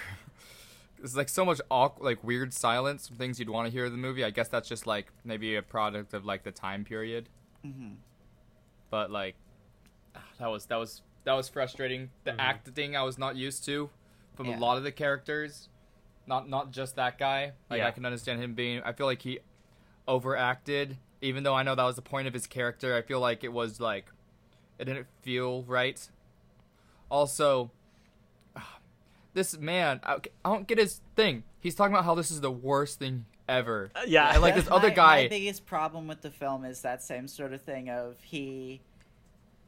It's 1.02 1.14
like 1.16 1.28
so 1.28 1.44
much 1.44 1.60
awkward, 1.70 2.04
like 2.04 2.24
weird 2.24 2.52
silence, 2.52 3.08
from 3.08 3.16
things 3.16 3.38
you'd 3.38 3.50
want 3.50 3.66
to 3.66 3.72
hear 3.72 3.86
in 3.86 3.92
the 3.92 3.98
movie. 3.98 4.24
I 4.24 4.30
guess 4.30 4.48
that's 4.48 4.68
just 4.68 4.86
like 4.86 5.06
maybe 5.24 5.54
a 5.56 5.62
product 5.62 6.12
of 6.14 6.24
like 6.24 6.42
the 6.42 6.50
time 6.52 6.84
period. 6.84 7.28
Mm-hmm. 7.64 7.94
But 8.90 9.10
like, 9.10 9.36
ah, 10.16 10.22
that 10.40 10.46
was 10.48 10.66
that 10.66 10.76
was 10.76 11.02
that 11.24 11.34
was 11.34 11.48
frustrating. 11.48 12.10
The 12.24 12.40
acting 12.40 12.96
I 12.96 13.02
was 13.02 13.18
not 13.18 13.36
used 13.36 13.64
to 13.66 13.90
from 14.34 14.46
Yeah. 14.46 14.58
a 14.58 14.60
lot 14.60 14.76
of 14.76 14.82
the 14.84 14.92
characters, 14.92 15.68
not 16.26 16.48
not 16.48 16.70
just 16.72 16.96
that 16.96 17.18
guy. 17.18 17.52
Like 17.70 17.78
Yeah. 17.78 17.88
I 17.88 17.90
can 17.92 18.04
understand 18.04 18.42
him 18.42 18.54
being. 18.54 18.82
I 18.82 18.92
feel 18.92 19.06
like 19.06 19.22
he 19.22 19.38
overacted, 20.08 20.96
even 21.20 21.42
though 21.42 21.54
I 21.54 21.62
know 21.62 21.74
that 21.74 21.84
was 21.84 21.96
the 21.96 22.02
point 22.02 22.26
of 22.28 22.34
his 22.34 22.46
character. 22.46 22.96
I 22.96 23.02
feel 23.02 23.20
like 23.20 23.44
it 23.44 23.52
was 23.52 23.78
like 23.80 24.06
it 24.78 24.86
didn't 24.86 25.06
feel 25.22 25.62
right. 25.64 26.08
Also, 27.10 27.70
this 29.34 29.56
man, 29.58 30.00
I, 30.04 30.14
I 30.44 30.50
don't 30.52 30.66
get 30.66 30.78
his 30.78 31.00
thing. 31.16 31.44
He's 31.60 31.74
talking 31.74 31.92
about 31.94 32.04
how 32.04 32.14
this 32.14 32.30
is 32.30 32.40
the 32.40 32.50
worst 32.50 32.98
thing 32.98 33.24
ever. 33.48 33.90
Uh, 33.94 34.02
yeah. 34.06 34.32
and 34.32 34.42
like 34.42 34.54
this 34.54 34.68
other 34.70 34.88
my- 34.88 34.94
guy. 34.94 35.22
My 35.22 35.28
biggest 35.28 35.66
problem 35.66 36.06
with 36.06 36.20
the 36.22 36.30
film 36.30 36.64
is 36.64 36.82
that 36.82 37.02
same 37.02 37.28
sort 37.28 37.52
of 37.52 37.62
thing 37.62 37.90
of 37.90 38.16
he. 38.22 38.80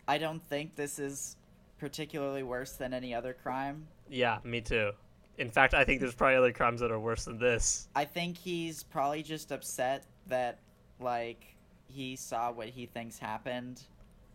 I 0.08 0.18
don't 0.18 0.42
think 0.48 0.74
this 0.76 0.98
is 0.98 1.36
particularly 1.78 2.42
worse 2.42 2.72
than 2.72 2.92
any 2.92 3.14
other 3.14 3.32
crime. 3.32 3.86
Yeah, 4.08 4.38
me 4.44 4.60
too. 4.60 4.90
In 5.38 5.50
fact, 5.50 5.72
I 5.72 5.84
think 5.84 6.00
there's 6.00 6.14
probably 6.14 6.36
other 6.36 6.52
crimes 6.52 6.80
that 6.80 6.90
are 6.90 6.98
worse 7.00 7.24
than 7.24 7.38
this. 7.38 7.88
I 7.94 8.04
think 8.04 8.36
he's 8.36 8.82
probably 8.82 9.22
just 9.22 9.52
upset 9.52 10.04
that 10.26 10.58
like 10.98 11.44
he 11.86 12.16
saw 12.16 12.50
what 12.52 12.68
he 12.68 12.86
thinks 12.86 13.18
happened, 13.18 13.82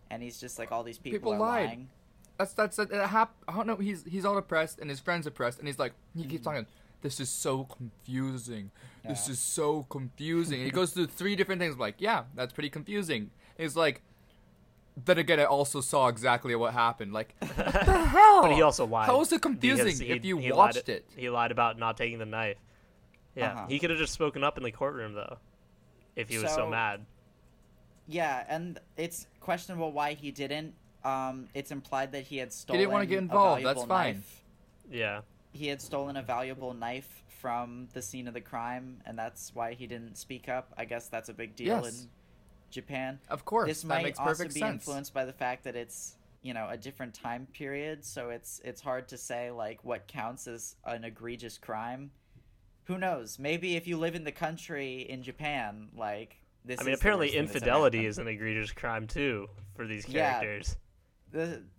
and 0.09 0.23
he's 0.23 0.39
just 0.39 0.57
like 0.57 0.71
all 0.71 0.81
these 0.83 0.97
people, 0.97 1.19
People 1.19 1.33
are 1.33 1.39
lied. 1.39 1.65
lying. 1.67 1.89
That's 2.37 2.53
that's 2.53 2.77
it 2.79 2.91
hap- 2.91 3.35
I 3.47 3.53
don't 3.53 3.67
know. 3.67 3.77
He's 3.77 4.03
he's 4.05 4.25
all 4.25 4.35
depressed 4.35 4.79
and 4.79 4.89
his 4.89 4.99
friends 4.99 5.25
depressed 5.25 5.59
and 5.59 5.67
he's 5.67 5.79
like 5.79 5.93
he 6.15 6.23
keeps 6.23 6.33
Mm-hmm. 6.41 6.43
talking. 6.43 6.65
This 7.01 7.19
is 7.19 7.29
so 7.29 7.65
confusing. 7.65 8.71
This 9.07 9.29
is 9.29 9.39
so 9.39 9.83
confusing. 9.89 10.63
He 10.63 10.71
goes 10.71 10.91
through 10.91 11.05
three 11.07 11.35
different 11.35 11.61
things. 11.61 11.75
I'm 11.75 11.79
like, 11.79 11.95
yeah, 11.99 12.23
that's 12.33 12.51
pretty 12.51 12.71
confusing. 12.71 13.29
He's 13.57 13.75
like, 13.75 14.01
then 15.05 15.19
again, 15.19 15.39
I 15.39 15.43
also 15.45 15.81
saw 15.81 16.07
exactly 16.07 16.55
what 16.55 16.73
happened. 16.73 17.13
Like, 17.13 17.35
what 17.39 17.55
the 17.55 18.05
hell? 18.05 18.41
But 18.41 18.53
he 18.53 18.61
also 18.63 18.85
lied. 18.87 19.05
How 19.07 19.21
is 19.21 19.31
it 19.31 19.35
because 19.41 19.51
confusing 19.51 20.07
he- 20.07 20.13
if 20.13 20.25
you 20.25 20.37
he 20.39 20.51
watched 20.51 20.87
lied, 20.87 20.89
it? 20.89 21.05
He 21.15 21.29
lied 21.29 21.51
about 21.51 21.77
not 21.77 21.95
taking 21.97 22.17
the 22.17 22.25
knife. 22.25 22.57
Yeah, 23.35 23.51
Uh-huh. 23.53 23.65
he 23.67 23.77
could 23.77 23.91
have 23.91 23.99
just 23.99 24.13
spoken 24.13 24.43
up 24.43 24.57
in 24.57 24.63
the 24.63 24.71
courtroom 24.71 25.13
though, 25.13 25.37
if 26.15 26.27
he 26.29 26.37
was 26.39 26.49
so 26.51 26.57
So- 26.61 26.69
mad. 26.69 27.05
Yeah, 28.07 28.43
and 28.47 28.79
it's 28.97 29.27
questionable 29.39 29.91
why 29.91 30.13
he 30.13 30.31
didn't. 30.31 30.73
Um, 31.05 31.47
it's 31.53 31.71
implied 31.71 32.11
that 32.13 32.23
he 32.23 32.37
had 32.37 32.51
stolen. 32.51 32.79
He 32.79 32.83
didn't 32.83 32.93
wanna 32.93 33.05
get 33.05 33.19
involved, 33.19 33.63
that's 33.65 33.83
fine. 33.83 34.15
knife. 34.15 34.41
Yeah, 34.89 35.21
He 35.51 35.67
had 35.67 35.81
stolen 35.81 36.17
a 36.17 36.21
valuable 36.21 36.73
knife 36.73 37.23
from 37.39 37.87
the 37.93 38.01
scene 38.01 38.27
of 38.27 38.33
the 38.33 38.41
crime, 38.41 39.01
and 39.05 39.17
that's 39.17 39.53
why 39.53 39.73
he 39.73 39.87
didn't 39.87 40.17
speak 40.17 40.49
up. 40.49 40.73
I 40.77 40.85
guess 40.85 41.07
that's 41.07 41.29
a 41.29 41.33
big 41.33 41.55
deal 41.55 41.83
Yes. 41.83 42.01
in 42.03 42.09
Japan. 42.71 43.19
Of 43.29 43.45
course, 43.45 43.67
this 43.67 43.81
that 43.81 43.87
might 43.87 44.03
makes 44.03 44.19
also 44.19 44.31
perfect 44.31 44.53
be 44.55 44.59
sense. 44.59 44.73
influenced 44.87 45.13
by 45.13 45.25
the 45.25 45.33
fact 45.33 45.63
that 45.63 45.75
it's 45.75 46.15
you 46.41 46.53
know 46.53 46.67
a 46.69 46.77
different 46.77 47.13
time 47.13 47.47
period, 47.53 48.03
so 48.03 48.29
it's 48.31 48.59
it's 48.63 48.81
hard 48.81 49.07
to 49.09 49.17
say 49.17 49.49
like 49.51 49.83
what 49.83 50.07
counts 50.07 50.47
as 50.47 50.75
an 50.85 51.03
egregious 51.03 51.57
crime. 51.57 52.11
Who 52.85 52.97
knows? 52.97 53.39
Maybe 53.39 53.75
if 53.75 53.87
you 53.87 53.97
live 53.97 54.13
in 54.15 54.23
the 54.23 54.31
country 54.31 55.01
in 55.01 55.23
Japan, 55.23 55.89
like 55.95 56.37
this. 56.63 56.79
I 56.79 56.83
mean, 56.83 56.93
is 56.93 56.99
apparently 56.99 57.27
worst 57.27 57.33
thing 57.35 57.45
that's 57.45 57.55
ever 57.55 57.57
infidelity 57.65 58.05
is 58.05 58.17
an 58.19 58.27
egregious 58.27 58.71
crime 58.71 59.07
too 59.07 59.47
for 59.75 59.87
these 59.87 60.05
characters. 60.05 60.69
The- 60.69 60.75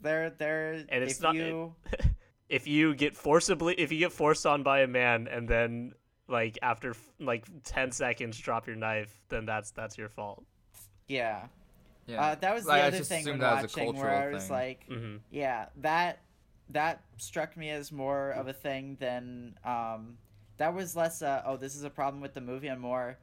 They're 0.00 0.30
they're 0.30 0.72
And 0.88 1.02
it's 1.04 1.14
if 1.14 1.22
not- 1.22 1.34
you 1.34 1.74
if 2.48 2.66
you 2.66 2.94
get 2.94 3.16
forcibly, 3.16 3.74
if 3.74 3.90
you 3.92 3.98
get 3.98 4.12
forced 4.12 4.46
on 4.46 4.62
by 4.62 4.80
a 4.80 4.86
man, 4.86 5.28
and 5.28 5.48
then 5.48 5.92
like 6.28 6.58
after 6.62 6.94
like 7.20 7.44
ten 7.64 7.92
seconds 7.92 8.38
drop 8.38 8.66
your 8.66 8.76
knife, 8.76 9.12
then 9.28 9.46
that's 9.46 9.70
that's 9.72 9.96
your 9.98 10.08
fault. 10.08 10.44
yeah. 11.08 11.46
Yeah. 12.08 12.22
Uh, 12.22 12.34
that 12.36 12.54
was 12.54 12.62
the 12.62 12.68
Like, 12.70 12.82
I 12.84 12.86
other 12.86 12.98
thing 13.00 13.22
assumed 13.22 13.40
when 13.40 13.50
that 13.50 13.64
as 13.64 13.74
a 13.76 13.80
watching 13.80 13.96
where 14.00 14.10
I 14.14 14.32
was 14.32 14.42
thing. 14.44 14.52
like, 14.52 14.86
hmm 14.86 15.16
yeah, 15.32 15.66
that 15.78 16.20
that 16.70 17.02
struck 17.16 17.56
me 17.56 17.70
as 17.70 17.90
more 17.90 18.30
of 18.30 18.46
a 18.46 18.52
thing 18.52 18.96
than 19.00 19.56
um, 19.64 20.16
that 20.58 20.72
was 20.72 20.94
less. 20.94 21.20
Uh, 21.20 21.42
oh, 21.44 21.56
this 21.56 21.74
is 21.74 21.82
a 21.82 21.90
problem 21.90 22.20
with 22.22 22.32
the 22.32 22.40
movie, 22.40 22.68
and 22.68 22.80
more. 22.80 23.18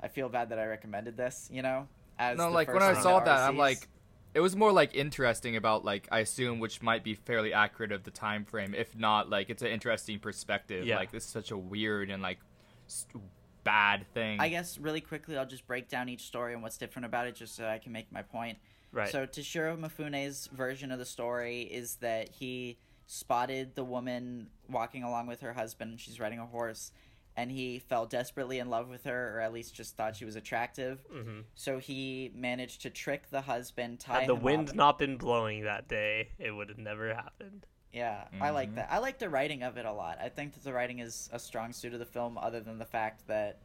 I 0.00 0.08
feel 0.08 0.30
bad 0.30 0.48
that 0.50 0.58
I 0.58 0.64
recommended 0.64 1.18
this. 1.18 1.50
You 1.52 1.60
know, 1.60 1.86
as 2.18 2.38
no, 2.38 2.48
like 2.50 2.72
when 2.72 2.82
I 2.82 2.94
saw 2.94 3.18
that 3.18 3.26
that, 3.26 3.40
I'm 3.48 3.58
like, 3.58 3.88
it 4.34 4.40
was 4.40 4.56
more 4.56 4.72
like 4.72 4.94
interesting 4.94 5.56
about 5.56 5.84
like 5.84 6.08
I 6.10 6.18
assume 6.18 6.58
which 6.58 6.82
might 6.82 7.04
be 7.04 7.14
fairly 7.14 7.52
accurate 7.52 7.92
of 7.92 8.02
the 8.02 8.10
time 8.10 8.44
frame. 8.44 8.74
If 8.74 8.96
not, 8.96 9.30
like 9.30 9.48
it's 9.48 9.62
an 9.62 9.68
interesting 9.68 10.18
perspective. 10.18 10.84
Yeah. 10.84 10.96
Like 10.96 11.12
this 11.12 11.24
is 11.24 11.30
such 11.30 11.52
a 11.52 11.56
weird 11.56 12.10
and 12.10 12.22
like 12.22 12.40
st- 12.88 13.22
bad 13.62 14.06
thing. 14.12 14.40
I 14.40 14.48
guess 14.48 14.76
really 14.78 15.00
quickly, 15.00 15.38
I'll 15.38 15.46
just 15.46 15.66
break 15.66 15.88
down 15.88 16.08
each 16.08 16.22
story 16.22 16.52
and 16.52 16.62
what's 16.62 16.76
different 16.76 17.06
about 17.06 17.28
it, 17.28 17.36
just 17.36 17.54
so 17.54 17.66
I 17.66 17.78
can 17.78 17.92
make 17.92 18.10
my 18.12 18.22
point. 18.22 18.58
Right. 18.92 19.10
So 19.10 19.26
Toshiro 19.26 19.78
Mifune's 19.78 20.48
version 20.52 20.92
of 20.92 20.98
the 20.98 21.04
story 21.04 21.62
is 21.62 21.96
that 21.96 22.28
he 22.28 22.78
spotted 23.06 23.74
the 23.74 23.84
woman 23.84 24.48
walking 24.68 25.02
along 25.02 25.26
with 25.26 25.40
her 25.40 25.52
husband. 25.52 26.00
She's 26.00 26.18
riding 26.18 26.38
a 26.38 26.46
horse, 26.46 26.92
and 27.36 27.50
he 27.50 27.78
fell 27.80 28.06
desperately 28.06 28.58
in 28.58 28.70
love 28.70 28.88
with 28.88 29.04
her, 29.04 29.36
or 29.36 29.40
at 29.40 29.52
least 29.52 29.74
just 29.74 29.96
thought 29.96 30.16
she 30.16 30.24
was 30.24 30.36
attractive. 30.36 31.00
hmm 31.10 31.40
So 31.54 31.78
he 31.78 32.30
managed 32.34 32.82
to 32.82 32.90
trick 32.90 33.30
the 33.30 33.40
husband, 33.42 34.00
tie 34.00 34.20
Had 34.20 34.28
the 34.28 34.34
him 34.36 34.42
wind 34.42 34.68
up. 34.70 34.74
not 34.76 34.98
been 34.98 35.16
blowing 35.16 35.64
that 35.64 35.88
day, 35.88 36.28
it 36.38 36.50
would 36.52 36.68
have 36.68 36.78
never 36.78 37.12
happened. 37.14 37.66
Yeah, 37.92 38.26
I 38.40 38.50
like 38.50 38.70
Mhm. 38.72 38.74
that. 38.76 38.88
I 38.92 38.98
like 38.98 39.18
the 39.18 39.28
writing 39.28 39.62
of 39.62 39.76
it 39.76 39.86
a 39.86 39.92
lot. 39.92 40.18
I 40.20 40.28
think 40.28 40.54
that 40.54 40.64
the 40.64 40.72
writing 40.72 40.98
is 40.98 41.28
a 41.32 41.38
strong 41.38 41.72
suit 41.72 41.92
of 41.92 42.00
the 42.00 42.06
film, 42.06 42.36
other 42.38 42.60
than 42.60 42.78
the 42.78 42.84
fact 42.84 43.26
that 43.28 43.58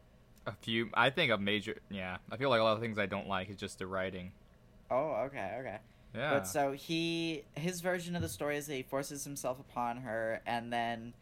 a 0.45 0.51
few. 0.53 0.89
I 0.93 1.09
think 1.09 1.31
a 1.31 1.37
major. 1.37 1.79
Yeah, 1.89 2.17
I 2.31 2.37
feel 2.37 2.49
like 2.49 2.59
a 2.59 2.63
lot 2.63 2.73
of 2.73 2.79
things 2.79 2.97
I 2.99 3.05
don't 3.07 3.27
like 3.27 3.49
is 3.49 3.57
just 3.57 3.79
the 3.79 3.87
writing. 3.87 4.31
oh, 4.91 5.11
okay, 5.25 5.57
okay. 5.59 5.77
Yeah. 6.15 6.31
But 6.31 6.47
so 6.47 6.71
he 6.71 7.43
his 7.55 7.81
version 7.81 8.15
of 8.15 8.21
the 8.23 8.29
story 8.29 8.57
is 8.57 8.65
that 8.67 8.73
he 8.73 8.81
forces 8.83 9.23
himself 9.23 9.59
upon 9.59 9.97
her, 9.97 10.41
and 10.47 10.71
then 10.73 11.13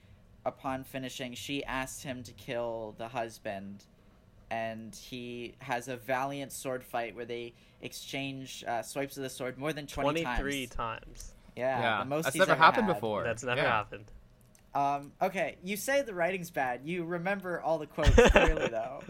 upon 0.47 0.83
finishing, 0.83 1.33
she 1.33 1.63
asks 1.65 2.01
him 2.03 2.23
to 2.23 2.31
kill 2.33 2.95
the 2.97 3.07
husband, 3.09 3.83
and 4.49 4.95
he 4.95 5.53
has 5.59 5.87
a 5.87 5.97
valiant 5.97 6.51
sword 6.51 6.83
fight 6.83 7.15
where 7.15 7.25
they 7.25 7.53
exchange 7.81 8.63
uh, 8.67 8.81
swipes 8.81 9.17
of 9.17 9.23
the 9.23 9.29
sword 9.29 9.57
more 9.57 9.73
than 9.73 9.85
twenty 9.87 10.23
Twenty-three 10.23 10.67
times. 10.67 10.75
times. 11.05 11.33
Yeah, 11.55 11.79
yeah, 11.81 11.99
the 11.99 12.05
most 12.05 12.23
that's 12.25 12.35
he's 12.35 12.39
never 12.47 12.55
happened 12.55 12.87
had. 12.87 12.93
before. 12.95 13.23
That's 13.23 13.43
never 13.43 13.61
Yeah. 13.61 13.67
happened. 13.71 14.05
Um, 14.75 15.11
okay, 15.21 15.57
you 15.63 15.75
say 15.75 16.01
the 16.03 16.13
writing's 16.13 16.51
bad. 16.51 16.81
You 16.83 17.03
remember 17.03 17.59
all 17.61 17.77
the 17.79 17.87
quotes 17.87 18.11
clearly, 18.31 18.67
though. 18.69 19.01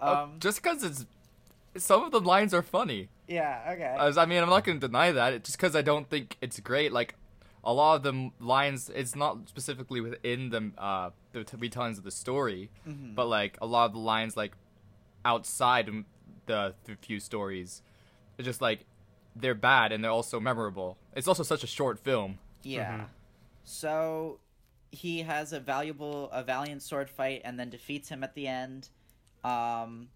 Uh, 0.00 0.22
Um, 0.24 0.36
just 0.38 0.62
because 0.62 0.84
it's 0.84 1.06
some 1.76 2.04
of 2.04 2.12
the 2.12 2.20
lines 2.20 2.54
are 2.54 2.62
funny. 2.62 3.08
yeah, 3.26 3.72
okay. 3.72 3.96
As 3.98 4.16
I 4.16 4.26
mean, 4.26 4.42
I'm 4.42 4.48
not 4.48 4.64
gonna 4.64 4.78
deny 4.78 5.10
that. 5.12 5.32
It's 5.32 5.48
just 5.48 5.58
because 5.58 5.74
I 5.76 5.82
don't 5.82 6.08
think 6.08 6.36
it's 6.40 6.60
great. 6.60 6.92
Like 6.92 7.14
a 7.68 7.72
lot 7.80 7.92
of 7.96 8.02
the 8.08 8.14
lines, 8.40 8.90
it's 9.00 9.14
not 9.14 9.32
specifically 9.48 10.00
within 10.00 10.40
the 10.54 10.62
uh 10.88 11.10
the 11.32 11.44
t- 11.44 11.56
retellings 11.64 11.98
of 11.98 12.04
the 12.04 12.10
story, 12.24 12.62
Mm-hmm. 12.88 13.14
but 13.18 13.26
like 13.38 13.58
a 13.60 13.66
lot 13.74 13.84
of 13.88 13.92
the 13.92 13.98
lines 14.14 14.36
like 14.42 14.52
outside 15.24 15.86
m- 15.88 16.06
the, 16.46 16.74
the 16.84 16.96
few 17.06 17.20
stories, 17.20 17.82
it's 18.38 18.46
just 18.46 18.62
like 18.68 18.80
they're 19.36 19.54
bad 19.72 19.92
and 19.92 20.02
they're 20.02 20.10
also 20.20 20.40
memorable. 20.40 20.96
It's 21.14 21.28
also 21.28 21.42
such 21.42 21.62
a 21.62 21.66
short 21.78 21.98
film. 21.98 22.38
Yeah. 22.62 23.04
So 23.64 24.40
he 24.90 25.20
has 25.22 25.52
a 25.52 25.60
valuable, 25.60 26.30
a 26.32 26.42
valiant 26.42 26.82
sword 26.82 27.10
fight, 27.10 27.42
and 27.44 27.60
then 27.60 27.68
defeats 27.70 28.08
him 28.08 28.24
at 28.24 28.34
the 28.34 28.46
end. 28.48 28.88
Um, 29.44 30.08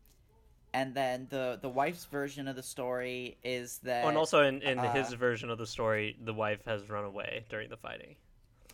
and 0.75 0.95
then 0.95 1.27
the 1.31 1.59
the 1.61 1.69
wife's 1.69 2.05
version 2.07 2.49
of 2.49 2.57
the 2.57 2.63
story 2.63 3.37
is 3.45 3.79
that. 3.85 4.05
Oh, 4.05 4.09
and 4.09 4.17
also 4.17 4.43
in, 4.43 4.63
in 4.63 4.79
his 4.79 5.13
uh, 5.13 5.17
version 5.17 5.51
of 5.51 5.59
the 5.59 5.67
story, 5.67 6.17
the 6.25 6.35
wife 6.35 6.65
has 6.67 6.89
run 6.89 7.05
away 7.05 7.45
during 7.49 7.69
the 7.69 7.77
fighting. 7.77 8.17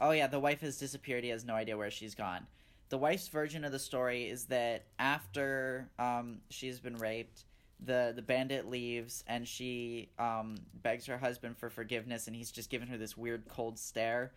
Oh 0.00 0.12
yeah, 0.12 0.28
the 0.28 0.40
wife 0.40 0.60
has 0.60 0.78
disappeared. 0.78 1.24
He 1.24 1.30
has 1.30 1.44
no 1.44 1.54
idea 1.54 1.76
where 1.76 1.90
she's 1.90 2.14
gone. 2.14 2.46
The 2.88 2.98
wife's 2.98 3.28
version 3.28 3.64
of 3.64 3.72
the 3.72 3.78
story 3.78 4.28
is 4.28 4.44
that 4.46 4.86
after 4.98 5.90
um, 5.98 6.38
she's 6.50 6.80
been 6.80 6.96
raped, 6.96 7.44
the 7.84 8.12
the 8.14 8.22
bandit 8.22 8.68
leaves 8.68 9.24
and 9.26 9.46
she 9.46 10.10
um, 10.18 10.56
begs 10.82 11.06
her 11.06 11.18
husband 11.18 11.56
for 11.58 11.68
forgiveness, 11.68 12.26
and 12.28 12.36
he's 12.36 12.50
just 12.50 12.70
given 12.70 12.88
her 12.88 12.96
this 12.96 13.16
weird 13.16 13.48
cold 13.48 13.78
stare. 13.78 14.32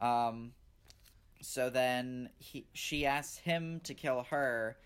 Um, 0.00 0.52
so 1.42 1.70
then 1.70 2.30
he 2.38 2.66
she 2.72 3.04
asks 3.04 3.38
him 3.38 3.80
to 3.84 3.94
kill 3.94 4.26
her, 4.30 4.76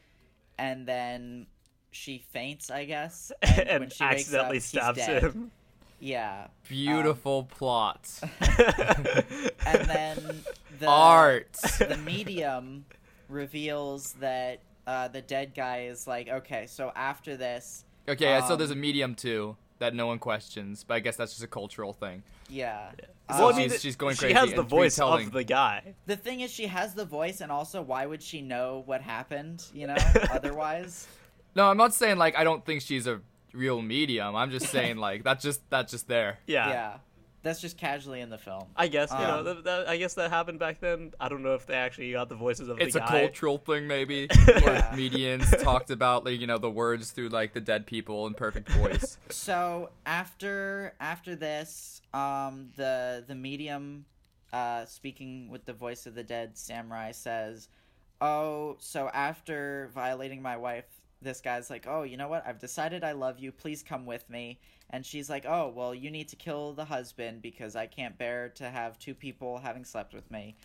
and 0.59 0.87
then 0.87 1.47
she 1.95 2.18
faints, 2.32 2.70
I 2.70 2.84
guess, 2.84 3.30
and, 3.42 3.59
And, 3.68 3.80
when 3.80 3.90
she 3.90 4.05
wakes 4.05 4.05
up, 4.05 4.12
accidentally 4.51 4.57
he's 4.57 4.64
stabs 4.64 4.99
dead. 4.99 5.22
him. 5.22 5.51
Yeah, 6.01 6.49
Beautiful 6.68 7.45
plot, 7.45 8.11
and 8.24 9.86
then 9.88 10.40
the 10.78 10.86
art. 10.88 11.53
the 11.78 11.97
medium 12.05 12.84
reveals 13.28 14.12
that 14.14 14.59
uh, 14.86 15.09
the 15.09 15.22
dead 15.22 15.55
guy 15.55 15.84
is 15.84 16.07
like, 16.07 16.28
okay, 16.28 16.66
so 16.66 16.92
after 16.95 17.36
this, 17.36 17.84
Okay, 18.07 18.38
so 18.47 18.53
Um, 18.53 18.59
there's 18.59 18.70
a 18.70 18.74
medium 18.74 19.14
too 19.14 19.57
that 19.78 19.95
no 19.95 20.07
one 20.07 20.18
questions, 20.18 20.84
but 20.86 20.95
I 20.95 21.01
guess 21.01 21.16
that's 21.16 21.32
just 21.32 21.45
a 21.45 21.47
cultural 21.49 21.95
thing. 21.95 22.22
yeah. 22.51 22.90
So 23.34 23.49
Um, 23.49 23.57
she's- 23.57 23.80
she's 23.80 23.97
going 23.97 24.16
she 24.16 24.32
has 24.34 24.53
the 24.53 24.62
voice 24.62 24.99
of 24.99 25.32
the 25.32 25.45
guy. 25.45 25.95
the 26.05 26.16
thing 26.16 26.40
is, 26.40 26.51
she 26.51 26.66
has 26.66 26.92
the 26.92 27.07
voice, 27.07 27.40
and 27.40 27.51
also, 27.51 27.80
why 27.80 28.05
would 28.05 28.22
she 28.22 28.42
know 28.42 28.82
what 28.84 29.01
happened? 29.01 29.64
You 29.72 29.86
know, 29.86 29.97
otherwise. 30.30 31.07
No, 31.55 31.68
I'm 31.70 31.76
not 31.76 31.94
saying 31.94 32.18
like 32.18 32.36
I 32.36 32.44
don't 32.44 32.64
think 32.64 32.82
she's 32.82 33.07
a 33.07 33.20
real 33.52 33.80
medium. 33.82 34.34
I'm 34.36 34.50
just 34.50 34.66
saying 34.70 34.96
like 34.96 35.22
that's 35.24 35.42
just 35.42 35.68
that's 35.70 35.90
just 35.92 36.09
there. 36.09 36.38
Yeah. 36.46 36.68
Yeah. 36.68 36.92
that's 37.42 37.61
just 37.61 37.76
casually 37.78 38.20
in 38.20 38.30
the 38.30 38.38
film. 38.38 38.64
I 38.74 38.88
guess 38.88 39.11
you 39.12 39.18
know. 39.18 39.38
Um, 39.38 39.44
That, 39.44 39.64
that, 39.64 39.88
I 39.88 39.96
guess 39.98 40.14
that 40.14 40.30
happened 40.30 40.59
back 40.59 40.80
then. 40.80 41.12
I 41.20 41.28
don't 41.28 41.42
know 41.42 41.55
if 41.55 41.66
they 41.66 41.74
actually 41.74 42.11
got 42.12 42.28
the 42.28 42.34
voices 42.34 42.68
of 42.68 42.80
It's 42.80 42.94
the 42.94 43.05
a 43.05 43.07
guy. 43.07 43.20
cultural 43.20 43.59
thing 43.59 43.86
maybe. 43.86 44.28
Yeah. 44.48 44.61
Where 44.64 44.82
comedians 44.90 45.50
talked 45.62 45.90
about 45.90 46.24
like 46.24 46.40
you 46.40 46.46
know 46.46 46.59
the 46.59 46.70
words 46.70 47.11
through 47.12 47.28
like 47.28 47.52
the 47.55 47.61
dead 47.61 47.86
people 47.86 48.26
in 48.26 48.34
perfect 48.34 48.68
voice. 48.70 49.18
so 49.30 49.90
after 50.07 50.94
after 51.00 51.36
this 51.36 52.00
um 52.12 52.70
the 52.76 53.24
the 53.26 53.34
medium 53.34 54.05
uh 54.52 54.84
speaking 54.86 55.48
with 55.50 55.64
the 55.64 55.72
voice 55.72 56.07
of 56.07 56.14
the 56.14 56.22
dead 56.22 56.57
samurai 56.57 57.11
says 57.12 57.68
oh 58.20 58.76
so 58.78 59.09
after 59.12 59.90
violating 59.94 60.40
my 60.40 60.57
wife 60.57 60.86
this 61.25 61.41
guy's 61.41 61.70
like 61.70 61.87
oh 61.89 62.03
you 62.03 62.16
know 62.16 62.29
what? 62.29 62.47
I've 62.47 62.59
decided 62.61 63.03
i 63.03 63.12
love 63.12 63.39
you. 63.39 63.51
Please 63.51 63.83
come 63.83 64.07
with 64.07 64.29
me. 64.31 64.61
And 64.91 65.05
she's 65.05 65.29
like 65.29 65.45
oh 65.47 65.72
well 65.75 65.95
you 65.95 66.11
need 66.11 66.29
to 66.29 66.37
kill 66.37 66.72
the 66.75 66.85
husband 66.85 67.43
because 67.43 67.75
i 67.75 67.87
can't 67.87 68.16
bear 68.18 68.51
to 68.51 68.70
have 68.70 68.99
two 68.99 69.14
people 69.14 69.59
having 69.59 69.85
slept 69.85 70.14
with 70.14 70.31
me. 70.31 70.57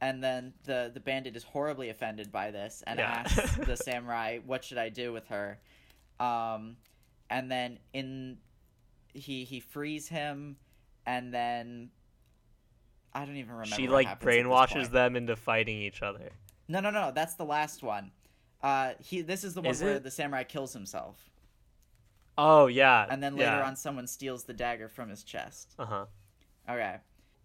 And 0.00 0.22
then 0.22 0.52
the 0.64 0.90
the 0.92 1.00
bandit 1.00 1.34
is 1.36 1.42
horribly 1.44 1.88
offended 1.88 2.30
by 2.30 2.50
this 2.50 2.82
and 2.86 2.98
Yeah. 2.98 3.24
asks 3.26 3.56
the 3.66 3.76
samurai 3.76 4.38
what 4.46 4.62
should 4.64 4.78
i 4.78 4.88
do 4.88 5.12
with 5.12 5.26
her? 5.28 5.58
Um 6.20 6.76
and 7.30 7.50
then 7.50 7.78
in 7.92 8.38
he 9.14 9.44
he 9.44 9.58
frees 9.60 10.08
him 10.08 10.56
and 11.06 11.32
then 11.34 11.90
i 13.12 13.24
don't 13.24 13.36
even 13.36 13.52
remember 13.52 13.74
She 13.74 13.88
like 13.88 14.06
happens 14.06 14.28
at 14.28 14.34
this 14.34 14.44
brainwashes 14.46 14.90
them 14.90 15.16
into 15.16 15.36
fighting 15.36 15.76
each 15.78 16.02
other. 16.02 16.30
no 16.68 16.80
no 16.80 16.90
no. 16.90 17.10
That's 17.14 17.34
the 17.34 17.44
last 17.44 17.82
one 17.82 18.10
uh 18.62 18.92
he 19.00 19.20
this 19.22 19.44
is 19.44 19.54
the 19.54 19.60
one 19.60 19.70
Is 19.70 19.82
where 19.82 19.96
it? 19.96 20.02
the 20.04 20.10
samurai 20.10 20.44
kills 20.44 20.72
himself 20.72 21.30
Oh 22.38 22.66
yeah. 22.66 23.06
and 23.10 23.22
then 23.22 23.36
later 23.36 23.58
yeah. 23.58 23.66
on 23.66 23.76
someone 23.76 24.06
steals 24.06 24.44
the 24.44 24.54
dagger 24.54 24.88
from 24.88 25.08
his 25.10 25.22
chest 25.22 25.74
Uh 25.78 25.84
huh. 25.86 26.04
Okay. 26.68 26.96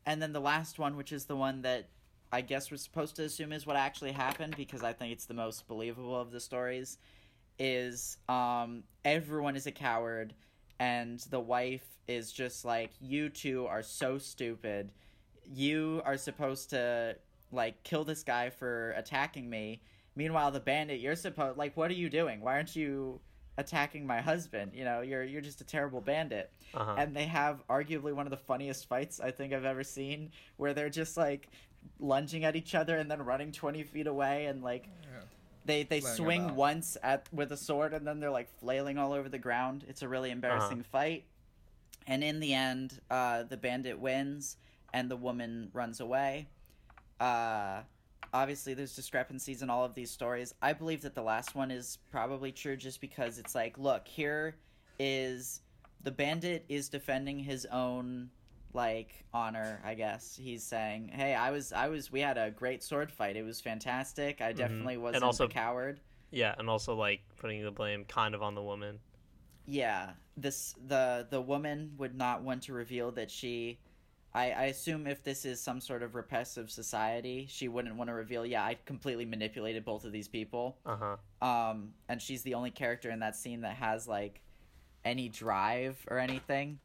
And 0.05 0.21
then 0.21 0.31
the 0.31 0.39
last 0.39 0.79
one, 0.79 0.95
which 0.95 1.11
is 1.11 1.25
the 1.25 1.35
one 1.35 1.63
that 1.63 1.89
I 2.31 2.41
guess 2.41 2.71
we're 2.71 2.77
supposed 2.77 3.15
to 3.17 3.23
assume 3.23 3.51
is 3.51 3.65
what 3.65 3.75
actually 3.75 4.11
happened 4.13 4.55
because 4.55 4.83
I 4.83 4.93
think 4.93 5.11
it's 5.11 5.25
the 5.25 5.33
most 5.33 5.67
believable 5.67 6.17
of 6.19 6.31
the 6.31 6.39
stories, 6.39 6.97
is 7.59 8.17
um, 8.29 8.83
everyone 9.03 9.55
is 9.55 9.65
a 9.65 9.71
coward 9.71 10.33
and 10.79 11.19
the 11.31 11.39
wife 11.39 11.85
is 12.07 12.31
just 12.31 12.63
like, 12.63 12.91
you 13.01 13.27
two 13.29 13.65
are 13.67 13.81
so 13.83 14.17
stupid. 14.17 14.91
You 15.43 16.01
are 16.05 16.15
supposed 16.17 16.69
to 16.69 17.17
like 17.51 17.83
kill 17.83 18.03
this 18.05 18.23
guy 18.23 18.49
for 18.49 18.91
attacking 18.91 19.49
me. 19.49 19.81
Meanwhile, 20.17 20.51
the 20.51 20.59
bandit, 20.59 20.99
you're 20.99 21.15
supposed 21.15 21.57
like, 21.57 21.77
what 21.77 21.89
are 21.91 21.95
you 22.03 22.09
doing? 22.09 22.41
Why 22.41 22.53
aren't 22.55 22.75
you 22.75 23.19
attacking 23.57 24.05
my 24.05 24.19
husband? 24.21 24.71
You 24.73 24.83
know, 24.83 25.01
you're 25.01 25.23
you're 25.23 25.41
just 25.41 25.61
a 25.61 25.63
terrible 25.63 26.01
bandit 26.01 26.51
Uh-huh. 26.73 26.95
and 26.97 27.15
they 27.15 27.25
have 27.25 27.65
arguably 27.67 28.13
one 28.13 28.25
of 28.25 28.31
the 28.31 28.37
funniest 28.51 28.87
fights 28.89 29.19
I 29.19 29.31
think 29.31 29.53
I've 29.53 29.65
ever 29.65 29.83
seen, 29.83 30.31
where 30.57 30.73
they're 30.73 30.89
just 30.89 31.17
like 31.17 31.49
lunging 31.99 32.43
at 32.43 32.55
each 32.55 32.75
other 32.75 32.97
and 32.97 33.09
then 33.09 33.21
running 33.23 33.51
twenty 33.51 33.83
feet 33.83 34.07
away, 34.07 34.47
and 34.47 34.61
like 34.63 34.89
they 35.65 35.83
they 35.83 35.99
Flailing 36.01 36.15
swing 36.17 36.55
once 36.55 36.97
at 37.03 37.27
with 37.31 37.51
a 37.51 37.57
sword, 37.57 37.93
and 37.93 38.05
then 38.07 38.19
they're 38.19 38.31
like 38.31 38.49
flailing 38.59 38.97
all 38.97 39.13
over 39.13 39.29
the 39.29 39.39
ground. 39.39 39.85
It's 39.87 40.01
a 40.01 40.07
really 40.07 40.31
embarrassing 40.31 40.83
fight, 40.83 41.25
and 42.07 42.23
in 42.23 42.39
the 42.39 42.53
end, 42.53 42.99
uh, 43.11 43.43
the 43.43 43.57
bandit 43.57 43.99
wins, 43.99 44.57
and 44.93 45.09
the 45.11 45.17
woman 45.17 45.69
runs 45.73 45.99
away. 45.99 46.47
Uh, 47.19 47.81
obviously 48.33 48.73
there's 48.73 48.95
discrepancies 48.95 49.61
in 49.61 49.69
all 49.69 49.83
of 49.83 49.93
these 49.93 50.11
stories. 50.11 50.53
I 50.61 50.73
believe 50.73 51.01
that 51.01 51.15
the 51.15 51.21
last 51.21 51.55
one 51.55 51.71
is 51.71 51.97
probably 52.11 52.51
true 52.51 52.77
just 52.77 53.01
because 53.01 53.39
it's 53.39 53.55
like, 53.55 53.77
look, 53.77 54.07
here 54.07 54.55
is 54.99 55.61
the 56.03 56.11
bandit 56.11 56.65
is 56.69 56.89
defending 56.89 57.39
his 57.39 57.65
own 57.71 58.29
like 58.73 59.25
honor, 59.33 59.81
I 59.83 59.95
guess. 59.95 60.35
He's 60.39 60.63
saying, 60.63 61.09
"Hey, 61.09 61.33
I 61.33 61.51
was 61.51 61.73
I 61.73 61.87
was 61.87 62.11
we 62.11 62.19
had 62.19 62.37
a 62.37 62.51
great 62.51 62.83
sword 62.83 63.11
fight. 63.11 63.35
It 63.35 63.43
was 63.43 63.59
fantastic. 63.59 64.41
I 64.41 64.49
mm-hmm. 64.49 64.57
definitely 64.57 64.97
wasn't 64.97 65.23
also- 65.23 65.45
a 65.45 65.49
coward." 65.49 65.99
Yeah, 66.29 66.53
and 66.57 66.69
also 66.69 66.93
like 66.93 67.21
putting 67.37 67.63
the 67.63 67.71
blame 67.71 68.03
kind 68.05 68.35
of 68.35 68.43
on 68.43 68.53
the 68.53 68.61
woman. 68.61 68.99
Yeah, 69.65 70.11
this 70.35 70.75
the 70.87 71.27
the 71.29 71.41
woman 71.41 71.93
would 71.97 72.15
not 72.15 72.43
want 72.43 72.63
to 72.63 72.73
reveal 72.73 73.11
that 73.11 73.31
she. 73.31 73.79
I, 74.37 74.51
I 74.51 74.63
assume 74.65 75.07
if 75.07 75.23
this 75.23 75.45
is 75.45 75.59
some 75.59 75.81
sort 75.81 76.03
of 76.03 76.13
repressive 76.13 76.69
society, 76.69 77.47
she 77.49 77.67
wouldn't 77.67 77.95
want 77.95 78.09
to 78.09 78.13
reveal. 78.13 78.45
Yeah, 78.45 78.63
I 78.63 78.77
completely 78.85 79.25
manipulated 79.25 79.83
both 79.83 80.05
of 80.05 80.11
these 80.11 80.27
people. 80.27 80.77
Uh 80.85 80.97
huh. 81.41 81.47
Um, 81.47 81.93
and 82.07 82.21
she's 82.21 82.43
the 82.43 82.53
only 82.53 82.69
character 82.69 83.09
in 83.09 83.19
that 83.21 83.35
scene 83.35 83.61
that 83.61 83.75
has 83.77 84.07
like 84.07 84.41
any 85.03 85.27
drive 85.27 85.97
or 86.11 86.19
anything. 86.19 86.77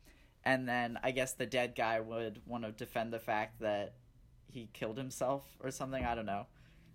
And 0.47 0.67
then 0.67 0.99
I 1.03 1.11
guess 1.11 1.35
the 1.35 1.45
dead 1.45 1.75
guy 1.77 2.01
would 2.01 2.41
want 2.47 2.65
to 2.65 2.73
defend 2.73 3.13
the 3.13 3.19
fact 3.19 3.61
that 3.61 3.97
he 4.51 4.71
killed 4.73 4.97
himself 4.97 5.45
or 5.61 5.71
something. 5.71 6.03
I 6.03 6.15
don't 6.15 6.27
know. 6.27 6.47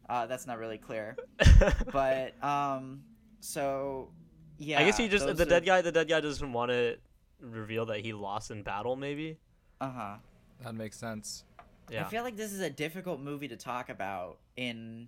Uh, 0.09 0.25
that's 0.25 0.47
not 0.47 0.57
really 0.57 0.79
clear. 0.79 1.17
But 1.91 2.33
um, 2.43 3.03
so 3.41 4.09
yeah. 4.57 4.79
I 4.79 4.85
guess 4.85 4.97
he 4.97 5.07
just 5.07 5.25
the 5.27 5.33
are- 5.33 5.45
dead 5.45 5.65
guy. 5.65 5.81
The 5.83 5.91
dead 5.91 6.07
guy 6.09 6.19
doesn't 6.19 6.51
want 6.51 6.71
to 6.71 6.97
reveal 7.41 7.85
that 7.87 7.99
he 7.99 8.13
lost 8.13 8.49
in 8.49 8.63
battle. 8.63 8.95
Maybe. 8.95 9.37
Uh 9.79 9.91
huh. 9.91 10.15
That 10.63 10.75
makes 10.75 10.97
sense. 10.97 11.43
Yeah. 11.89 12.05
I 12.05 12.09
feel 12.09 12.23
like 12.23 12.35
this 12.35 12.51
is 12.51 12.59
a 12.59 12.69
difficult 12.69 13.19
movie 13.21 13.47
to 13.47 13.57
talk 13.57 13.89
about 13.89 14.37
in 14.55 15.07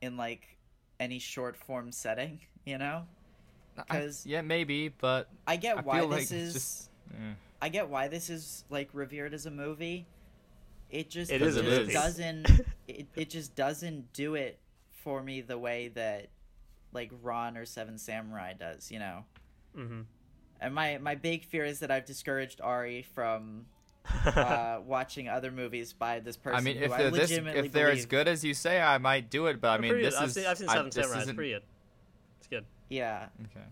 in 0.00 0.16
like 0.16 0.56
any 1.00 1.18
short 1.18 1.56
form 1.56 1.90
setting, 1.92 2.40
you 2.64 2.78
know? 2.78 3.06
'Cause- 3.88 4.26
yeah, 4.26 4.42
maybe, 4.42 4.88
but 4.88 5.28
I 5.46 5.56
get 5.56 5.78
I 5.78 5.80
why 5.80 6.00
this 6.02 6.10
like 6.10 6.32
is 6.32 6.52
just 6.52 6.90
eh. 7.14 7.34
I 7.60 7.68
get 7.68 7.88
why 7.88 8.08
this 8.08 8.28
is 8.30 8.64
like 8.70 8.90
revered 8.92 9.32
as 9.34 9.46
a 9.46 9.50
movie. 9.50 10.06
It 10.90 11.08
just 11.10 11.30
It 11.32 11.40
it 11.40 11.48
is 11.48 11.56
a 11.56 11.62
just 11.62 11.80
movie. 11.80 11.92
doesn't 11.92 12.50
it, 12.88 13.06
it 13.16 13.30
just 13.30 13.54
doesn't 13.56 14.12
do 14.12 14.34
it 14.34 14.58
for 14.90 15.22
me 15.22 15.40
the 15.40 15.58
way 15.58 15.88
that 15.88 16.28
like 16.92 17.10
Ran 17.22 17.56
or 17.56 17.64
Seven 17.64 17.96
Samurai 17.98 18.52
does, 18.52 18.90
you 18.90 18.98
know. 18.98 19.24
mm-hmm. 19.76 20.02
And 20.60 20.74
my 20.74 20.98
my 20.98 21.14
big 21.16 21.44
fear 21.44 21.64
is 21.64 21.80
that 21.80 21.90
I've 21.90 22.04
discouraged 22.04 22.60
Ari 22.60 23.02
from 23.02 23.66
uh, 24.26 24.80
watching 24.86 25.28
other 25.28 25.50
movies 25.50 25.92
by 25.92 26.20
this 26.20 26.36
person. 26.36 26.58
I 26.58 26.60
mean, 26.62 26.76
who 26.78 26.84
if 26.84 26.92
I 26.92 26.98
they're 26.98 27.10
this, 27.10 27.20
legitimately 27.30 27.66
if 27.66 27.72
they're 27.72 27.90
as 27.90 28.06
good 28.06 28.28
as 28.28 28.44
you 28.44 28.54
say, 28.54 28.80
I 28.80 28.98
might 28.98 29.30
do 29.30 29.46
it. 29.46 29.60
But 29.60 29.68
I 29.70 29.78
mean, 29.78 29.94
this 30.00 30.14
good. 30.14 30.22
I've 30.22 30.28
is 30.28 30.34
seen, 30.34 30.46
I've 30.46 30.58
seen 30.58 30.68
I- 30.68 30.72
Seven 30.74 30.86
this 30.90 30.94
Samurai. 30.94 31.22
It's 31.22 31.32
pretty 31.32 31.50
good. 31.52 31.62
It's 32.38 32.46
good. 32.48 32.64
yeah. 32.88 33.26
Okay. 33.44 33.64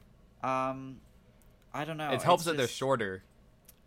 Um, 0.42 1.00
I 1.74 1.84
don't 1.84 1.96
know. 1.96 2.10
it 2.12 2.22
helps 2.22 2.42
it's 2.42 2.46
that 2.50 2.56
they're 2.56 2.66
shorter. 2.68 3.22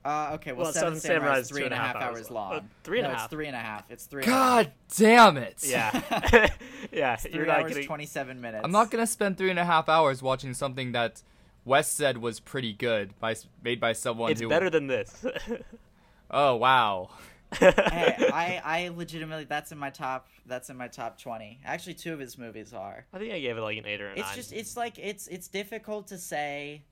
Uh, 0.05 0.31
okay, 0.33 0.51
well, 0.51 0.65
Well, 0.65 0.73
Seven, 0.73 0.99
Seven 0.99 0.99
Samurai 0.99 1.19
Samurai 1.25 1.37
is 1.39 1.45
is 1.45 1.49
three 1.51 1.63
and 1.63 1.73
a 1.73 1.77
half 1.77 1.95
hours 1.95 2.29
long. 2.29 2.53
Uh, 2.53 2.59
three 2.83 2.97
and 2.99 3.07
a 3.07 3.09
no, 3.09 3.15
half. 3.15 3.23
It's 3.25 3.31
three 3.31 3.47
and 3.47 3.55
a 3.55 3.59
half. 3.59 3.91
It's 3.91 4.05
three. 4.05 4.23
and 4.23 4.31
a 4.31 4.35
half. 4.35 4.65
God 4.65 4.71
damn 4.97 5.37
it! 5.37 5.63
Yeah, 5.65 6.49
yeah. 6.91 7.15
Three 7.15 7.31
You're 7.33 7.45
not 7.45 7.59
hours 7.61 7.69
getting. 7.69 7.87
twenty-seven 7.87 8.41
minutes. 8.41 8.65
I'm 8.65 8.71
not 8.71 8.91
gonna 8.91 9.07
spend 9.07 9.37
three 9.37 9.49
and 9.49 9.57
a 9.59 9.63
half 9.63 9.87
hours 9.87 10.21
watching 10.21 10.53
something 10.53 10.91
that 10.91 11.21
Wes 11.63 11.89
said 11.89 12.17
was 12.17 12.41
pretty 12.41 12.73
good 12.73 13.17
by 13.21 13.35
made 13.63 13.79
by 13.79 13.93
someone 13.93 14.29
It's 14.31 14.41
who. 14.41 14.49
better 14.49 14.69
than 14.69 14.87
this. 14.87 15.25
Oh 16.33 16.55
wow. 16.55 17.09
hey, 17.59 17.71
I, 18.33 18.61
I 18.63 18.87
legitimately 18.95 19.45
that's 19.45 19.71
in 19.71 19.77
my 19.77 19.89
top. 19.91 20.27
That's 20.45 20.69
in 20.69 20.77
my 20.77 20.87
top 20.87 21.19
twenty. 21.21 21.59
Actually, 21.63 21.93
two 21.93 22.13
of 22.13 22.19
his 22.19 22.37
movies 22.37 22.73
are. 22.73 23.05
I 23.13 23.19
think 23.19 23.31
I 23.33 23.39
gave 23.39 23.57
it 23.57 23.61
like 23.61 23.77
an 23.77 23.85
eight 23.85 24.01
or 24.01 24.07
a 24.09 24.13
It's 24.13 24.21
nine. 24.21 24.35
just 24.35 24.51
it's 24.53 24.75
like 24.75 24.97
it's 24.99 25.27
it's 25.27 25.47
difficult 25.47 26.07
to 26.07 26.17
say 26.17 26.83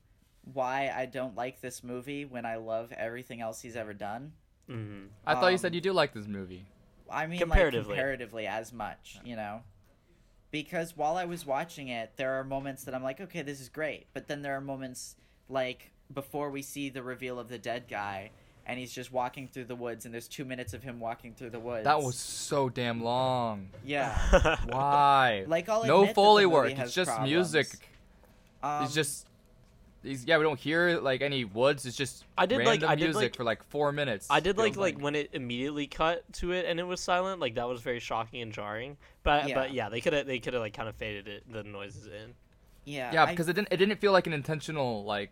why 0.52 0.92
I 0.94 1.06
don't 1.06 1.36
like 1.36 1.60
this 1.60 1.82
movie 1.84 2.24
when 2.24 2.44
I 2.46 2.56
love 2.56 2.92
everything 2.92 3.40
else 3.40 3.60
he's 3.60 3.76
ever 3.76 3.92
done. 3.94 4.32
Mhm. 4.70 5.08
I 5.26 5.34
thought 5.34 5.48
you 5.48 5.52
Um, 5.54 5.58
said 5.58 5.74
you 5.74 5.80
do 5.80 5.92
like 5.92 6.12
this 6.14 6.26
movie. 6.26 6.64
I 7.10 7.26
mean, 7.26 7.38
Comparatively. 7.40 7.90
like 7.90 7.96
comparatively 7.98 8.46
as 8.46 8.72
much, 8.72 9.18
you 9.24 9.36
know. 9.36 9.62
Because 10.50 10.96
while 10.96 11.16
I 11.16 11.24
was 11.24 11.46
watching 11.46 11.88
it, 11.88 12.12
there 12.16 12.38
are 12.38 12.44
moments 12.44 12.84
that 12.84 12.94
I'm 12.94 13.02
like, 13.02 13.20
okay, 13.20 13.42
this 13.42 13.60
is 13.60 13.68
great, 13.68 14.06
but 14.12 14.28
then 14.28 14.42
there 14.42 14.54
are 14.56 14.60
moments 14.60 15.16
like 15.48 15.92
before 16.12 16.50
we 16.50 16.60
see 16.62 16.88
the 16.90 17.02
reveal 17.02 17.38
of 17.38 17.48
the 17.48 17.58
dead 17.58 17.84
guy, 17.88 18.30
and 18.66 18.78
he's 18.78 18.92
just 18.92 19.12
walking 19.12 19.48
through 19.48 19.64
the 19.64 19.74
woods, 19.74 20.04
and 20.04 20.14
there's 20.14 20.28
two 20.28 20.44
minutes 20.44 20.72
of 20.74 20.82
him 20.82 21.00
walking 21.00 21.34
through 21.34 21.50
the 21.50 21.60
woods. 21.60 21.84
That 21.84 22.00
was 22.00 22.16
so 22.16 22.68
damn 22.68 23.02
long. 23.02 23.68
yeah. 23.84 24.56
Why? 24.68 25.44
Like, 25.46 25.68
I'll 25.68 25.84
no 25.84 26.06
foley 26.06 26.46
work. 26.46 26.70
It's 26.78 26.94
just 26.94 27.08
problems. 27.10 27.30
music. 27.30 27.66
Um, 28.62 28.84
it's 28.84 28.94
just. 28.94 29.26
These, 30.04 30.24
yeah, 30.24 30.36
we 30.36 30.42
don't 30.42 30.58
hear 30.58 30.98
like 30.98 31.22
any 31.22 31.44
woods. 31.44 31.86
It's 31.86 31.96
just 31.96 32.24
I 32.36 32.44
did, 32.46 32.58
like- 32.58 32.66
random 32.66 32.90
I 32.90 32.94
did, 32.96 33.04
music 33.04 33.22
like- 33.22 33.36
for 33.36 33.44
like 33.44 33.62
four 33.64 33.92
minutes. 33.92 34.26
I 34.30 34.40
did 34.40 34.58
like 34.58 34.74
feels 34.74 34.76
like 34.78 34.98
when 35.00 35.14
it 35.14 35.30
immediately 35.32 35.86
cut 35.86 36.24
to 36.34 36.50
it 36.50 36.66
and 36.66 36.80
it 36.80 36.82
was 36.82 37.00
silent. 37.00 37.40
Like 37.40 37.54
that 37.54 37.68
was 37.68 37.80
very 37.82 38.00
shocking 38.00 38.42
and 38.42 38.52
jarring. 38.52 38.96
But 39.22 39.48
Yeah. 39.48 39.54
but 39.54 39.72
yeah, 39.72 39.88
they 39.90 40.00
could 40.00 40.12
have 40.12 40.26
they 40.26 40.40
could 40.40 40.54
have 40.54 40.62
like 40.62 40.74
kind 40.74 40.88
of 40.88 40.96
faded 40.96 41.28
it 41.28 41.44
the 41.52 41.62
noises 41.62 42.06
in. 42.06 42.34
yeah. 42.84 43.12
Yeah, 43.12 43.22
I- 43.24 43.30
because 43.30 43.48
it 43.48 43.52
didn't. 43.52 43.68
It 43.70 43.76
didn't 43.76 44.00
feel 44.00 44.10
like 44.10 44.26
an 44.26 44.32
intentional 44.32 45.04
like, 45.04 45.30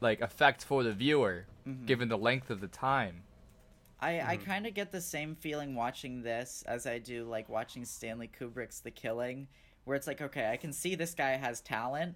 like 0.00 0.20
effect 0.20 0.64
for 0.64 0.82
the 0.82 0.92
viewer, 0.92 1.46
Mm-hmm. 1.68 1.86
given 1.86 2.08
the 2.08 2.18
length 2.18 2.50
of 2.50 2.60
the 2.60 2.68
time. 2.68 3.22
I, 4.00 4.20
I 4.20 4.36
Mm-hmm. 4.36 4.44
kind 4.50 4.66
of 4.66 4.74
get 4.74 4.92
the 4.92 5.00
same 5.00 5.34
feeling 5.34 5.74
watching 5.74 6.22
this 6.22 6.62
as 6.66 6.86
I 6.86 6.98
do 6.98 7.24
like 7.24 7.48
watching 7.48 7.84
Stanley 7.84 8.30
Kubrick's 8.38 8.80
The 8.80 8.90
Killing, 8.90 9.48
where 9.84 9.96
it's 9.96 10.06
like, 10.06 10.20
okay, 10.22 10.50
I 10.50 10.56
can 10.56 10.72
see 10.72 10.94
this 10.94 11.14
guy 11.14 11.30
has 11.30 11.60
talent. 11.60 12.14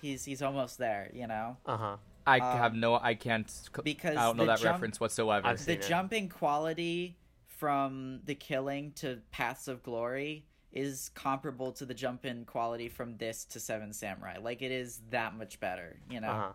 He's 0.00 0.24
he's 0.24 0.42
almost 0.42 0.78
there, 0.78 1.10
you 1.14 1.26
know. 1.28 1.56
Uh 1.64 1.76
huh. 1.76 1.96
I 2.26 2.38
Um, 2.40 2.58
have 2.58 2.74
no. 2.74 2.94
I 2.96 3.14
can't. 3.14 3.50
because 3.84 4.16
I 4.16 4.22
don't 4.24 4.36
know 4.36 4.46
that 4.46 4.58
jump- 4.58 4.74
reference 4.74 4.98
whatsoever. 5.00 5.46
I've 5.46 5.64
The 5.64 5.74
it. 5.74 5.82
jumping 5.82 6.28
quality 6.28 7.16
from 7.46 8.20
The 8.24 8.34
Killing 8.34 8.92
to 8.96 9.18
Paths 9.30 9.68
of 9.68 9.82
Glory 9.84 10.44
is 10.72 11.10
comparable 11.14 11.70
to 11.72 11.84
the 11.86 11.94
jump 11.94 12.24
in 12.24 12.44
quality 12.44 12.88
from 12.88 13.16
this 13.18 13.44
to 13.44 13.60
Seven 13.60 13.92
Samurai. 13.92 14.38
Like 14.40 14.60
it 14.62 14.72
is 14.72 15.00
that 15.10 15.36
much 15.36 15.60
better, 15.60 16.00
you 16.10 16.20
know. 16.20 16.28
Uh 16.28 16.52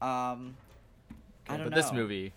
huh. 0.00 0.06
Um, 0.32 0.56
I 1.48 1.56
don't 1.56 1.66
but 1.66 1.76
know. 1.76 1.82
this 1.82 1.92
movie, 1.92 2.32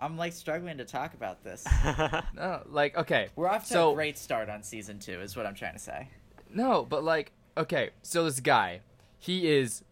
I'm 0.00 0.16
like 0.16 0.32
struggling 0.32 0.78
to 0.78 0.84
talk 0.84 1.14
about 1.14 1.44
this. 1.44 1.66
no, 2.34 2.62
like 2.66 2.96
okay, 2.96 3.28
We're 3.36 3.48
off 3.48 3.64
to 3.64 3.72
So- 3.72 3.92
a 3.92 3.94
great 3.94 4.18
start 4.18 4.48
on 4.48 4.62
season 4.62 4.98
two, 4.98 5.20
is 5.20 5.36
what 5.36 5.46
I'm 5.46 5.54
trying 5.54 5.74
to 5.74 5.78
say. 5.78 6.08
no, 6.52 6.84
but 6.84 7.04
like 7.04 7.32
okay, 7.56 7.90
so 8.02 8.24
this 8.24 8.40
guy, 8.40 8.80
he 9.18 9.50
is 9.50 9.84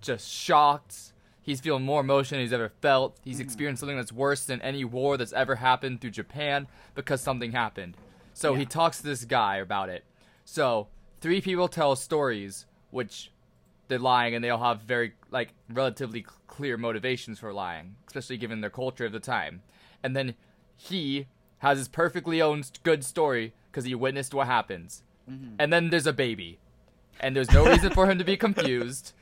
just 0.00 0.30
shocked. 0.30 1.12
He's 1.40 1.60
feeling 1.60 1.84
more 1.84 2.00
emotion 2.02 2.36
than 2.36 2.44
he's 2.44 2.52
ever 2.52 2.70
felt. 2.80 3.18
He's 3.24 3.36
mm-hmm. 3.36 3.42
experienced 3.42 3.80
something 3.80 3.96
that's 3.96 4.12
worse 4.12 4.44
than 4.44 4.62
any 4.62 4.84
war 4.84 5.16
that's 5.16 5.32
ever 5.32 5.56
happened 5.56 6.00
through 6.00 6.10
Japan 6.10 6.68
because 6.94 7.20
something 7.20 7.50
happened. 7.50 7.96
So 8.32 8.54
he 8.54 8.64
talks 8.64 8.98
to 8.98 9.02
this 9.02 9.24
guy 9.24 9.56
about 9.56 9.88
it. 9.88 10.04
So 10.44 10.88
three 11.20 11.40
people 11.40 11.68
tell 11.68 11.96
stories, 11.96 12.66
which 12.90 13.32
they're 13.88 13.98
lying, 13.98 14.34
and 14.34 14.44
they 14.44 14.50
all 14.50 14.62
have 14.62 14.82
very 14.82 15.14
like 15.30 15.52
relatively 15.68 16.24
clear 16.52 16.76
motivations 16.76 17.38
for 17.38 17.50
lying, 17.50 17.96
especially 18.06 18.36
given 18.36 18.60
their 18.60 18.68
culture 18.68 19.06
of 19.06 19.12
the 19.12 19.18
time. 19.18 19.62
And 20.02 20.14
then 20.14 20.34
he 20.76 21.26
has 21.60 21.78
his 21.78 21.88
perfectly 21.88 22.42
own 22.42 22.62
good 22.82 23.02
story 23.02 23.54
because 23.70 23.86
he 23.86 23.94
witnessed 23.94 24.34
what 24.34 24.46
happens. 24.46 25.02
Mm-hmm. 25.30 25.54
And 25.58 25.72
then 25.72 25.88
there's 25.88 26.06
a 26.06 26.12
baby, 26.12 26.58
and 27.20 27.34
there's 27.34 27.50
no 27.50 27.64
reason 27.64 27.90
for 27.94 28.10
him 28.10 28.18
to 28.18 28.24
be 28.24 28.36
confused. 28.36 29.14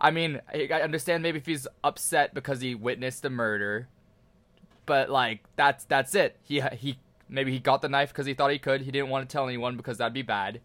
I 0.00 0.10
mean, 0.10 0.40
I 0.48 0.68
I 0.72 0.80
understand 0.80 1.22
maybe 1.22 1.36
if 1.36 1.44
he's 1.44 1.68
upset 1.84 2.32
because 2.32 2.62
he 2.62 2.74
witnessed 2.74 3.22
the 3.22 3.30
murder, 3.30 3.88
but 4.86 5.10
like 5.10 5.40
that's 5.56 5.84
that's 5.84 6.14
it. 6.14 6.38
He 6.42 6.62
he 6.72 6.98
maybe 7.28 7.52
he 7.52 7.58
got 7.58 7.82
the 7.82 7.90
knife 7.90 8.08
because 8.08 8.24
he 8.24 8.32
thought 8.32 8.52
he 8.52 8.58
could. 8.58 8.80
He 8.80 8.90
didn't 8.90 9.10
want 9.10 9.28
to 9.28 9.30
tell 9.30 9.46
anyone 9.46 9.76
because 9.76 9.98
that'd 9.98 10.14
be 10.14 10.22
bad, 10.22 10.62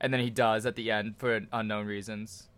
and 0.00 0.10
then 0.10 0.20
he 0.20 0.30
does 0.30 0.64
at 0.64 0.74
the 0.74 0.90
end 0.90 1.16
for 1.18 1.42
unknown 1.52 1.84
reasons. 1.84 2.48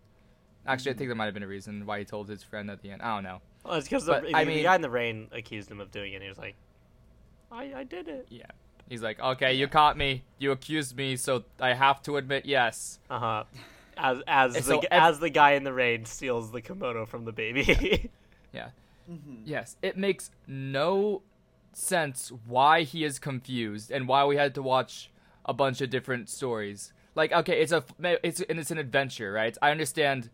Actually, 0.66 0.92
I 0.92 0.94
think 0.94 1.08
there 1.08 1.14
might 1.16 1.26
have 1.26 1.34
been 1.34 1.42
a 1.42 1.46
reason 1.48 1.86
why 1.86 1.98
he 2.00 2.04
told 2.04 2.28
his 2.28 2.42
friend 2.42 2.70
at 2.70 2.82
the 2.82 2.90
end. 2.90 3.02
I 3.02 3.14
don't 3.14 3.24
know. 3.24 3.40
Well, 3.64 3.74
it's 3.74 3.86
because 3.88 4.04
the, 4.06 4.12
But, 4.12 4.22
the, 4.24 4.34
I 4.34 4.44
the 4.44 4.50
mean- 4.50 4.62
guy 4.64 4.74
in 4.74 4.80
the 4.82 4.90
rain 4.90 5.28
accused 5.32 5.70
him 5.70 5.80
of 5.80 5.90
doing 5.90 6.12
it. 6.12 6.16
and 6.16 6.22
He 6.24 6.28
was 6.28 6.38
like, 6.38 6.54
"I 7.50 7.72
I 7.74 7.84
did 7.84 8.08
it." 8.08 8.26
Yeah, 8.30 8.44
he's 8.88 9.02
like, 9.02 9.18
okay, 9.20 9.54
you 9.54 9.68
caught 9.68 9.96
me. 9.96 10.24
You 10.38 10.52
accused 10.52 10.96
me, 10.96 11.16
so 11.16 11.44
I 11.60 11.72
have 11.74 12.02
to 12.02 12.16
admit 12.16 12.46
yes. 12.46 12.98
Uh 13.10 13.18
huh. 13.18 13.44
As 13.96 14.18
as 14.26 14.54
the, 14.54 14.62
so 14.62 14.80
g- 14.82 14.88
ev- 14.90 15.02
as 15.14 15.18
the 15.20 15.30
guy 15.30 15.52
in 15.52 15.64
the 15.64 15.72
rain 15.72 16.04
steals 16.04 16.52
the 16.52 16.60
kimono 16.60 17.06
from 17.06 17.24
the 17.24 17.32
baby. 17.32 18.10
Yeah. 18.52 18.68
Yes, 19.44 19.76
it 19.82 19.96
makes 19.96 20.32
no 20.48 21.22
sense 21.72 22.32
why 22.46 22.82
he 22.82 23.04
is 23.04 23.18
confused 23.20 23.90
and 23.92 24.08
why 24.08 24.24
we 24.24 24.36
had 24.36 24.52
to 24.56 24.62
watch 24.62 25.10
a 25.44 25.52
bunch 25.54 25.80
of 25.80 25.90
different 25.90 26.28
stories. 26.28 26.92
Like, 27.14 27.30
okay, 27.32 27.60
it's 27.62 27.70
a 27.70 27.84
it's 28.24 28.40
and 28.40 28.58
it's 28.58 28.72
an 28.72 28.78
adventure, 28.78 29.30
right? 29.32 29.56
I 29.62 29.70
understand 29.70 30.28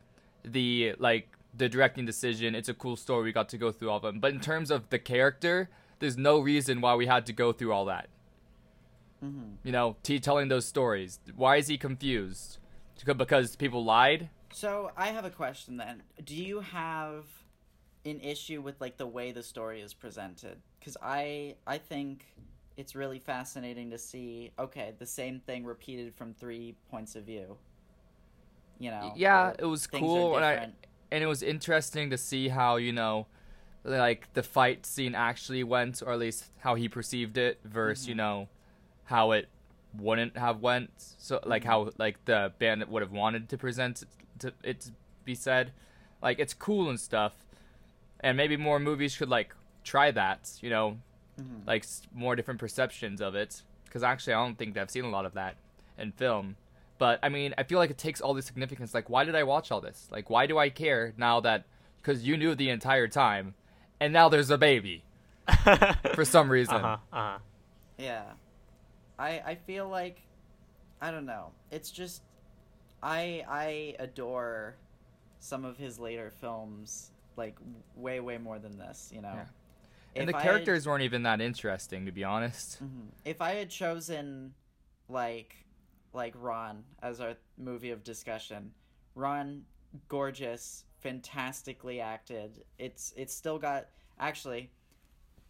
the 0.45 0.95
like 0.99 1.29
the 1.55 1.69
directing 1.69 2.07
decision. 2.07 2.55
It's 2.55 2.69
a 2.69 2.75
cool 2.75 2.97
story. 2.97 3.25
We 3.25 3.33
got 3.33 3.49
to 3.51 3.59
go 3.59 3.73
through 3.73 3.91
all 3.91 3.97
of 3.97 4.03
them, 4.03 4.21
but 4.21 4.33
in 4.33 4.41
terms 4.41 4.71
of 4.71 4.89
the 4.91 4.99
character, 4.99 5.69
there's 5.99 6.17
no 6.17 6.41
reason 6.41 6.81
why 6.81 6.95
we 6.95 7.07
had 7.07 7.27
to 7.27 7.33
go 7.33 7.53
through 7.53 7.73
all 7.73 7.85
that. 7.87 8.09
Mm-hmm. 9.25 9.55
You 9.63 9.73
know, 9.73 9.97
T 10.03 10.19
telling 10.19 10.49
those 10.49 10.67
stories. 10.67 11.21
Why 11.37 11.57
is 11.57 11.69
he 11.69 11.79
confused? 11.79 12.59
Because 13.05 13.57
people 13.57 13.85
lied. 13.85 14.29
So 14.53 14.91
I 14.97 15.09
have 15.09 15.25
a 15.25 15.31
question 15.31 15.77
then. 15.77 16.03
Do 16.25 16.35
you 16.35 16.61
have 16.61 17.25
an 18.05 18.21
issue 18.21 18.61
with 18.61 18.81
like 18.81 18.97
the 18.97 19.07
way 19.07 19.33
the 19.33 19.43
story 19.43 19.81
is 19.81 19.95
presented? 19.95 20.59
Because 20.79 20.97
I 21.03 21.57
I 21.67 21.79
think 21.79 22.27
it's 22.77 22.95
really 22.95 23.19
fascinating 23.19 23.91
to 23.91 23.99
see. 23.99 24.53
Okay, 24.59 24.95
the 24.99 25.07
same 25.07 25.41
thing 25.41 25.65
repeated 25.65 26.15
from 26.15 26.35
three 26.35 26.75
points 26.91 27.17
of 27.17 27.25
view. 27.25 27.57
You 28.83 28.91
know. 28.91 29.13
yeah, 29.17 29.53
it 29.59 29.65
was 29.65 29.87
cool, 29.87 30.37
and 30.37 30.45
I 30.45 30.71
and 31.13 31.23
it 31.23 31.27
was 31.27 31.43
interesting 31.43 32.11
to 32.11 32.19
see 32.19 32.49
how 32.49 32.77
you 32.77 32.93
know, 32.93 33.27
like 33.85 34.33
the 34.35 34.43
fight 34.43 34.85
scene 34.87 35.15
actually 35.15 35.63
went, 35.65 36.03
or 36.05 36.13
at 36.13 36.19
least 36.19 36.47
how 36.61 36.75
he 36.75 36.89
perceived 36.89 37.37
it, 37.39 37.61
versus 37.65 38.05
Mm-hmm. 38.05 38.11
you 38.11 38.15
know, 38.17 38.49
how 39.05 39.33
it 39.33 39.49
wouldn't 39.99 40.37
have 40.37 40.61
went. 40.61 40.91
So 41.19 41.39
like 41.45 41.65
how 41.65 41.85
Mm-hmm. 41.85 42.03
like 42.05 42.25
the 42.25 42.53
band 42.59 42.85
would 42.89 43.03
have 43.03 43.13
wanted 43.13 43.49
to 43.51 43.57
present 43.59 44.03
it 44.03 44.09
to 44.41 44.53
it 44.65 44.81
to 44.81 44.91
be 45.25 45.35
said, 45.37 45.73
like 46.21 46.39
it's 46.41 46.55
cool 46.55 46.91
and 46.91 46.99
stuff, 46.99 47.35
and 48.21 48.37
maybe 48.37 48.57
more 48.57 48.81
movies 48.81 49.13
should 49.13 49.29
like 49.29 49.55
try 49.85 50.11
that. 50.11 50.59
You 50.61 50.71
know, 50.71 50.99
Mm-hmm. 51.41 51.67
like 51.69 51.85
more 52.15 52.35
different 52.37 52.61
perceptions 52.61 53.21
of 53.23 53.35
it. 53.35 53.63
Because 53.85 54.03
actually, 54.03 54.35
I 54.35 54.45
don't 54.45 54.57
think 54.59 54.77
I've 54.77 54.91
seen 54.91 55.05
a 55.05 55.11
lot 55.11 55.25
of 55.25 55.35
that 55.35 55.55
in 55.99 56.13
film. 56.13 56.57
But 57.03 57.19
I 57.21 57.31
mean, 57.31 57.53
I 57.59 57.65
feel 57.65 57.81
like 57.81 57.91
it 57.91 57.99
takes 57.99 58.21
all 58.21 58.33
the 58.33 58.43
significance. 58.43 58.95
Like, 58.95 59.11
why 59.11 59.25
did 59.25 59.35
I 59.35 59.43
watch 59.43 59.73
all 59.73 59.81
this? 59.81 60.07
Like, 60.13 60.31
why 60.31 60.47
do 60.47 60.57
I 60.57 60.69
care 60.71 61.13
now 61.17 61.41
that 61.41 61.65
because 62.01 62.23
you 62.23 62.37
knew 62.37 62.55
the 62.55 62.71
entire 62.71 63.09
time, 63.09 63.55
and 63.99 64.13
now 64.13 64.29
there's 64.29 64.51
a 64.51 64.57
baby 64.57 65.03
for 66.15 66.25
some 66.25 66.49
reason. 66.49 66.77
Uh 66.77 66.81
huh. 66.81 66.97
Uh 67.13 67.17
huh. 67.33 67.39
Yeah. 67.99 68.23
I 69.19 69.31
I 69.45 69.55
feel 69.57 69.89
like 69.89 70.23
I 71.01 71.11
don't 71.11 71.27
know. 71.27 71.51
It's 71.73 71.91
just 71.91 72.23
I 73.03 73.45
I 73.49 73.97
adore 73.99 74.77
some 75.41 75.65
of 75.65 75.77
his 75.77 75.99
later 75.99 76.31
films 76.41 77.11
like 77.37 77.57
way 77.97 78.21
way 78.21 78.39
more 78.39 78.61
than 78.61 78.79
this, 78.79 79.11
you 79.13 79.23
know. 79.23 79.33
Yeah. 79.35 79.45
And 80.15 80.29
If 80.29 80.35
the 80.35 80.37
I 80.37 80.41
had- 80.41 80.47
characters 80.51 80.87
weren't 80.87 81.03
even 81.03 81.25
that 81.25 81.41
interesting, 81.41 82.07
to 82.07 82.13
be 82.13 82.23
honest. 82.23 82.81
Mhm. 82.81 83.09
If 83.25 83.41
I 83.43 83.55
had 83.55 83.71
chosen 83.71 84.55
like 85.09 85.57
like 86.13 86.35
Ran 86.37 86.85
as 87.03 87.21
our 87.21 87.35
movie 87.59 87.91
of 87.91 88.05
discussion, 88.05 88.73
Ran 89.15 89.65
gorgeous, 90.09 90.85
fantastically 91.01 92.01
acted. 92.01 92.65
It's 92.79 93.13
it's 93.17 93.35
still 93.35 93.59
got 93.59 93.87
actually 94.19 94.71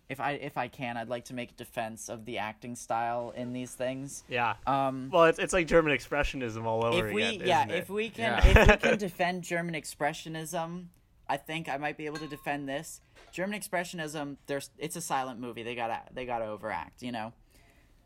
if 0.08 0.20
I 0.20 0.32
if 0.32 0.56
I 0.58 0.68
can, 0.68 0.96
I'd 0.96 1.08
like 1.08 1.24
to 1.26 1.34
make 1.34 1.52
a 1.52 1.54
defense 1.54 2.08
of 2.08 2.24
the 2.24 2.38
acting 2.38 2.76
style 2.76 3.32
in 3.34 3.52
these 3.52 3.72
things. 3.74 4.24
Yeah. 4.28 4.54
Um, 4.66 5.08
well, 5.12 5.24
it's, 5.24 5.38
it's 5.38 5.52
like 5.52 5.66
German 5.66 5.96
expressionism 5.96 6.64
all 6.64 6.84
over 6.84 7.08
if 7.08 7.14
we 7.14 7.22
again. 7.22 7.46
yeah, 7.48 7.60
isn't 7.62 7.70
it? 7.70 7.78
if 7.78 7.88
we 7.90 8.10
can 8.10 8.24
Yeah. 8.44 8.46
if 8.46 8.82
we 8.82 8.88
can 8.90 8.98
defend 9.08 9.42
German 9.42 9.74
expressionism, 9.74 10.86
I 11.28 11.36
think 11.38 11.68
I 11.68 11.78
might 11.78 11.96
be 11.96 12.06
able 12.06 12.18
to 12.18 12.28
defend 12.28 12.68
this. 12.68 13.00
German 13.32 13.58
expressionism, 13.58 14.36
there's 14.46 14.70
it's 14.76 14.96
a 14.96 15.00
silent 15.00 15.40
movie. 15.40 15.62
They 15.62 15.74
gotta 15.74 16.00
they 16.12 16.26
gotta 16.26 16.46
overact, 16.46 17.02
you 17.02 17.12
know. 17.12 17.32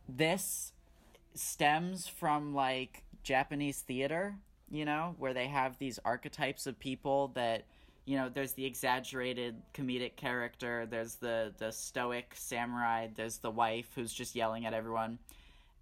This 0.08 0.72
stems 1.38 2.06
from 2.06 2.54
like 2.54 3.04
Japanese 3.22 3.80
theater, 3.80 4.36
you 4.70 4.84
know, 4.84 5.14
where 5.18 5.34
they 5.34 5.46
have 5.46 5.78
these 5.78 5.98
archetypes 6.04 6.66
of 6.66 6.78
people 6.78 7.28
that 7.34 7.64
you 8.06 8.16
know, 8.16 8.28
there's 8.28 8.52
the 8.52 8.64
exaggerated 8.64 9.56
comedic 9.74 10.14
character, 10.14 10.86
there's 10.88 11.16
the 11.16 11.52
the 11.58 11.72
stoic 11.72 12.32
samurai, 12.36 13.08
there's 13.14 13.38
the 13.38 13.50
wife 13.50 13.88
who's 13.94 14.12
just 14.12 14.36
yelling 14.36 14.64
at 14.64 14.72
everyone. 14.72 15.18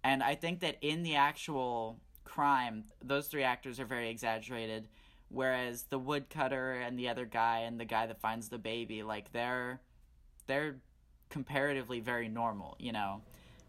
And 0.03 0.23
I 0.23 0.35
think 0.35 0.59
that 0.61 0.77
in 0.81 1.03
the 1.03 1.15
actual 1.15 1.99
crime, 2.23 2.85
those 3.03 3.27
three 3.27 3.43
actors 3.43 3.79
are 3.79 3.85
very 3.85 4.09
exaggerated, 4.09 4.87
whereas 5.29 5.83
the 5.83 5.99
woodcutter 5.99 6.73
and 6.73 6.97
the 6.97 7.09
other 7.09 7.25
guy 7.25 7.59
and 7.59 7.79
the 7.79 7.85
guy 7.85 8.07
that 8.07 8.19
finds 8.19 8.49
the 8.49 8.57
baby, 8.57 9.03
like 9.03 9.31
they're 9.31 9.79
they're 10.47 10.77
comparatively 11.29 11.99
very 11.99 12.27
normal, 12.27 12.75
you 12.79 12.91
know. 12.91 13.21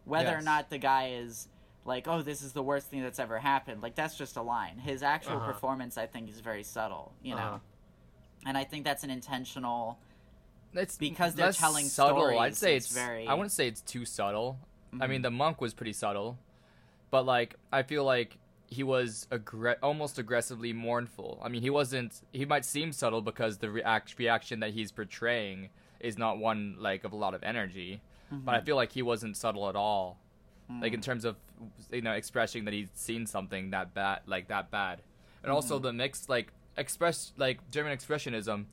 Whether 0.05 0.35
or 0.35 0.41
not 0.41 0.69
the 0.69 0.77
guy 0.77 1.09
is 1.19 1.47
like, 1.87 2.07
oh, 2.07 2.21
this 2.21 2.41
is 2.43 2.51
the 2.53 2.61
worst 2.61 2.87
thing 2.89 3.01
that's 3.01 3.17
ever 3.17 3.39
happened, 3.39 3.81
like 3.81 3.95
that's 3.95 4.15
just 4.15 4.35
a 4.37 4.41
line. 4.43 4.77
His 4.77 5.01
actual 5.01 5.37
Uh-huh. 5.37 5.51
performance, 5.53 5.97
I 5.97 6.05
think, 6.05 6.29
is 6.29 6.39
very 6.41 6.63
subtle, 6.63 7.13
you 7.23 7.33
know. 7.33 7.41
Uh-huh. 7.41 7.59
And 8.45 8.57
I 8.57 8.63
think 8.65 8.83
that's 8.85 9.03
an 9.03 9.09
intentional. 9.09 9.97
It's 10.73 10.97
Because 10.97 11.33
they're 11.33 11.51
telling 11.53 11.85
subtle. 11.85 12.37
I'd 12.39 12.55
say 12.55 12.75
it's 12.75 12.87
it's, 12.87 12.93
very- 12.95 13.21
Mm-hmm. 13.23 13.31
I 13.31 13.33
wouldn't 13.33 13.51
say 13.53 13.67
it's 13.67 13.81
too 13.81 14.05
subtle. 14.05 14.59
I 15.01 15.07
mean, 15.07 15.21
the 15.21 15.31
monk 15.31 15.59
was 15.61 15.73
pretty 15.73 15.93
subtle, 15.93 16.37
but 17.09 17.25
like 17.25 17.55
I 17.73 17.83
feel 17.83 18.03
like 18.03 18.37
he 18.69 18.83
was 18.83 19.27
aggre- 19.31 19.77
almost 19.81 20.19
aggressively 20.19 20.73
mournful. 20.73 21.39
I 21.43 21.47
mean, 21.49 21.61
he 21.61 21.69
wasn't. 21.69 22.21
He 22.33 22.45
might 22.45 22.65
seem 22.65 22.91
subtle 22.91 23.21
because 23.21 23.57
the 23.59 23.69
react- 23.69 24.17
reaction 24.19 24.59
that 24.59 24.71
he's 24.71 24.91
portraying 24.91 25.69
is 25.99 26.17
not 26.17 26.37
one 26.37 26.75
like 26.79 27.03
of 27.05 27.11
a 27.13 27.15
lot 27.15 27.33
of 27.33 27.43
energy, 27.43 28.01
but 28.29 28.37
Mm-hmm. 28.37 28.49
I 28.49 28.59
feel 28.61 28.75
like 28.75 28.91
he 28.91 29.01
wasn't 29.01 29.37
subtle 29.37 29.69
at 29.69 29.75
all. 29.75 30.19
Like 30.69 30.91
Mm. 30.91 30.95
in 30.95 31.01
terms 31.01 31.23
of 31.25 31.37
you 31.91 32.01
know 32.01 32.11
expressing 32.13 32.65
that 32.65 32.73
he's 32.73 32.89
seen 32.93 33.25
something 33.25 33.71
that 33.71 33.93
bad, 33.93 34.19
like 34.25 34.47
that 34.49 34.69
bad, 34.69 34.99
and 35.41 35.45
Mm-hmm. 35.49 35.51
also 35.53 35.79
the 35.79 35.93
mixed 35.93 36.27
like 36.29 36.51
express 36.77 37.31
like 37.37 37.69
German 37.71 37.97
expressionism. 37.97 38.65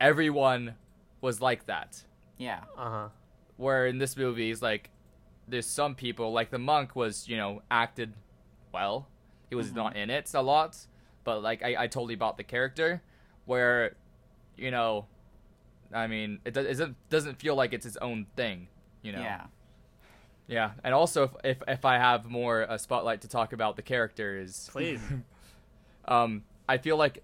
Everyone 0.00 0.74
was 1.20 1.40
like 1.40 1.66
that 1.66 2.04
Yeah. 2.36 2.60
Uh-huh. 2.76 3.08
where 3.56 3.86
in 3.86 3.98
this 3.98 4.16
movie 4.16 4.50
is 4.50 4.62
like 4.62 4.90
there's 5.48 5.66
some 5.66 5.94
people 5.94 6.32
like 6.32 6.50
the 6.50 6.58
monk 6.58 6.94
was 6.94 7.28
you 7.28 7.36
know 7.36 7.62
acted 7.70 8.12
well 8.72 9.08
he 9.48 9.54
was 9.56 9.72
not 9.72 9.96
in 9.96 10.10
it 10.10 10.30
a 10.34 10.42
lot 10.42 10.76
but 11.24 11.42
like 11.42 11.62
I, 11.64 11.84
I 11.84 11.86
totally 11.88 12.14
bought 12.14 12.36
the 12.36 12.44
character 12.44 13.02
where 13.46 13.96
you 14.56 14.70
know 14.70 15.06
i 15.92 16.06
mean 16.06 16.38
it, 16.44 16.52
do- 16.54 16.60
it 16.60 16.68
doesn't 16.68 16.96
doesn't 17.08 17.40
feel 17.40 17.56
like 17.56 17.72
it's 17.72 17.84
his 17.84 17.96
own 17.96 18.26
thing 18.36 18.68
you 19.02 19.10
know 19.12 19.20
Yeah. 19.20 19.46
Yeah 20.48 20.72
and 20.82 20.92
also 20.94 21.24
if 21.24 21.30
if, 21.44 21.62
if 21.68 21.84
i 21.84 21.96
have 21.98 22.24
more 22.26 22.62
a 22.62 22.78
spotlight 22.78 23.20
to 23.20 23.28
talk 23.28 23.52
about 23.52 23.76
the 23.76 23.82
characters 23.82 24.68
Please. 24.72 25.00
um 26.06 26.42
i 26.68 26.78
feel 26.78 26.96
like 26.96 27.22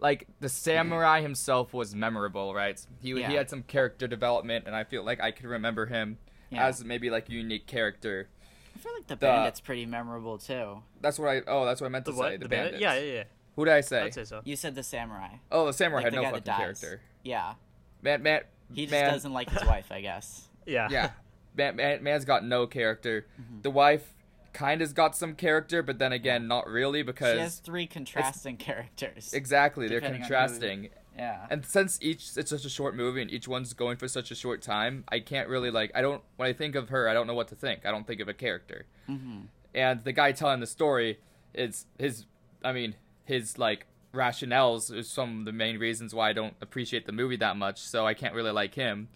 like 0.00 0.26
the 0.40 0.48
samurai 0.48 1.20
himself 1.20 1.72
was 1.72 1.94
memorable 1.94 2.54
right 2.54 2.84
he 3.00 3.10
he 3.14 3.34
had 3.34 3.48
some 3.50 3.62
character 3.62 4.06
development 4.08 4.64
and 4.66 4.74
i 4.74 4.82
feel 4.84 5.04
like 5.04 5.20
i 5.20 5.30
could 5.30 5.46
remember 5.46 5.86
him 5.86 6.18
Yeah. 6.50 6.66
as 6.66 6.84
maybe 6.84 7.10
like 7.10 7.28
a 7.28 7.32
unique 7.32 7.66
character 7.66 8.28
I 8.74 8.78
feel 8.78 8.92
like 8.94 9.06
the, 9.06 9.14
The- 9.16 9.26
bandit's 9.26 9.60
pretty 9.60 9.84
memorable 9.86 10.38
too. 10.38 10.82
that's 11.00 11.18
what 11.18 11.28
i 11.28 11.42
oh 11.46 11.66
that's 11.66 11.80
what 11.80 11.86
i 11.86 11.90
meant 11.90 12.06
to 12.06 12.12
The 12.12 12.16
say 12.16 12.22
what? 12.32 12.40
the, 12.40 12.48
bandit? 12.48 12.80
Yeah, 12.80 12.94
yeah, 12.94 13.12
yeah. 13.12 13.24
who 13.54 13.64
did 13.66 13.74
i 13.74 13.80
say 13.82 14.02
I'd 14.04 14.14
say 14.14 14.24
so. 14.24 14.40
You 14.44 14.56
said 14.56 14.74
the 14.74 14.82
samurai. 14.82 15.36
oh 15.52 15.66
the 15.66 15.72
samurai 15.72 15.98
Like 16.02 16.04
had 16.06 16.12
the 16.14 16.16
no 16.16 16.22
guy 16.22 16.28
fucking 16.30 16.44
that 16.44 16.58
dies. 16.58 16.80
character 16.80 17.00
Yeah. 17.22 17.54
man 18.00 18.22
man 18.22 18.40
He 18.72 18.82
just 18.84 18.90
man, 18.92 19.12
doesn't 19.12 19.32
like 19.34 19.50
his 19.50 19.64
wife, 19.64 19.92
I 19.92 20.00
guess. 20.00 20.48
Yeah. 20.66 20.88
yeah 20.90 21.10
man, 21.56 21.76
man 21.76 22.02
man's 22.02 22.24
got 22.24 22.44
no 22.44 22.66
character 22.66 23.26
Mm-hmm. 23.40 23.60
the 23.62 23.70
wife 23.70 24.14
kind 24.52 24.82
of 24.82 24.94
got 24.94 25.16
some 25.16 25.34
character 25.34 25.82
but 25.82 25.98
then 25.98 26.12
again 26.12 26.46
not 26.46 26.66
really 26.66 27.02
because 27.02 27.34
She 27.36 27.40
has 27.40 27.58
three 27.58 27.86
contrasting 27.86 28.56
characters. 28.58 29.32
exactly 29.32 29.88
they're 29.88 30.00
contrasting 30.00 30.90
yeah. 31.16 31.46
and 31.50 31.64
since 31.64 31.98
each 32.02 32.36
it's 32.36 32.50
such 32.50 32.64
a 32.64 32.68
short 32.68 32.94
movie 32.94 33.22
and 33.22 33.30
each 33.30 33.48
one's 33.48 33.72
going 33.72 33.96
for 33.96 34.08
such 34.08 34.30
a 34.30 34.34
short 34.34 34.60
time 34.60 35.04
i 35.08 35.20
can't 35.20 35.48
really 35.48 35.70
like 35.70 35.90
i 35.94 36.02
don't 36.02 36.22
when 36.36 36.48
i 36.48 36.52
think 36.52 36.74
of 36.74 36.90
her 36.90 37.08
i 37.08 37.14
don't 37.14 37.26
know 37.26 37.34
what 37.34 37.48
to 37.48 37.54
think 37.54 37.86
i 37.86 37.90
don't 37.90 38.06
think 38.06 38.20
of 38.20 38.28
a 38.28 38.34
character 38.34 38.84
Mm-hmm. 39.08 39.40
and 39.74 40.04
the 40.04 40.12
guy 40.12 40.32
telling 40.32 40.60
the 40.60 40.66
story 40.66 41.18
is 41.54 41.86
his 41.98 42.26
i 42.62 42.72
mean 42.72 42.94
his 43.24 43.56
like 43.58 43.86
rationales 44.14 44.94
is 44.94 45.08
some 45.08 45.40
of 45.40 45.44
the 45.46 45.52
main 45.52 45.78
reasons 45.78 46.14
why 46.14 46.28
i 46.30 46.32
don't 46.32 46.54
appreciate 46.60 47.06
the 47.06 47.12
movie 47.12 47.36
that 47.36 47.56
much 47.56 47.78
so 47.80 48.06
i 48.06 48.14
can't 48.14 48.34
really 48.34 48.50
like 48.52 48.74
him 48.74 49.08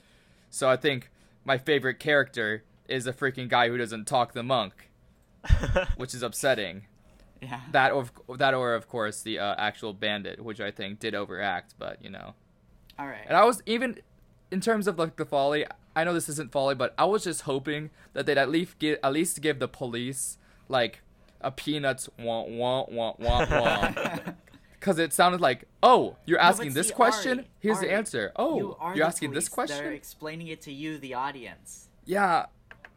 so 0.50 0.68
i 0.68 0.76
think 0.76 1.10
my 1.46 1.56
favorite 1.56 1.98
character 1.98 2.64
is 2.88 3.06
a 3.06 3.12
freaking 3.12 3.48
guy 3.48 3.68
who 3.68 3.78
doesn't 3.78 4.06
talk 4.06 4.32
the 4.32 4.42
monk 4.42 4.90
which 5.96 6.14
is 6.14 6.22
upsetting 6.22 6.86
yeah. 7.40 7.60
that 7.72 7.92
or 7.92 8.06
that 8.36 8.52
or 8.52 8.74
of 8.74 8.88
course 8.88 9.22
the 9.22 9.38
uh, 9.38 9.54
actual 9.56 9.92
bandit 9.92 10.44
which 10.44 10.60
i 10.60 10.70
think 10.70 10.98
did 10.98 11.14
overact 11.14 11.74
but 11.78 12.02
you 12.02 12.10
know 12.10 12.34
All 12.98 13.06
right. 13.06 13.24
and 13.26 13.36
I 13.36 13.44
was 13.44 13.62
even 13.66 14.00
in 14.50 14.60
terms 14.60 14.86
of 14.86 14.98
like 14.98 15.16
the 15.16 15.26
foley. 15.26 15.66
I 15.94 16.04
know 16.04 16.12
this 16.12 16.28
isn't 16.28 16.52
foley, 16.52 16.74
but 16.74 16.94
I 16.98 17.04
was 17.04 17.24
just 17.24 17.42
hoping 17.42 17.90
that 18.12 18.26
they'd 18.26 18.38
at 18.38 18.50
least 18.50 18.78
give 18.78 18.98
at 19.02 19.12
least 19.12 19.40
give 19.40 19.58
the 19.58 19.68
police 19.68 20.38
like 20.68 21.02
a 21.40 21.50
peanuts 21.50 22.08
wah 22.18 22.42
wah 22.42 22.84
wah 22.88 23.14
wah 23.18 23.46
wah. 23.50 23.92
Because 24.86 25.00
it 25.00 25.12
sounded 25.12 25.40
like, 25.40 25.64
oh, 25.82 26.14
you're 26.26 26.38
No, 26.38 26.44
asking 26.44 26.72
this 26.74 26.86
see, 26.86 26.94
question. 26.94 27.38
Ari, 27.40 27.48
Here's 27.58 27.78
Ari, 27.78 27.88
the 27.88 27.92
answer. 27.92 28.32
Oh, 28.36 28.56
you 28.56 28.76
are 28.78 28.96
you're 28.96 29.04
asking 29.04 29.32
this 29.32 29.48
question. 29.48 29.78
They're 29.78 29.90
explaining 29.90 30.46
it 30.46 30.60
to 30.60 30.72
you, 30.72 30.96
the 30.98 31.12
audience. 31.14 31.88
Yeah, 32.04 32.46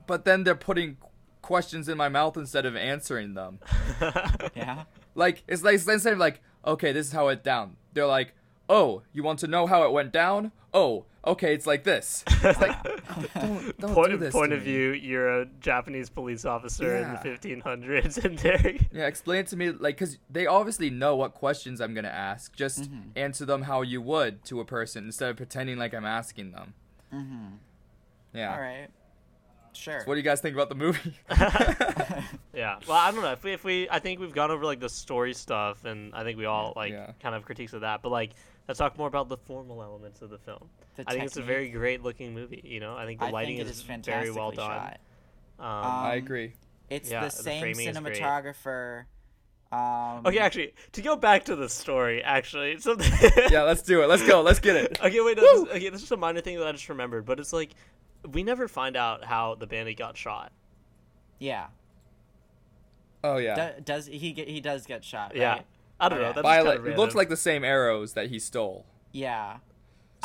but 0.06 0.24
then 0.24 0.44
they're 0.44 0.54
putting 0.54 0.98
questions 1.42 1.90
in 1.90 1.98
my 1.98 2.08
mouth 2.08 2.38
instead 2.38 2.68
of 2.68 2.76
answering 2.76 3.34
them. 3.34 3.58
Yeah. 4.56 4.84
Like 5.16 5.42
it's 5.48 5.64
like 5.64 5.74
instead 5.74 6.14
of 6.14 6.20
like, 6.20 6.42
okay, 6.64 6.92
this 6.92 7.08
is 7.08 7.12
how 7.12 7.24
it 7.24 7.26
went 7.26 7.44
down. 7.44 7.76
They're 7.96 8.06
like, 8.06 8.36
oh, 8.70 9.02
you 9.12 9.24
want 9.24 9.40
to 9.40 9.48
know 9.48 9.66
how 9.66 9.82
it 9.82 9.92
went 9.92 10.12
down? 10.12 10.52
Oh, 10.74 11.06
okay, 11.26 11.54
it's 11.56 11.66
like 11.66 11.84
this. 11.84 12.24
It's 12.28 12.62
like, 12.62 12.84
don't, 13.34 13.78
don't 13.80 13.94
point 13.94 14.12
do 14.12 14.18
this 14.18 14.32
point 14.34 14.54
of 14.54 14.60
me. 14.60 14.66
view, 14.66 14.92
you're 14.92 15.42
a 15.42 15.46
Japanese 15.60 16.10
police 16.10 16.46
officer 16.46 16.96
in 16.98 17.12
the 17.12 17.18
1500s, 17.18 18.24
and 18.24 18.38
they're 18.38 18.76
Yeah, 18.92 19.08
explain 19.08 19.40
it 19.40 19.48
to 19.48 19.58
me, 19.58 19.72
like, 19.72 19.96
because 19.98 20.18
they 20.30 20.46
obviously 20.46 20.90
know 20.90 21.16
what 21.16 21.34
questions 21.34 21.82
I'm 21.82 21.94
gonna 21.94 22.08
ask. 22.10 22.56
Just 22.56 22.84
Mm-hmm. 22.84 23.10
answer 23.16 23.46
them 23.46 23.64
how 23.64 23.82
you 23.82 24.02
would 24.02 24.46
to 24.46 24.60
a 24.60 24.66
person 24.66 25.06
instead 25.06 25.32
of 25.32 25.38
pretending 25.38 25.78
like 25.78 25.94
I'm 25.94 26.06
asking 26.06 26.52
them. 26.52 26.74
Mm-hmm. 27.14 27.46
Yeah. 28.36 28.54
All 28.54 28.62
right. 28.62 28.88
Sure. 29.74 30.02
So 30.02 30.06
what 30.08 30.16
do 30.16 30.20
you 30.20 30.24
guys 30.24 30.42
think 30.42 30.56
about 30.56 30.70
the 30.70 30.76
movie? 30.76 31.16
yeah. 32.54 32.78
Well, 32.88 32.98
I 32.98 33.12
don't 33.12 33.22
know 33.22 33.32
if 33.32 33.44
we, 33.44 33.54
if 33.54 33.64
we 33.64 33.88
I 33.90 34.00
think 34.00 34.20
we've 34.20 34.34
gone 34.34 34.52
over 34.52 34.66
like 34.66 34.80
the 34.80 34.90
story 34.90 35.34
stuff, 35.34 35.86
and 35.86 36.14
I 36.14 36.24
think 36.24 36.38
we 36.38 36.46
all 36.46 36.74
like 36.76 36.92
Yeah. 36.92 37.12
kind 37.22 37.36
of 37.36 37.46
critiques 37.46 37.74
of 37.74 37.82
that. 37.82 38.02
But 38.02 38.10
like, 38.10 38.32
let's 38.70 38.78
talk 38.78 38.98
more 38.98 39.08
about 39.08 39.28
the 39.28 39.36
formal 39.38 39.82
elements 39.84 40.22
of 40.22 40.30
the 40.30 40.38
film. 40.38 40.70
The 40.96 41.04
I 41.08 41.14
think 41.14 41.26
it's 41.26 41.36
a 41.38 41.42
very 41.42 41.70
great 41.70 42.04
looking 42.04 42.34
movie. 42.34 42.62
You 42.64 42.80
know, 42.80 42.96
I 42.96 43.06
think 43.06 43.20
the 43.20 43.26
I 43.26 43.32
lighting 43.32 43.58
think 43.58 43.68
it 43.68 43.72
is, 43.72 43.78
is 43.80 43.82
very 43.84 44.32
well 44.32 44.52
fantastically 44.52 44.56
done. 44.58 44.70
shot. 44.70 45.00
Um, 45.60 45.66
I 45.66 46.12
Um, 46.14 46.18
agree. 46.20 46.54
It's 46.90 47.10
Yeah, 47.12 47.22
the 47.22 47.26
the 47.26 47.32
same 47.44 47.62
framing 47.62 47.88
is 47.90 48.00
great. 48.00 48.18
cinematographer. 48.22 49.04
Um, 49.72 50.26
okay, 50.26 50.40
actually, 50.40 50.74
to 50.94 51.02
go 51.02 51.16
back 51.16 51.44
to 51.46 51.56
the 51.56 51.68
story, 51.70 52.24
actually, 52.24 52.80
so 52.82 52.96
Yeah, 53.52 53.64
let's 53.64 53.82
do 53.82 54.02
it. 54.02 54.08
Let's 54.08 54.26
go. 54.26 54.42
Let's 54.42 54.60
get 54.60 54.76
it. 54.76 55.00
Okay, 55.04 55.20
wait, 55.22 55.38
no, 55.38 55.44
this, 55.66 55.76
okay, 55.76 55.90
this 55.90 56.02
is 56.02 56.12
a 56.12 56.18
minor 56.18 56.42
thing 56.42 56.58
that 56.58 56.68
I 56.68 56.72
just 56.72 56.90
remembered, 56.90 57.26
but 57.26 57.40
it's 57.40 57.54
like 57.54 57.74
we 58.32 58.44
never 58.44 58.68
find 58.68 58.96
out 58.96 59.24
how 59.26 59.56
the 59.56 59.68
bandit 59.68 59.98
got 59.98 60.16
shot. 60.18 60.52
Yeah. 61.40 61.68
Oh 63.24 63.38
yeah. 63.38 63.72
Do- 63.74 63.82
does 63.82 64.08
he 64.08 64.32
get? 64.32 64.48
He 64.48 64.62
does 64.62 64.86
get 64.86 65.04
shot. 65.04 65.36
Yeah, 65.36 65.54
Right? 65.54 65.66
I 66.00 66.10
don't 66.10 66.20
know. 66.20 66.26
Okay. 66.26 66.34
That's 66.36 66.44
Violet. 66.44 66.76
Kind 66.78 66.88
of 66.88 66.94
it 66.94 66.98
looks 66.98 67.16
like 67.16 67.30
the 67.30 67.38
same 67.38 67.64
arrows 67.64 68.14
that 68.14 68.30
he 68.30 68.40
stole. 68.40 68.86
Yeah. 69.12 69.58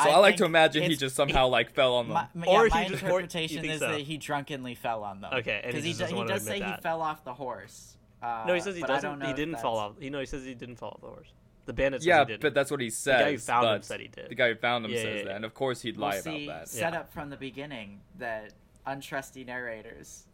So 0.01 0.09
I, 0.09 0.17
like 0.17 0.35
to 0.37 0.45
imagine 0.45 0.83
he 0.83 0.95
just 0.97 1.15
somehow 1.15 1.47
like 1.47 1.71
fell 1.73 1.95
on 1.95 2.07
them. 2.09 2.13
My, 2.15 2.27
my- 2.33 2.47
Or 2.47 2.67
yeah, 2.67 2.73
my 2.73 2.83
he 2.83 2.89
just- 2.89 3.03
or- 3.03 3.05
interpretation 3.07 3.63
is 3.65 3.79
so? 3.79 3.91
that 3.91 4.01
he 4.01 4.17
drunkenly 4.17 4.75
fell 4.75 5.03
on 5.03 5.21
them. 5.21 5.33
Okay, 5.33 5.61
and 5.63 5.67
he 5.67 5.71
because 5.71 5.83
he, 5.83 5.89
just 5.91 5.99
doesn't 6.01 6.17
he 6.17 6.23
does 6.25 6.43
say 6.45 6.59
admit 6.59 6.75
he 6.75 6.81
fell 6.81 7.01
off 7.01 7.23
the 7.23 7.33
horse. 7.33 7.95
Uh, 8.21 8.43
no, 8.47 8.53
he 8.53 8.59
says 8.59 8.75
he 8.75 8.81
doesn't. 8.81 9.21
He 9.21 9.33
didn't 9.33 9.57
fall 9.59 9.77
off. 9.77 9.93
You 10.01 10.09
know, 10.09 10.19
he 10.19 10.25
says 10.25 10.43
he 10.43 10.53
didn't 10.53 10.75
fall 10.77 10.89
off 10.91 11.01
the 11.01 11.07
horse. 11.07 11.29
The 11.65 11.73
bandit 11.73 12.01
says 12.01 12.07
yeah, 12.07 12.19
he 12.19 12.25
didn't. 12.25 12.41
but 12.41 12.53
that's 12.53 12.69
what 12.71 12.79
he 12.81 12.89
says. 12.89 13.19
The 13.19 13.23
guy 13.23 13.31
who 13.31 13.37
found 13.37 13.67
him 13.75 13.81
said 13.83 13.99
he 14.01 14.07
did. 14.07 14.29
The 14.29 14.35
guy 14.35 14.49
who 14.49 14.55
found 14.55 14.85
him 14.85 14.91
Yeah, 14.91 14.97
says 15.01 15.17
yeah, 15.19 15.23
that, 15.25 15.35
and 15.37 15.45
of 15.45 15.53
course 15.53 15.81
he'd 15.81 15.97
Well, 15.97 16.09
lie 16.09 16.19
see, 16.19 16.45
about 16.45 16.59
that. 16.61 16.69
set 16.69 16.93
Yeah. 16.93 16.99
up 16.99 17.13
from 17.13 17.29
the 17.29 17.37
beginning 17.37 18.01
that 18.19 18.53
untrusty 18.85 19.45
narrators. 19.45 20.25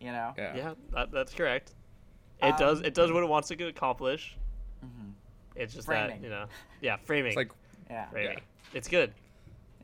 You 0.00 0.12
know. 0.12 0.34
Yeah. 0.38 0.56
yeah, 0.56 0.74
that, 0.92 1.10
that's 1.10 1.34
correct. 1.34 1.72
It 2.42 2.56
does. 2.58 2.78
Um, 2.78 2.84
It 2.84 2.94
does 2.94 3.10
what 3.12 3.22
it 3.22 3.28
wants 3.28 3.48
to 3.48 3.66
accomplish. 3.66 4.36
Mhm. 4.84 5.12
It's 5.56 5.74
just 5.74 5.86
Framing. 5.86 6.20
that 6.20 6.24
you 6.24 6.30
know. 6.30 6.46
Yeah, 6.80 6.96
framing. 6.96 7.28
It's 7.28 7.36
like 7.36 7.50
Yeah. 7.90 8.08
framing. 8.10 8.40
It's 8.72 8.88
good. 8.88 9.12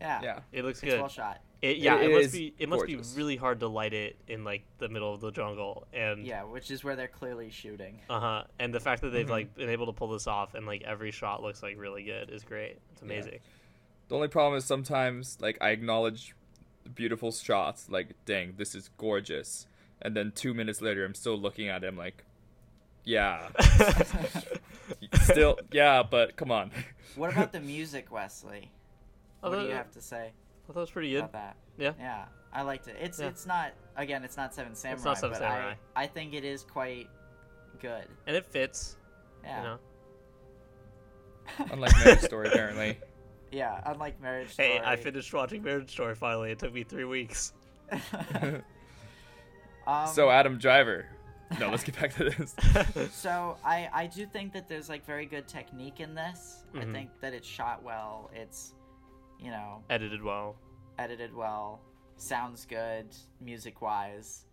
Yeah. 0.00 0.20
yeah. 0.22 0.40
It 0.52 0.64
looks 0.64 0.82
It's 0.82 0.92
good. 0.92 1.00
well 1.00 1.08
shot. 1.08 1.40
It, 1.62 1.76
yeah, 1.76 1.96
It 2.00 2.10
it, 2.10 2.14
must 2.22 2.32
be 2.32 2.54
it 2.58 2.68
must 2.70 2.78
gorgeous. 2.86 3.12
be 3.12 3.18
really 3.18 3.36
hard 3.36 3.60
to 3.60 3.68
light 3.68 3.92
it 3.92 4.16
in 4.28 4.44
like 4.44 4.62
the 4.78 4.88
middle 4.88 5.12
of 5.12 5.20
the 5.20 5.30
jungle 5.30 5.86
and 5.92 6.24
Yeah, 6.26 6.44
which 6.44 6.70
is 6.70 6.82
where 6.82 6.96
they're 6.96 7.06
clearly 7.06 7.50
shooting. 7.50 8.00
uh 8.08 8.18
huh 8.20 8.44
and 8.58 8.72
the 8.74 8.80
fact 8.80 9.02
that 9.02 9.10
they've 9.10 9.26
Mhm. 9.26 9.30
like 9.30 9.54
been 9.54 9.68
able 9.68 9.84
to 9.86 9.92
pull 9.92 10.08
this 10.08 10.26
off 10.26 10.54
and 10.54 10.64
like 10.66 10.82
every 10.82 11.10
shot 11.10 11.42
looks 11.42 11.62
like 11.62 11.78
really 11.78 12.02
good 12.02 12.30
is 12.30 12.44
great. 12.44 12.78
It's 12.92 13.02
amazing. 13.02 13.40
The 14.08 14.14
only 14.16 14.28
problem 14.28 14.56
is 14.56 14.64
sometimes 14.64 15.38
like 15.40 15.58
I 15.60 15.70
acknowledge 15.70 16.34
beautiful 16.94 17.30
shots, 17.30 17.88
like 17.90 18.14
dang, 18.24 18.54
this 18.56 18.74
is 18.74 18.88
gorgeous, 18.96 19.66
and 20.00 20.16
then 20.16 20.32
two 20.32 20.54
minutes 20.54 20.80
later 20.80 21.04
I'm 21.04 21.14
still 21.14 21.36
looking 21.38 21.68
at 21.68 21.84
him 21.84 21.94
like, 21.96 22.24
yeah, 23.10 23.48
still 25.22 25.58
yeah, 25.72 26.02
but 26.02 26.36
come 26.36 26.50
on. 26.50 26.70
What 27.16 27.32
about 27.32 27.52
the 27.52 27.60
music, 27.60 28.10
Wesley? 28.12 28.70
What 29.40 29.52
do 29.58 29.62
you 29.66 29.72
have 29.72 29.90
to 29.92 30.00
say 30.00 30.30
I 30.68 30.72
thought 30.72 30.76
it 30.78 30.80
was 30.82 30.90
pretty 30.90 31.10
good. 31.10 31.20
about 31.20 31.32
that? 31.32 31.56
Yeah. 31.78 31.92
Yeah, 31.98 32.24
I 32.52 32.62
liked 32.62 32.88
it. 32.88 32.96
It's 33.00 33.18
Yeah. 33.18 33.26
it's 33.28 33.46
not 33.46 33.72
again, 33.96 34.22
it's 34.24 34.36
not 34.36 34.54
Seven 34.54 34.74
Samurai, 34.74 34.96
It's 34.96 35.04
not 35.04 35.18
Seven 35.18 35.30
but 35.32 35.38
Samurai. 35.38 35.74
I 35.96 36.04
I 36.04 36.06
think 36.06 36.34
it 36.34 36.44
is 36.44 36.62
quite 36.62 37.08
good. 37.80 38.04
And 38.26 38.36
it 38.36 38.46
fits, 38.46 38.96
Yeah. 39.42 39.56
you 39.58 39.64
know. 39.68 39.78
Unlike 41.72 41.92
Marriage 42.04 42.20
Story, 42.20 42.48
apparently. 42.52 42.98
Yeah, 43.50 43.80
unlike 43.86 44.20
Marriage 44.20 44.52
Story. 44.52 44.68
Hey, 44.68 44.80
I 44.84 44.94
finished 44.96 45.32
watching 45.34 45.62
Marriage 45.64 45.90
Story 45.90 46.14
finally. 46.14 46.52
It 46.52 46.58
took 46.60 46.72
me 46.72 46.84
three 46.84 47.04
weeks. 47.04 47.52
um, 49.86 50.06
so 50.06 50.30
Adam 50.30 50.58
Driver. 50.58 51.06
No, 51.58 51.68
let's 51.70 51.82
get 51.82 51.98
back 52.00 52.14
to 52.14 52.24
this. 52.30 52.54
So 53.12 53.56
I 53.64 53.88
I 53.92 54.06
do 54.06 54.26
think 54.26 54.52
that 54.52 54.68
there's 54.68 54.88
like 54.88 55.04
very 55.04 55.26
good 55.26 55.48
technique 55.48 56.00
in 56.00 56.14
this. 56.14 56.64
Mhm. 56.74 56.88
I 56.88 56.92
think 56.92 57.10
that 57.20 57.32
it's 57.34 57.46
shot 57.48 57.82
well. 57.82 58.30
It's 58.34 58.74
you 59.40 59.50
know 59.50 59.82
Edited 59.90 60.22
well. 60.22 60.56
edited 60.98 61.34
well, 61.34 61.80
sounds 62.16 62.66
good 62.66 63.08
music 63.40 63.80
wise. 63.82 64.44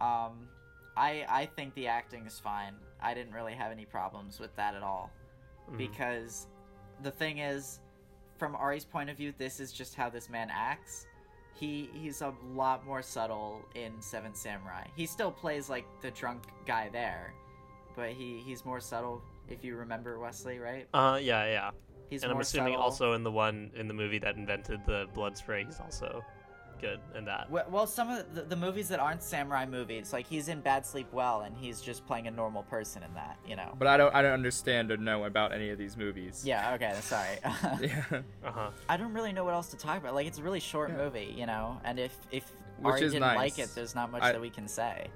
Um, 0.00 0.48
I 0.96 1.24
I 1.28 1.46
think 1.56 1.74
the 1.74 1.86
acting 1.88 2.24
is 2.26 2.38
fine. 2.38 2.74
I 3.00 3.14
didn't 3.14 3.32
really 3.34 3.54
have 3.54 3.70
any 3.72 3.84
problems 3.84 4.40
with 4.40 4.54
that 4.56 4.74
at 4.74 4.82
all 4.82 5.10
Mhm. 5.70 5.76
because 5.78 6.46
the 7.02 7.10
thing 7.10 7.38
is, 7.38 7.80
from 8.38 8.56
Ari's 8.56 8.84
point 8.84 9.10
of 9.10 9.16
view, 9.16 9.32
this 9.38 9.60
is 9.60 9.72
just 9.72 9.94
how 9.94 10.08
this 10.08 10.28
man 10.28 10.48
acts. 10.50 11.06
He 11.58 11.90
he's 11.92 12.22
a 12.22 12.32
lot 12.54 12.86
more 12.86 13.02
subtle 13.02 13.62
in 13.74 13.92
Seven 14.00 14.34
Samurai. 14.34 14.84
He 14.94 15.06
still 15.06 15.32
plays 15.32 15.68
like 15.68 15.84
the 16.00 16.10
drunk 16.12 16.42
guy 16.66 16.88
there, 16.88 17.34
but 17.96 18.10
he 18.10 18.42
he's 18.44 18.64
more 18.64 18.80
subtle. 18.80 19.22
If 19.48 19.64
you 19.64 19.76
remember 19.76 20.18
Wesley, 20.20 20.58
right? 20.58 20.86
Uh, 20.94 21.18
yeah, 21.20 21.46
yeah. 21.46 21.70
He's 22.10 22.22
and 22.22 22.32
I'm 22.32 22.40
assuming 22.40 22.74
subtle. 22.74 22.82
also 22.82 23.12
in 23.14 23.24
the 23.24 23.32
one 23.32 23.70
in 23.74 23.88
the 23.88 23.94
movie 23.94 24.18
that 24.20 24.36
invented 24.36 24.80
the 24.86 25.06
blood 25.14 25.36
spray, 25.36 25.64
he's 25.64 25.80
also 25.80 26.22
good 26.80 27.00
in 27.16 27.24
that. 27.26 27.50
Well, 27.50 27.66
well, 27.70 27.86
some 27.86 28.10
of 28.10 28.34
the, 28.34 28.42
the 28.42 28.56
movies 28.56 28.88
that 28.88 29.00
aren't 29.00 29.22
samurai 29.22 29.66
movies, 29.66 30.12
like 30.12 30.26
he's 30.26 30.48
in 30.48 30.60
Bad 30.60 30.84
Sleep 30.86 31.06
Well, 31.12 31.42
and 31.42 31.56
he's 31.56 31.80
just 31.80 32.06
playing 32.06 32.26
a 32.26 32.30
normal 32.30 32.62
person 32.64 33.02
in 33.02 33.12
that, 33.14 33.38
you 33.46 33.56
know. 33.56 33.74
But 33.78 33.88
I 33.88 33.96
don't 33.96 34.14
I 34.14 34.22
don't 34.22 34.32
understand 34.32 34.90
or 34.90 34.96
know 34.96 35.24
about 35.24 35.52
any 35.52 35.70
of 35.70 35.78
these 35.78 35.96
movies. 35.96 36.42
Yeah. 36.44 36.74
Okay. 36.74 36.94
Sorry. 37.00 37.38
Yeah. 37.80 38.02
Uh 38.44 38.50
huh. 38.50 38.70
I 38.88 38.96
don't 38.96 39.12
really 39.12 39.32
know 39.32 39.44
what 39.44 39.54
else 39.54 39.68
to 39.70 39.76
talk 39.76 39.98
about. 39.98 40.14
Like, 40.14 40.26
it's 40.26 40.38
a 40.38 40.42
really 40.42 40.60
short 40.60 40.90
Yeah. 40.90 40.96
movie, 40.98 41.34
you 41.36 41.46
know. 41.46 41.80
And 41.84 41.98
if 41.98 42.16
if 42.30 42.50
Which 42.78 42.92
Ari 42.92 43.02
is 43.02 43.12
didn't 43.12 43.22
like 43.26 43.56
nice. 43.56 43.58
it, 43.58 43.74
there's 43.74 43.94
not 43.94 44.10
much 44.10 44.22
I- 44.22 44.32
that 44.32 44.40
we 44.40 44.50
can 44.50 44.68
say. 44.68 45.08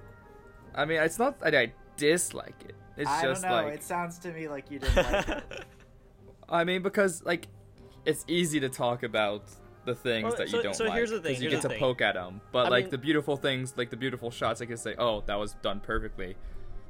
I 0.75 0.85
mean, 0.85 1.01
it's 1.03 1.19
not 1.19 1.39
that 1.41 1.55
I 1.55 1.73
dislike 1.97 2.55
it. 2.67 2.75
It's 2.97 3.09
I 3.09 3.23
just 3.23 3.43
don't 3.43 3.51
know. 3.51 3.63
like 3.65 3.75
It 3.75 3.83
sounds 3.83 4.19
to 4.21 4.33
me 4.33 4.49
like 4.49 4.71
you 4.71 4.79
didn't 4.79 4.97
like 4.97 5.29
it. 5.29 5.65
I 6.49 6.65
mean, 6.65 6.83
because 6.83 7.23
like 7.25 7.49
it's 8.05 8.25
easy 8.29 8.59
to 8.61 8.69
talk 8.69 9.03
about 9.03 9.45
the 9.85 9.95
things 9.95 10.25
Well, 10.25 10.37
that 10.37 10.49
so- 10.49 10.57
you 10.59 10.63
don't 10.63 10.75
so 10.75 10.85
like 10.85 10.95
here's 10.95 11.11
the 11.11 11.21
thing, 11.21 11.43
you 11.43 11.51
get 11.51 11.63
to 11.63 11.69
thing. 11.69 11.79
poke 11.81 12.01
at 12.01 12.15
them. 12.15 12.41
But 12.53 12.67
I 12.67 12.69
like 12.69 12.85
mean- 12.85 12.91
the 12.93 12.99
beautiful 12.99 13.37
things, 13.37 13.75
like 13.77 13.91
the 13.91 13.97
beautiful 13.97 14.31
shots, 14.31 14.61
I 14.63 14.67
can 14.67 14.77
say, 14.77 14.95
oh, 14.99 15.23
that 15.27 15.35
was 15.39 15.55
done 15.63 15.81
perfectly. 15.81 16.37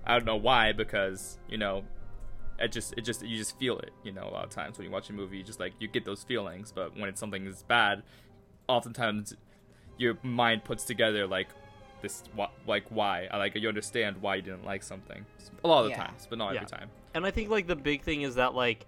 I 0.04 0.12
don't 0.14 0.26
know 0.26 0.36
why, 0.36 0.72
because 0.72 1.38
you 1.48 1.58
know, 1.58 1.84
it 2.58 2.70
just 2.72 2.92
it 2.96 3.02
just 3.02 3.22
you 3.24 3.36
just 3.38 3.58
feel 3.58 3.78
it. 3.78 3.92
You 4.04 4.12
know, 4.12 4.24
a 4.24 4.30
lot 4.30 4.44
of 4.44 4.50
times 4.50 4.76
when 4.78 4.86
you 4.86 4.92
watch 4.92 5.08
a 5.10 5.12
movie, 5.12 5.38
you 5.38 5.42
just 5.44 5.58
like 5.60 5.72
you 5.78 5.88
get 5.88 6.04
those 6.04 6.22
feelings. 6.22 6.70
But 6.72 6.94
when 6.98 7.08
it's 7.08 7.18
something 7.20 7.44
that's 7.44 7.62
bad, 7.62 8.02
oftentimes 8.68 9.34
your 9.98 10.18
mind 10.22 10.64
puts 10.64 10.84
together 10.84 11.26
like 11.26 11.48
this, 12.02 12.24
wh- 12.38 12.50
like 12.68 12.84
why, 12.90 13.28
I 13.30 13.36
like 13.38 13.54
you 13.54 13.68
understand 13.68 14.16
why 14.20 14.36
you 14.36 14.42
didn't 14.42 14.64
like 14.64 14.82
something. 14.82 15.24
A 15.64 15.68
lot 15.68 15.80
of 15.80 15.84
the 15.86 15.90
Yeah. 15.90 16.04
times, 16.06 16.26
but 16.28 16.38
not 16.38 16.52
Yeah. 16.54 16.60
every 16.62 16.68
time. 16.78 16.90
and 17.14 17.24
I 17.26 17.30
think 17.30 17.48
like 17.50 17.66
the 17.66 17.76
big 17.76 18.02
thing 18.02 18.22
is 18.22 18.34
that 18.36 18.54
like 18.54 18.86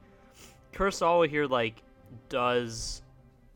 Kurosawa 0.72 1.28
here 1.28 1.46
like 1.46 1.82
does 2.28 3.02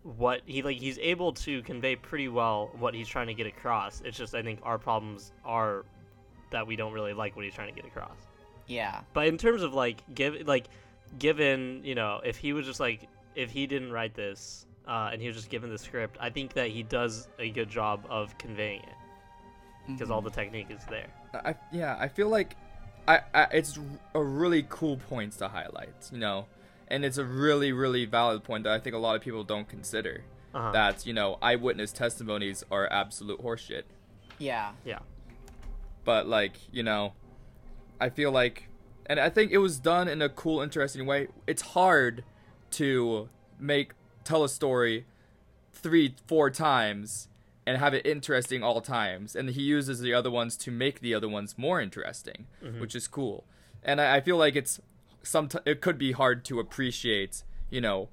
what 0.02 0.42
he 0.46 0.62
like 0.62 0.78
he's 0.78 0.98
able 0.98 1.32
to 1.32 1.62
convey 1.62 1.96
pretty 1.96 2.28
well 2.28 2.70
what 2.78 2.94
he's 2.94 3.08
trying 3.08 3.26
to 3.26 3.34
get 3.34 3.46
across. 3.46 4.00
It's 4.04 4.16
just 4.16 4.34
I 4.34 4.42
think 4.42 4.60
our 4.62 4.78
problems 4.78 5.32
are 5.44 5.84
that 6.50 6.66
we 6.66 6.76
don't 6.76 6.92
really 6.92 7.12
like 7.12 7.36
what 7.36 7.44
he's 7.44 7.54
trying 7.54 7.68
to 7.68 7.74
get 7.74 7.84
across. 7.84 8.16
Yeah. 8.66 9.00
But 9.12 9.26
in 9.26 9.38
terms 9.38 9.62
of 9.62 9.74
like 9.74 10.02
give 10.14 10.46
like 10.46 10.66
given 11.18 11.80
you 11.84 11.94
know 11.94 12.20
if 12.24 12.36
he 12.36 12.52
was 12.52 12.66
just 12.66 12.80
like 12.80 13.08
if 13.34 13.50
he 13.50 13.66
didn't 13.66 13.92
write 13.92 14.14
this 14.14 14.66
uh, 14.86 15.10
and 15.12 15.20
he 15.20 15.28
was 15.28 15.36
just 15.36 15.50
given 15.50 15.70
the 15.70 15.78
script, 15.78 16.16
I 16.20 16.30
think 16.30 16.54
that 16.54 16.68
he 16.68 16.82
does 16.82 17.28
a 17.38 17.50
good 17.50 17.68
job 17.68 18.06
of 18.08 18.36
conveying 18.38 18.80
it 18.80 18.96
because 19.86 20.10
all 20.10 20.20
the 20.20 20.30
technique 20.30 20.68
is 20.70 20.84
there. 20.88 21.08
I 21.34 21.54
yeah, 21.72 21.96
I 21.98 22.08
feel 22.08 22.28
like 22.28 22.56
I, 23.06 23.20
I 23.34 23.42
it's 23.52 23.78
a 24.14 24.22
really 24.22 24.66
cool 24.68 24.96
point 24.96 25.32
to 25.38 25.48
highlight, 25.48 25.94
you 26.12 26.18
know, 26.18 26.46
and 26.88 27.04
it's 27.04 27.18
a 27.18 27.24
really 27.24 27.72
really 27.72 28.04
valid 28.04 28.42
point 28.44 28.64
that 28.64 28.72
I 28.72 28.78
think 28.78 28.94
a 28.94 28.98
lot 28.98 29.16
of 29.16 29.22
people 29.22 29.44
don't 29.44 29.68
consider. 29.68 30.24
Uh-huh. 30.54 30.72
That 30.72 31.06
you 31.06 31.12
know, 31.12 31.38
eyewitness 31.42 31.92
testimonies 31.92 32.64
are 32.70 32.90
absolute 32.90 33.42
horseshit. 33.42 33.82
Yeah. 34.38 34.72
yeah. 34.84 35.00
But 36.04 36.26
like 36.26 36.54
you 36.72 36.82
know, 36.82 37.12
I 38.00 38.08
feel 38.08 38.32
like, 38.32 38.68
and 39.06 39.20
I 39.20 39.28
think 39.28 39.52
it 39.52 39.58
was 39.58 39.78
done 39.78 40.08
in 40.08 40.22
a 40.22 40.28
cool, 40.28 40.60
interesting 40.60 41.06
way. 41.06 41.28
It's 41.46 41.62
hard 41.62 42.24
to 42.72 43.28
make 43.58 43.92
tell 44.24 44.44
a 44.44 44.48
story 44.48 45.06
three, 45.72 46.14
four 46.26 46.50
times 46.50 47.28
and 47.66 47.76
have 47.78 47.94
it 47.94 48.06
interesting 48.06 48.62
all 48.62 48.80
times. 48.80 49.36
And 49.36 49.50
he 49.50 49.62
uses 49.62 50.00
the 50.00 50.14
other 50.14 50.30
ones 50.30 50.56
to 50.58 50.70
make 50.70 51.00
the 51.00 51.14
other 51.14 51.28
ones 51.28 51.56
more 51.58 51.80
interesting, 51.80 52.46
which 52.80 52.94
is 52.94 53.06
cool. 53.06 53.44
And 53.82 54.00
I, 54.00 54.16
I 54.16 54.20
feel 54.20 54.36
like 54.36 54.56
it's 54.56 54.80
some 55.22 55.48
it 55.64 55.80
could 55.80 55.98
be 55.98 56.12
hard 56.12 56.44
to 56.46 56.60
appreciate, 56.60 57.42
you 57.70 57.80
know, 57.80 58.08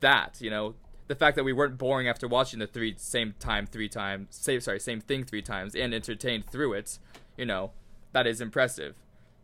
that 0.00 0.38
you 0.40 0.50
know 0.50 0.74
the 1.08 1.14
fact 1.14 1.36
that 1.36 1.44
we 1.44 1.52
weren't 1.52 1.76
boring 1.78 2.08
after 2.08 2.26
watching 2.28 2.58
the 2.60 2.66
three 2.66 2.94
same 2.96 3.34
time 3.38 3.66
three 3.66 3.88
times, 3.88 4.28
same 4.30 4.60
sorry 4.60 4.80
same 4.80 5.00
thing 5.00 5.24
three 5.24 5.42
times 5.42 5.74
and 5.74 5.92
entertained 5.94 6.46
through 6.46 6.72
it, 6.74 6.98
you 7.36 7.44
know, 7.46 7.72
that 8.12 8.26
is 8.26 8.40
impressive, 8.40 8.94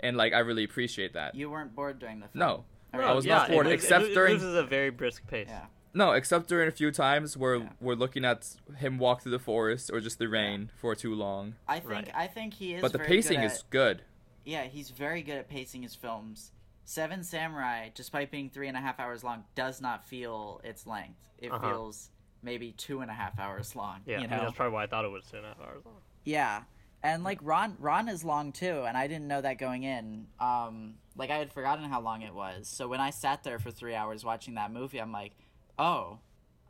and 0.01 0.17
like 0.17 0.33
I 0.33 0.39
really 0.39 0.65
appreciate 0.65 1.13
that. 1.15 1.35
You 1.35 1.51
weren't 1.51 1.75
bored 1.75 1.99
during 1.99 2.21
the 2.21 2.29
film. 2.29 2.39
No, 2.41 2.65
Okay. 2.95 3.05
I 3.05 3.13
was 3.13 3.27
yeah, 3.27 3.39
not 3.39 3.51
bored 3.51 3.67
it 3.67 3.71
moves, 3.71 3.85
except 3.85 4.05
it, 4.07 4.15
during 4.15 4.37
It 4.37 4.41
moves 4.43 4.55
at 4.57 4.65
a 4.65 4.67
very 4.67 4.91
brisk 4.91 5.27
pace. 5.27 5.49
Yeah. 5.51 5.67
no 5.93 6.13
except 6.13 6.49
during 6.49 6.69
a 6.69 6.73
few 6.73 6.91
times 6.91 7.37
where 7.37 7.57
Yeah. 7.57 7.69
we're 7.81 7.95
looking 7.97 8.25
at 8.25 8.57
him 8.77 8.97
walk 8.99 9.23
through 9.23 9.33
the 9.33 9.39
forest 9.39 9.91
or 9.93 10.01
just 10.01 10.19
the 10.19 10.29
rain 10.29 10.71
for 10.81 10.95
too 10.95 11.15
long. 11.15 11.57
I 11.67 11.81
think 11.81 11.91
Right. 11.91 12.11
I 12.15 12.27
think 12.29 12.55
he 12.55 12.75
is. 12.75 12.81
But 12.83 12.93
the 12.93 12.99
very 12.99 13.09
pacing 13.09 13.41
good 13.41 13.47
is 13.47 13.65
good. 13.69 14.03
Yeah, 14.45 14.65
he's 14.65 14.89
very 14.91 15.21
good 15.23 15.37
at 15.37 15.49
pacing 15.51 15.83
his 15.83 15.95
films. 15.95 16.53
Seven 16.89 17.22
Samurai, 17.22 17.91
despite 17.95 18.30
being 18.30 18.49
three 18.49 18.66
and 18.66 18.74
a 18.74 18.80
half 18.80 18.99
hours 18.99 19.22
long, 19.22 19.45
does 19.55 19.78
not 19.82 20.07
feel 20.07 20.59
its 20.64 20.86
length. 20.86 21.20
It 21.36 21.53
Uh-huh. 21.53 21.68
feels 21.68 22.09
maybe 22.41 22.72
two 22.72 23.03
and 23.03 23.11
a 23.11 23.14
half 23.14 23.39
hours 23.39 23.76
long. 23.76 24.01
Yeah, 24.07 24.20
you 24.20 24.24
I 24.24 24.28
mean, 24.30 24.39
that's 24.39 24.55
probably 24.55 24.72
why 24.72 24.84
I 24.84 24.86
thought 24.86 25.05
it 25.05 25.09
was 25.11 25.26
two 25.26 25.36
and 25.36 25.45
a 25.45 25.49
half 25.51 25.61
hours 25.61 25.84
long. 25.84 26.01
Yeah, 26.24 26.62
and 27.03 27.24
like 27.24 27.41
Ran, 27.43 27.76
Ran 27.78 28.09
is 28.09 28.24
long 28.24 28.53
too, 28.53 28.84
and 28.89 28.97
I 28.97 29.07
didn't 29.07 29.28
know 29.28 29.43
that 29.43 29.59
going 29.59 29.82
in. 29.82 30.28
Um, 30.41 30.95
like 31.14 31.28
I 31.30 31.36
had 31.36 31.53
forgotten 31.53 31.84
how 31.84 32.01
long 32.01 32.22
it 32.22 32.32
was. 32.32 32.68
So 32.68 32.89
when 32.89 33.01
I 33.03 33.11
sat 33.11 33.45
there 33.45 33.59
for 33.59 33.70
three 33.70 33.95
hours 33.95 34.24
watching 34.24 34.55
that 34.55 34.72
movie, 34.72 34.99
I'm 34.99 35.12
like, 35.12 35.32
oh, 35.78 36.20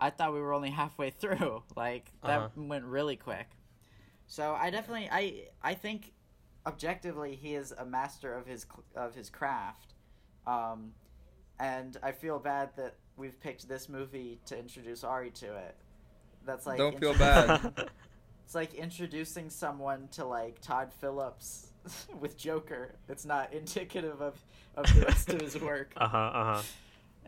I 0.00 0.10
thought 0.10 0.32
we 0.34 0.40
were 0.40 0.52
only 0.52 0.70
halfway 0.70 1.10
through. 1.20 1.62
Like 1.76 2.10
that 2.24 2.38
Uh-huh. 2.40 2.48
went 2.56 2.84
really 2.86 3.14
quick. 3.14 3.50
So 4.26 4.52
I 4.56 4.70
definitely, 4.70 5.08
I, 5.12 5.44
I 5.62 5.74
think, 5.74 6.12
objectively, 6.66 7.36
he 7.36 7.54
is 7.54 7.70
a 7.70 7.84
master 7.84 8.34
of 8.34 8.48
his 8.48 8.66
of 8.96 9.14
his 9.14 9.30
craft. 9.30 9.94
Um, 10.48 10.92
and 11.60 11.96
I 12.02 12.12
feel 12.12 12.38
bad 12.38 12.70
that 12.76 12.94
we've 13.16 13.38
picked 13.40 13.68
this 13.68 13.88
movie 13.88 14.40
to 14.46 14.58
introduce 14.58 15.04
Ari 15.04 15.30
to 15.32 15.56
it. 15.56 15.76
That's 16.46 16.66
like 16.66 16.78
Don't 16.78 16.98
feel 16.98 17.14
bad. 17.14 17.72
it's 18.44 18.54
like 18.54 18.74
introducing 18.74 19.50
someone 19.50 20.08
to 20.12 20.24
like 20.24 20.60
Todd 20.62 20.90
Phillips 21.00 21.72
with 22.20 22.38
Joker. 22.38 22.94
It's 23.08 23.26
not 23.26 23.52
indicative 23.52 24.22
of, 24.22 24.42
of 24.74 24.86
the 24.94 25.02
rest 25.02 25.28
of 25.28 25.40
his 25.40 25.60
work. 25.60 25.92
Uh 25.96 26.08
huh. 26.08 26.18
Uh 26.18 26.44
huh. 26.54 26.62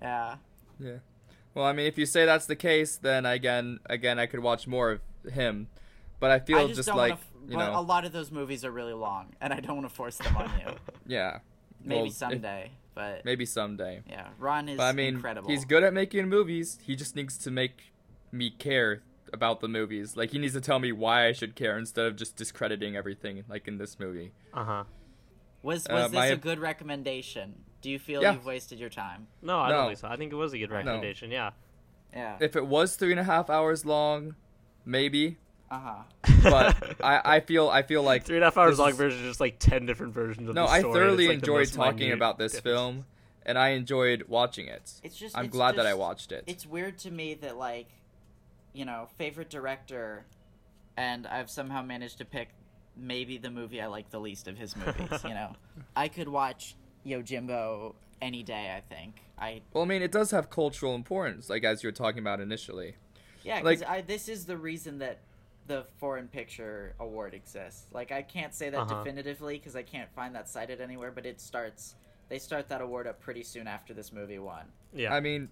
Yeah. 0.00 0.34
Yeah. 0.78 0.96
Well, 1.54 1.66
I 1.66 1.72
mean, 1.72 1.86
if 1.86 1.98
you 1.98 2.06
say 2.06 2.24
that's 2.24 2.46
the 2.46 2.56
case, 2.56 2.96
then 2.96 3.26
again, 3.26 3.80
again, 3.86 4.18
I 4.18 4.26
could 4.26 4.40
watch 4.40 4.66
more 4.66 4.92
of 4.92 5.32
him. 5.32 5.68
But 6.20 6.30
I 6.30 6.38
feel 6.38 6.58
I 6.58 6.66
just, 6.68 6.76
just, 6.76 6.94
like 6.94 7.14
f- 7.14 7.26
you 7.48 7.56
know, 7.56 7.78
a 7.78 7.82
lot 7.82 8.04
of 8.04 8.12
those 8.12 8.30
movies 8.30 8.64
are 8.64 8.70
really 8.70 8.92
long, 8.92 9.34
and 9.40 9.52
I 9.52 9.60
don't 9.60 9.76
want 9.76 9.88
to 9.88 9.94
force 9.94 10.16
them 10.18 10.36
on 10.36 10.50
you. 10.60 10.74
yeah. 11.06 11.38
Maybe 11.82 12.00
Well, 12.00 12.06
if- 12.08 12.14
someday, 12.14 12.70
but 12.94 13.24
maybe 13.24 13.46
someday. 13.46 14.02
yeah, 14.08 14.28
Ran 14.38 14.68
is 14.68 14.76
But 14.76 14.84
I 14.84 14.92
mean, 14.92 15.14
incredible. 15.16 15.48
he's 15.50 15.64
good 15.64 15.82
at 15.84 15.92
making 15.94 16.28
movies. 16.28 16.78
He 16.82 16.96
just 16.96 17.16
needs 17.16 17.36
to 17.38 17.50
make 17.50 17.92
me 18.32 18.50
care 18.50 19.02
about 19.32 19.60
the 19.60 19.68
movies. 19.68 20.16
Like 20.16 20.30
he 20.30 20.38
needs 20.38 20.54
to 20.54 20.60
tell 20.60 20.78
me 20.78 20.90
why 20.92 21.26
I 21.26 21.32
should 21.32 21.54
care 21.54 21.78
instead 21.78 22.06
of 22.06 22.16
just 22.16 22.36
discrediting 22.36 22.96
everything 22.96 23.44
like 23.48 23.68
in 23.68 23.78
this 23.78 23.98
movie. 23.98 24.32
Uh 24.52 24.64
huh. 24.64 24.84
Was 25.62 25.86
Uh, 25.88 25.92
was 25.94 26.04
this 26.10 26.16
my- 26.16 26.26
a 26.26 26.36
good 26.36 26.58
recommendation? 26.58 27.64
Do 27.80 27.90
you 27.90 27.98
feel 27.98 28.22
Yeah. 28.22 28.32
you've 28.34 28.44
wasted 28.44 28.78
your 28.78 28.90
time? 28.90 29.28
No, 29.40 29.58
I 29.58 29.68
No. 29.70 29.76
don't 29.76 29.86
think 29.88 29.98
so. 29.98 30.08
I 30.08 30.16
think 30.16 30.32
it 30.32 30.36
was 30.36 30.52
a 30.52 30.58
good 30.58 30.70
recommendation. 30.70 31.30
Yeah. 31.30 31.50
Yeah. 32.12 32.36
If 32.40 32.56
it 32.56 32.66
was 32.66 32.96
three 32.96 33.10
and 33.12 33.20
a 33.20 33.24
half 33.24 33.48
hours 33.48 33.84
long, 33.86 34.34
maybe. 34.84 35.38
Uh 35.70 35.78
huh. 35.78 36.32
But 36.42 37.00
I, 37.04 37.36
I 37.36 37.40
feel 37.40 37.68
I 37.68 37.82
feel 37.82 38.02
like 38.02 38.24
Three 38.24 38.36
and 38.36 38.42
a 38.42 38.46
half 38.46 38.56
hours 38.58 38.78
long 38.78 38.90
is- 38.90 38.96
version 38.96 39.20
is 39.20 39.26
just 39.26 39.40
like 39.40 39.58
ten 39.58 39.86
different 39.86 40.12
versions 40.14 40.48
of 40.48 40.54
No, 40.54 40.66
the 40.66 40.70
I 40.72 40.78
story. 40.80 40.92
and 40.92 41.00
thoroughly 41.08 41.28
like, 41.28 41.34
enjoyed 41.38 41.72
talking 41.72 42.12
about 42.12 42.38
this 42.38 42.52
difference. 42.52 42.76
film, 42.76 43.04
and 43.46 43.56
I 43.58 43.70
enjoyed 43.70 44.24
watching 44.28 44.66
it. 44.66 44.90
It's 45.04 45.16
just. 45.16 45.36
I'm 45.38 45.44
it's 45.46 45.52
glad 45.52 45.76
that 45.76 45.86
I 45.86 45.94
watched 45.94 46.32
it. 46.32 46.44
It's 46.46 46.66
weird 46.66 46.98
to 46.98 47.10
me 47.10 47.34
that 47.34 47.56
like, 47.56 47.86
you 48.72 48.84
know, 48.84 49.08
favorite 49.16 49.48
director, 49.50 50.24
and 50.96 51.26
I've 51.26 51.50
somehow 51.50 51.82
managed 51.82 52.18
to 52.18 52.24
pick 52.24 52.48
maybe 52.96 53.38
the 53.38 53.50
movie 53.50 53.80
I 53.80 53.86
like 53.86 54.10
the 54.10 54.20
least 54.20 54.48
of 54.48 54.58
his 54.58 54.76
movies. 54.76 55.22
you 55.22 55.30
know, 55.30 55.54
I 55.96 56.08
could 56.08 56.28
watch 56.28 56.74
Yojimbo 57.06 57.94
any 58.20 58.42
day. 58.42 58.74
I 58.76 58.80
think 58.92 59.22
I 59.38 59.62
Well, 59.72 59.84
I 59.84 59.86
mean, 59.86 60.02
it 60.02 60.10
does 60.12 60.32
have 60.32 60.50
cultural 60.50 60.94
importance, 60.96 61.48
like 61.48 61.62
as 61.64 61.82
you 61.82 61.86
were 61.88 61.92
talking 61.92 62.18
about 62.18 62.40
initially. 62.40 62.96
yeah, 63.44 63.60
because 63.60 63.80
Like- 63.82 63.88
I 63.88 64.00
this 64.00 64.28
is 64.28 64.46
the 64.46 64.56
reason 64.56 64.98
that 64.98 65.18
the 65.66 65.84
foreign 65.98 66.28
picture 66.28 66.94
award 66.98 67.34
exists. 67.34 67.86
Like 67.92 68.12
I 68.12 68.22
can't 68.22 68.54
say 68.54 68.70
that 68.70 68.78
Uh-huh. 68.80 69.02
definitively 69.04 69.58
because 69.58 69.76
I 69.76 69.82
can't 69.82 70.10
find 70.14 70.34
that 70.34 70.48
cited 70.48 70.80
anywhere, 70.80 71.10
but 71.12 71.26
it 71.26 71.40
starts. 71.40 71.94
They 72.28 72.38
start 72.38 72.68
that 72.68 72.80
award 72.80 73.06
up 73.06 73.20
pretty 73.20 73.42
soon 73.42 73.66
after 73.68 73.92
this 73.94 74.12
movie 74.12 74.38
won. 74.38 74.66
Yeah. 74.92 75.12
I 75.14 75.20
mean, 75.20 75.48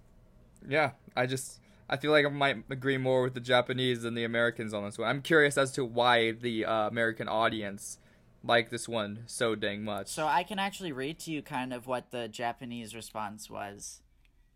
yeah, 0.69 0.93
I 1.17 1.27
just 1.27 1.61
I 1.89 1.97
feel 1.97 2.11
like 2.11 2.27
I 2.27 2.29
might 2.29 2.65
agree 2.69 2.99
more 2.99 3.23
with 3.23 3.35
the 3.35 3.41
Japanese 3.41 4.03
than 4.03 4.15
the 4.15 4.25
Americans 4.25 4.75
on 4.75 4.85
this 4.85 4.99
one. 4.99 5.09
I'm 5.09 5.23
curious 5.23 5.57
as 5.57 5.73
to 5.73 5.85
why 5.85 6.33
the 6.33 6.65
uh, 6.65 6.89
American 6.89 7.29
audience 7.29 7.99
like 8.45 8.71
this 8.71 8.89
one 8.89 9.25
so 9.27 9.55
dang 9.55 9.83
much. 9.85 10.09
So 10.09 10.27
I 10.27 10.43
can 10.43 10.59
actually 10.59 10.93
read 10.93 11.19
to 11.21 11.31
you 11.33 11.43
kind 11.43 11.73
of 11.73 11.87
what 11.87 12.11
the 12.11 12.29
Japanese 12.29 12.95
response 12.95 13.49
was. 13.51 14.01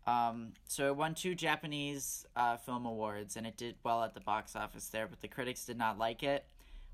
Um, 0.05 0.53
so 0.67 0.87
it 0.87 0.95
won 0.97 1.15
two 1.15 1.33
Japanese 1.35 2.25
uh, 2.35 2.57
film 2.57 2.85
awards, 2.85 3.37
and 3.37 3.47
it 3.47 3.55
did 3.57 3.75
well 3.83 4.03
at 4.03 4.13
the 4.13 4.19
box 4.19 4.55
office 4.55 4.87
there, 4.87 5.07
but 5.07 5.21
the 5.21 5.27
critics 5.29 5.65
did 5.65 5.77
not 5.77 5.97
like 5.97 6.23
it. 6.23 6.45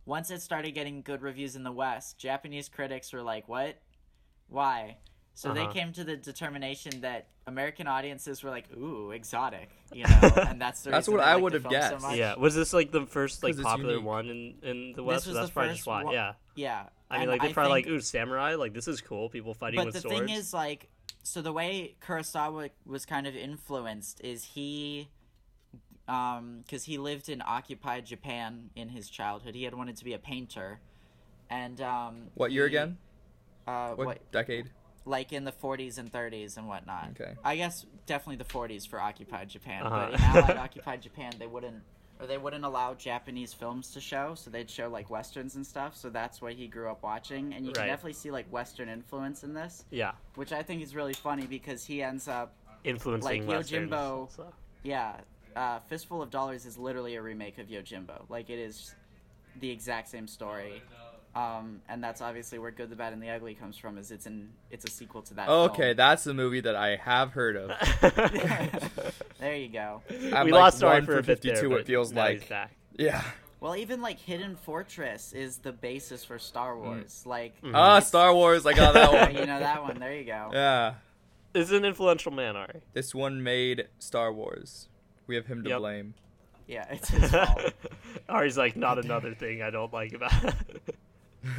Once 0.05 0.30
it 0.32 0.41
started 0.41 0.72
getting 0.72 1.01
good 1.01 1.22
reviews 1.22 1.55
in 1.55 1.64
the 1.64 1.72
West, 1.72 2.18
Japanese 2.20 2.70
critics 2.70 3.12
were 3.14 3.22
like, 3.24 3.47
"What? 3.47 3.78
Why?" 4.47 4.97
So 5.34 5.51
Uh-huh. 5.51 5.68
they 5.68 5.74
came 5.74 5.93
to 5.93 6.03
the 6.03 6.18
determination 6.18 7.01
that 7.01 7.28
American 7.47 7.88
audiences 7.88 8.43
were 8.43 8.49
like, 8.49 8.66
"Ooh, 8.76 9.12
exotic," 9.12 9.70
you 9.93 10.03
know, 10.03 10.10
and 10.47 10.62
that's 10.62 10.82
the 10.84 10.91
That's 10.91 11.07
what 11.07 11.20
I 11.22 11.36
would 11.36 11.53
have 11.53 11.64
film 11.64 11.74
so 11.74 11.80
guessed. 11.99 12.16
yeah. 12.16 12.36
Was 12.36 12.55
this 12.55 12.74
like 12.74 12.91
the 12.91 13.05
first 13.05 13.41
like 13.43 13.60
popular 13.60 13.93
unique. 13.93 14.05
one 14.05 14.30
in 14.30 14.55
in 14.64 14.93
the 14.93 15.03
West? 15.03 15.26
was 15.28 15.36
that's 15.36 15.47
the 15.49 15.53
probably 15.53 15.70
first 15.72 15.78
just 15.80 15.88
why. 15.88 16.03
one- 16.03 16.14
Yeah. 16.14 16.34
Yeah, 16.55 16.86
I 17.10 17.14
mean, 17.16 17.22
and 17.24 17.32
like 17.32 17.41
they're 17.41 17.53
probably 17.53 17.84
think- 17.84 17.88
like, 17.88 17.95
ooh, 17.95 18.01
samurai. 18.01 18.55
Like 18.55 18.74
this 18.74 18.88
is 18.88 19.01
cool. 19.01 19.30
People 19.30 19.53
fighting 19.53 19.78
but 19.80 19.86
with 19.88 19.95
the 19.95 20.01
swords. 20.01 20.20
thing 20.20 20.30
is 20.30 20.53
like 20.53 20.89
so 21.24 21.41
the 21.41 21.51
way 21.51 21.95
kurosawa 22.01 22.70
was 22.86 23.05
kind 23.05 23.28
of 23.28 23.36
influenced 23.36 24.20
is 24.22 24.43
he 24.55 25.09
um 26.07 26.61
because 26.65 26.86
he 26.86 26.97
lived 26.97 27.30
in 27.30 27.41
occupied 27.45 28.05
japan 28.05 28.70
in 28.76 28.89
his 28.89 29.09
childhood 29.09 29.53
he 29.55 29.63
had 29.63 29.74
wanted 29.74 29.95
to 29.95 30.03
be 30.03 30.13
a 30.13 30.20
painter 30.20 30.80
and 31.49 31.82
um 31.82 32.28
what 32.36 32.51
year 32.51 32.67
he- 32.67 32.76
again? 32.76 32.97
uh 33.67 33.89
What, 33.93 34.07
what, 34.07 34.32
decade? 34.32 34.70
like 35.05 35.32
in 35.34 35.43
the 35.43 35.51
40s 35.51 35.97
and 35.97 36.11
30s 36.11 36.57
and 36.57 36.67
whatnot 36.67 37.09
Okay. 37.20 37.34
i 37.43 37.55
guess 37.55 37.86
definitely 38.05 38.38
the 38.38 38.43
40s 38.45 38.88
for 38.88 38.99
occupied 38.99 39.49
japan 39.49 39.84
Uh-huh. 39.86 40.09
but 40.11 40.20
in 40.20 40.26
allied 40.26 40.57
occupied 40.65 41.01
japan 41.01 41.34
they 41.39 41.47
wouldn't 41.47 41.84
or 42.20 42.28
they 42.28 42.38
wouldn't 42.38 42.65
allow 42.65 42.93
japanese 42.93 43.53
films 43.53 43.91
to 43.91 44.01
show 44.01 44.34
so 44.36 44.49
they'd 44.49 44.70
show 44.70 44.89
like 44.89 45.09
westerns 45.09 45.55
and 45.55 45.65
stuff 45.65 45.95
so 45.95 46.09
that's 46.09 46.41
what 46.41 46.53
he 46.53 46.67
grew 46.67 46.89
up 46.89 47.01
watching 47.01 47.53
and 47.53 47.65
you 47.65 47.72
can 47.72 47.82
Right. 47.84 47.88
definitely 47.88 48.13
see 48.13 48.30
like 48.32 48.51
western 48.51 48.89
influence 48.89 49.43
in 49.43 49.53
this 49.53 49.86
yeah, 49.91 50.11
which 50.36 50.51
I 50.51 50.63
think 50.63 50.82
is 50.84 50.95
really 50.95 51.13
funny 51.13 51.45
because 51.47 51.86
he 51.86 52.01
ends 52.03 52.28
up, 52.28 52.53
influencing 52.84 53.47
Like 53.47 53.47
westerns. 53.47 53.91
Yojimbo- 53.91 54.36
so. 54.36 54.53
yeah, 54.84 55.17
uh, 55.55 55.80
Fistful 55.88 56.22
of 56.22 56.30
Dollars 56.30 56.65
is 56.65 56.78
literally 56.78 57.15
a 57.15 57.22
remake 57.22 57.57
of 57.57 57.67
Yojimbo. 57.67 58.24
Like 58.30 58.49
it 58.49 58.59
is 58.59 58.93
the 59.59 59.70
exact 59.72 60.07
same 60.09 60.28
story, 60.28 60.82
um, 61.36 61.82
and 61.89 62.03
that's 62.03 62.22
obviously 62.22 62.59
where 62.59 62.72
Good, 62.72 62.89
the 62.89 62.95
Bad, 62.95 63.13
and 63.13 63.22
the 63.22 63.30
Ugly 63.30 63.55
comes 63.55 63.78
from. 63.78 63.97
Is 63.97 64.11
it's 64.11 64.26
an 64.28 64.49
it's 64.72 64.86
a 64.86 64.89
sequel 64.91 65.22
to 65.24 65.34
that. 65.36 65.49
Okay, 65.49 65.82
film. 65.89 65.97
that's 65.97 66.24
the 66.24 66.34
movie 66.34 66.61
that 66.61 66.76
I 66.76 66.95
have 66.97 67.32
heard 67.32 67.57
of. 67.57 67.72
there 69.39 69.55
you 69.55 69.69
go. 69.69 70.01
I'm 70.33 70.45
we 70.45 70.51
like 70.51 70.59
lost 70.61 70.83
Ari 70.83 70.97
one 70.99 71.05
for 71.05 71.17
a 71.19 71.23
bit 71.23 71.41
there. 71.41 71.55
52, 71.55 71.69
but 71.69 71.79
it 71.81 71.87
feels 71.87 72.11
now 72.11 72.27
he's 72.27 72.49
like. 72.49 72.69
Yeah. 72.97 73.23
Well, 73.61 73.75
even 73.75 74.01
like 74.01 74.19
Hidden 74.19 74.55
Fortress 74.55 75.33
is 75.33 75.57
the 75.57 75.71
basis 75.73 76.23
for 76.23 76.39
Star 76.39 76.77
Wars. 76.77 77.23
Like 77.25 77.53
Ah, 77.73 77.97
it's- 77.97 78.07
Star 78.07 78.33
Wars. 78.33 78.65
I 78.65 78.73
got 78.73 78.93
that 78.93 79.11
one. 79.33 79.35
you 79.35 79.45
know 79.45 79.59
that 79.59 79.81
one. 79.83 79.99
There 79.99 80.15
you 80.15 80.23
go. 80.25 80.49
Yeah. 80.53 80.93
Is 81.53 81.71
an 81.71 81.83
influential 81.83 82.31
man, 82.31 82.55
Ari. 82.55 82.81
This 82.93 83.13
one 83.15 83.41
made 83.43 83.87
Star 83.97 84.31
Wars. 84.31 84.87
We 85.27 85.35
have 85.35 85.47
him 85.47 85.63
to 85.63 85.69
Yep. 85.69 85.79
blame. 85.79 86.13
Yeah, 86.67 86.85
it's 86.91 87.09
his 87.09 87.31
fault. 87.31 87.73
Ari's 88.29 88.57
like 88.57 88.75
not 88.75 89.03
another 89.03 89.33
thing 89.33 89.61
I 89.63 89.71
don't 89.71 89.91
like 89.91 90.13
about. 90.13 90.31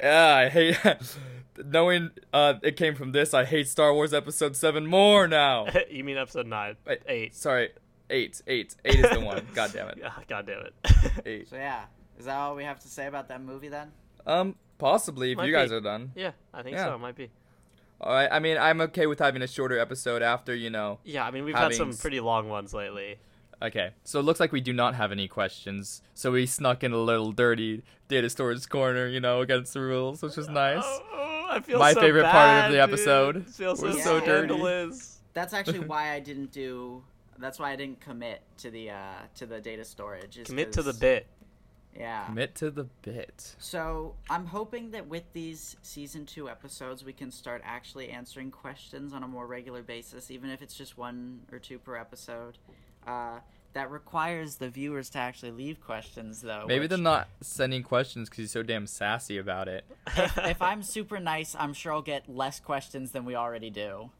yeah, 0.00 0.34
I 0.36 0.48
hate 0.48 0.76
knowing 1.64 2.10
uh, 2.32 2.54
it 2.62 2.76
came 2.76 2.94
from 2.94 3.12
this. 3.12 3.34
I 3.34 3.44
hate 3.44 3.68
Star 3.68 3.92
Wars 3.92 4.12
Episode 4.14 4.56
Seven 4.56 4.86
more 4.86 5.28
now. 5.28 5.66
you 5.90 6.04
mean 6.04 6.16
episode 6.16 6.46
nine? 6.46 6.76
Wait, 6.86 7.00
Eight. 7.06 7.34
Sorry, 7.34 7.70
eight, 8.10 8.42
eight, 8.46 8.74
eight 8.84 9.00
is 9.00 9.10
the 9.10 9.20
one. 9.20 9.46
God 9.54 9.72
damn 9.72 9.88
it, 9.88 10.02
God 10.28 10.46
damn 10.46 10.60
it. 10.66 10.74
eight. 11.26 11.48
So 11.48 11.56
yeah, 11.56 11.84
is 12.18 12.24
that 12.26 12.36
all 12.36 12.54
we 12.54 12.64
have 12.64 12.80
to 12.80 12.88
say 12.88 13.06
about 13.06 13.28
that 13.28 13.42
movie 13.42 13.68
then? 13.68 13.92
Um, 14.26 14.56
possibly 14.78 15.32
if 15.32 15.36
Might 15.38 15.46
you 15.46 15.52
guys 15.52 15.70
be. 15.70 15.76
are 15.76 15.80
done. 15.80 16.12
yeah, 16.14 16.32
I 16.54 16.62
think 16.62 16.76
Yeah. 16.76 16.86
so. 16.86 16.94
It 16.94 16.98
might 16.98 17.16
be. 17.16 17.30
All 18.00 18.12
right. 18.12 18.28
I 18.32 18.40
mean, 18.40 18.58
I'm 18.58 18.80
okay 18.82 19.06
with 19.06 19.20
having 19.20 19.42
a 19.42 19.46
shorter 19.46 19.78
episode 19.78 20.22
after 20.22 20.54
you 20.54 20.70
know. 20.70 20.98
Yeah, 21.04 21.24
I 21.24 21.30
mean 21.30 21.44
we've 21.44 21.54
had 21.54 21.74
some 21.74 21.90
s- 21.90 22.00
pretty 22.00 22.20
long 22.20 22.48
ones 22.48 22.74
lately. 22.74 23.18
Okay, 23.62 23.90
so 24.02 24.18
it 24.18 24.24
looks 24.24 24.40
like 24.40 24.50
we 24.50 24.60
do 24.60 24.72
not 24.72 24.96
have 24.96 25.12
any 25.12 25.28
questions. 25.28 26.02
So 26.14 26.32
we 26.32 26.46
snuck 26.46 26.82
in 26.82 26.92
a 26.92 26.98
little 26.98 27.30
dirty 27.30 27.84
data 28.08 28.28
storage 28.28 28.68
corner, 28.68 29.06
you 29.06 29.20
know, 29.20 29.40
against 29.40 29.72
the 29.74 29.80
rules, 29.80 30.20
which 30.20 30.36
was 30.36 30.48
nice. 30.48 30.82
Oh, 30.84 31.02
oh, 31.12 31.46
I 31.48 31.60
feel 31.60 31.78
My 31.78 31.92
so 31.92 32.00
favorite 32.00 32.24
part 32.24 32.64
of 32.64 32.72
the 32.72 32.78
dude. 32.78 32.90
episode. 32.90 33.36
It 33.36 33.48
feels 33.50 33.78
so, 33.78 33.86
We're 33.86 34.02
so 34.02 34.20
dirty. 34.20 34.92
That's 35.32 35.54
actually 35.54 35.78
why 35.86 36.12
I 36.12 36.18
didn't 36.18 36.50
do. 36.50 37.04
That's 37.38 37.60
why 37.60 37.70
I 37.70 37.76
didn't 37.76 38.00
commit 38.00 38.42
to 38.58 38.70
the 38.70 38.90
uh, 38.90 39.14
to 39.36 39.46
the 39.46 39.60
data 39.60 39.84
storage. 39.84 40.38
is 40.38 40.48
Commit 40.48 40.72
to 40.72 40.82
the 40.82 40.94
bit. 40.94 41.28
Yeah. 41.96 42.24
Commit 42.24 42.54
to 42.56 42.70
the 42.70 42.84
bit. 43.02 43.54
So 43.58 44.14
I'm 44.28 44.46
hoping 44.46 44.90
that 44.90 45.06
with 45.06 45.24
these 45.34 45.76
season 45.82 46.26
two 46.26 46.48
episodes, 46.48 47.04
we 47.04 47.12
can 47.12 47.30
start 47.30 47.62
actually 47.64 48.08
answering 48.08 48.50
questions 48.50 49.12
on 49.12 49.22
a 49.22 49.28
more 49.28 49.46
regular 49.46 49.82
basis, 49.82 50.30
even 50.30 50.50
if 50.50 50.62
it's 50.62 50.74
just 50.74 50.98
one 50.98 51.40
or 51.52 51.58
two 51.58 51.78
per 51.78 51.96
episode. 51.96 52.58
Uh, 53.06 53.38
that 53.74 53.90
requires 53.90 54.56
the 54.56 54.68
viewers 54.68 55.08
to 55.10 55.18
actually 55.18 55.52
leave 55.52 55.80
questions, 55.80 56.42
though. 56.42 56.66
Maybe 56.68 56.80
which- 56.80 56.90
they're 56.90 56.98
not 56.98 57.28
sending 57.40 57.82
questions 57.82 58.28
because 58.28 58.42
he's 58.42 58.50
so 58.50 58.62
damn 58.62 58.86
sassy 58.86 59.38
about 59.38 59.66
it. 59.68 59.84
if 60.16 60.60
I'm 60.60 60.82
super 60.82 61.18
nice, 61.18 61.56
I'm 61.58 61.72
sure 61.72 61.92
I'll 61.92 62.02
get 62.02 62.28
less 62.28 62.60
questions 62.60 63.12
than 63.12 63.24
we 63.24 63.34
already 63.34 63.70
do. 63.70 64.10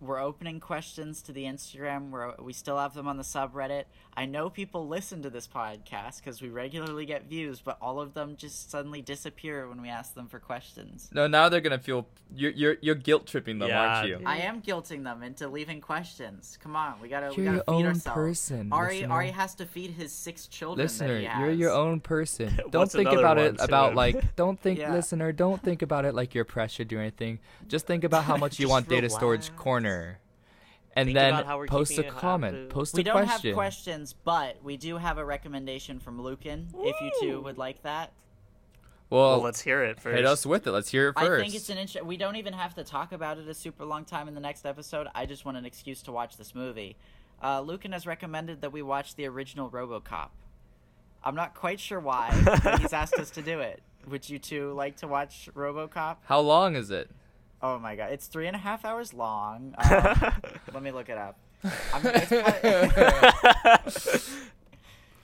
We're 0.00 0.20
opening 0.20 0.60
questions 0.60 1.22
to 1.22 1.32
the 1.32 1.44
Instagram. 1.44 2.10
We're, 2.10 2.34
we 2.40 2.52
still 2.52 2.78
have 2.78 2.94
them 2.94 3.08
on 3.08 3.16
the 3.16 3.22
subreddit. 3.24 3.84
I 4.16 4.26
know 4.26 4.48
people 4.48 4.86
listen 4.86 5.22
to 5.22 5.30
this 5.30 5.46
podcast 5.48 6.18
because 6.18 6.40
we 6.40 6.48
regularly 6.50 7.04
get 7.06 7.24
views, 7.28 7.60
but 7.60 7.78
all 7.82 8.00
of 8.00 8.14
them 8.14 8.36
just 8.36 8.70
suddenly 8.70 9.02
disappear 9.02 9.68
when 9.68 9.80
we 9.82 9.88
ask 9.88 10.14
them 10.14 10.28
for 10.28 10.38
questions. 10.38 11.08
No, 11.12 11.26
now 11.26 11.48
they're 11.48 11.60
gonna 11.60 11.78
feel 11.78 12.06
you're 12.34 12.50
you're, 12.52 12.76
you're 12.80 12.94
guilt 12.94 13.26
tripping 13.26 13.58
them, 13.58 13.68
Yeah, 13.68 13.96
aren't 13.96 14.08
you? 14.08 14.16
dude. 14.18 14.26
I 14.26 14.38
am 14.38 14.60
guilting 14.62 15.02
them 15.04 15.22
into 15.22 15.48
leaving 15.48 15.80
questions. 15.80 16.58
Come 16.62 16.76
on, 16.76 17.00
we 17.00 17.08
gotta 17.08 17.30
we 17.36 17.44
You're 17.44 17.54
gotta 17.56 17.56
your 17.56 17.64
feed 17.78 17.84
own 17.84 17.86
ourselves. 17.86 18.14
person, 18.14 18.68
Ari 18.72 18.94
listener. 18.98 19.12
Ari 19.14 19.30
has 19.30 19.54
to 19.56 19.66
feed 19.66 19.90
his 19.92 20.12
six 20.12 20.46
children. 20.46 20.84
Listener, 20.84 21.14
that 21.14 21.20
he 21.20 21.26
has. 21.26 21.40
you're 21.40 21.50
your 21.52 21.72
own 21.72 22.00
person. 22.00 22.58
Don't 22.70 22.90
think 22.90 23.10
about 23.10 23.38
it 23.38 23.56
about 23.60 23.90
him? 23.90 23.96
like 23.96 24.36
don't 24.36 24.60
think 24.60 24.78
Yeah. 24.78 24.92
listener, 24.92 25.32
don't 25.32 25.62
think 25.62 25.82
about 25.82 26.04
it 26.04 26.14
like 26.14 26.34
you're 26.34 26.44
pressured 26.44 26.92
or 26.92 27.00
anything. 27.00 27.38
Just 27.68 27.86
think 27.86 28.04
about 28.04 28.24
how 28.24 28.36
much 28.36 28.58
you 28.60 28.68
want 28.68 28.88
data 28.88 29.08
storage 29.10 29.48
relax. 29.48 29.62
Corner. 29.88 30.18
And 30.94 31.06
Think 31.06 31.16
then 31.18 31.32
about 31.32 31.46
how 31.46 31.58
we're 31.58 31.66
post 31.66 31.96
a 31.98 32.02
comment, 32.04 32.70
post 32.70 32.94
We 32.94 33.02
a 33.02 33.04
question. 33.04 33.20
We 33.20 33.26
don't 33.26 33.28
have 33.46 33.54
questions, 33.54 34.14
but 34.24 34.56
we 34.64 34.76
do 34.76 34.96
have 34.96 35.18
a 35.18 35.24
recommendation 35.24 36.00
from 36.00 36.20
Lucan. 36.20 36.68
If 36.76 37.00
you 37.00 37.10
two 37.20 37.40
would 37.42 37.56
like 37.58 37.82
that. 37.82 38.12
Well, 39.10 39.30
Well, 39.36 39.40
let's 39.42 39.60
hear 39.60 39.84
it 39.84 40.00
first. 40.00 40.16
hit 40.16 40.26
us 40.26 40.44
with 40.44 40.66
it. 40.66 40.72
Let's 40.72 40.90
hear 40.90 41.08
it 41.08 41.18
first. 41.18 41.40
I 41.40 41.42
think 41.42 41.54
it's 41.54 41.70
an 41.70 41.78
inter- 41.78 42.02
we 42.02 42.16
don't 42.16 42.36
even 42.36 42.52
have 42.52 42.74
to 42.74 42.84
talk 42.84 43.12
about 43.12 43.38
it 43.38 43.48
a 43.48 43.54
super 43.54 43.84
long 43.84 44.04
time 44.04 44.28
in 44.28 44.34
the 44.34 44.40
next 44.40 44.66
episode. 44.66 45.06
I 45.14 45.24
just 45.24 45.44
want 45.44 45.56
an 45.56 45.64
excuse 45.64 46.02
to 46.02 46.12
watch 46.12 46.36
this 46.36 46.54
movie. 46.54 46.96
Uh, 47.42 47.60
Lucan 47.60 47.92
has 47.92 48.06
recommended 48.06 48.60
that 48.62 48.72
we 48.72 48.82
watch 48.82 49.14
the 49.14 49.26
original 49.26 49.70
RoboCop. 49.70 50.28
I'm 51.24 51.34
not 51.36 51.54
quite 51.54 51.80
sure 51.80 52.00
why, 52.00 52.38
but 52.44 52.80
he's 52.80 52.92
asked 53.02 53.14
us 53.14 53.30
to 53.30 53.42
do 53.42 53.60
it. 53.60 53.80
Would 54.08 54.28
you 54.28 54.38
two 54.38 54.72
like 54.72 54.96
to 54.98 55.06
watch 55.08 55.48
RoboCop? 55.54 56.16
How 56.24 56.40
long 56.40 56.74
is 56.76 56.90
it? 56.90 57.10
Oh 57.62 57.78
my 57.78 57.96
god, 57.96 58.12
it's 58.12 58.26
three 58.26 58.46
and 58.46 58.54
a 58.56 58.58
half 58.58 58.84
hours 58.84 59.12
long. 59.14 59.74
Um, 59.90 60.32
let 60.72 60.82
me 60.82 60.90
look 60.90 61.08
it 61.08 61.18
up. 61.18 61.36
I'm, 61.92 62.02
it's, 62.04 62.28
probably, 62.28 64.20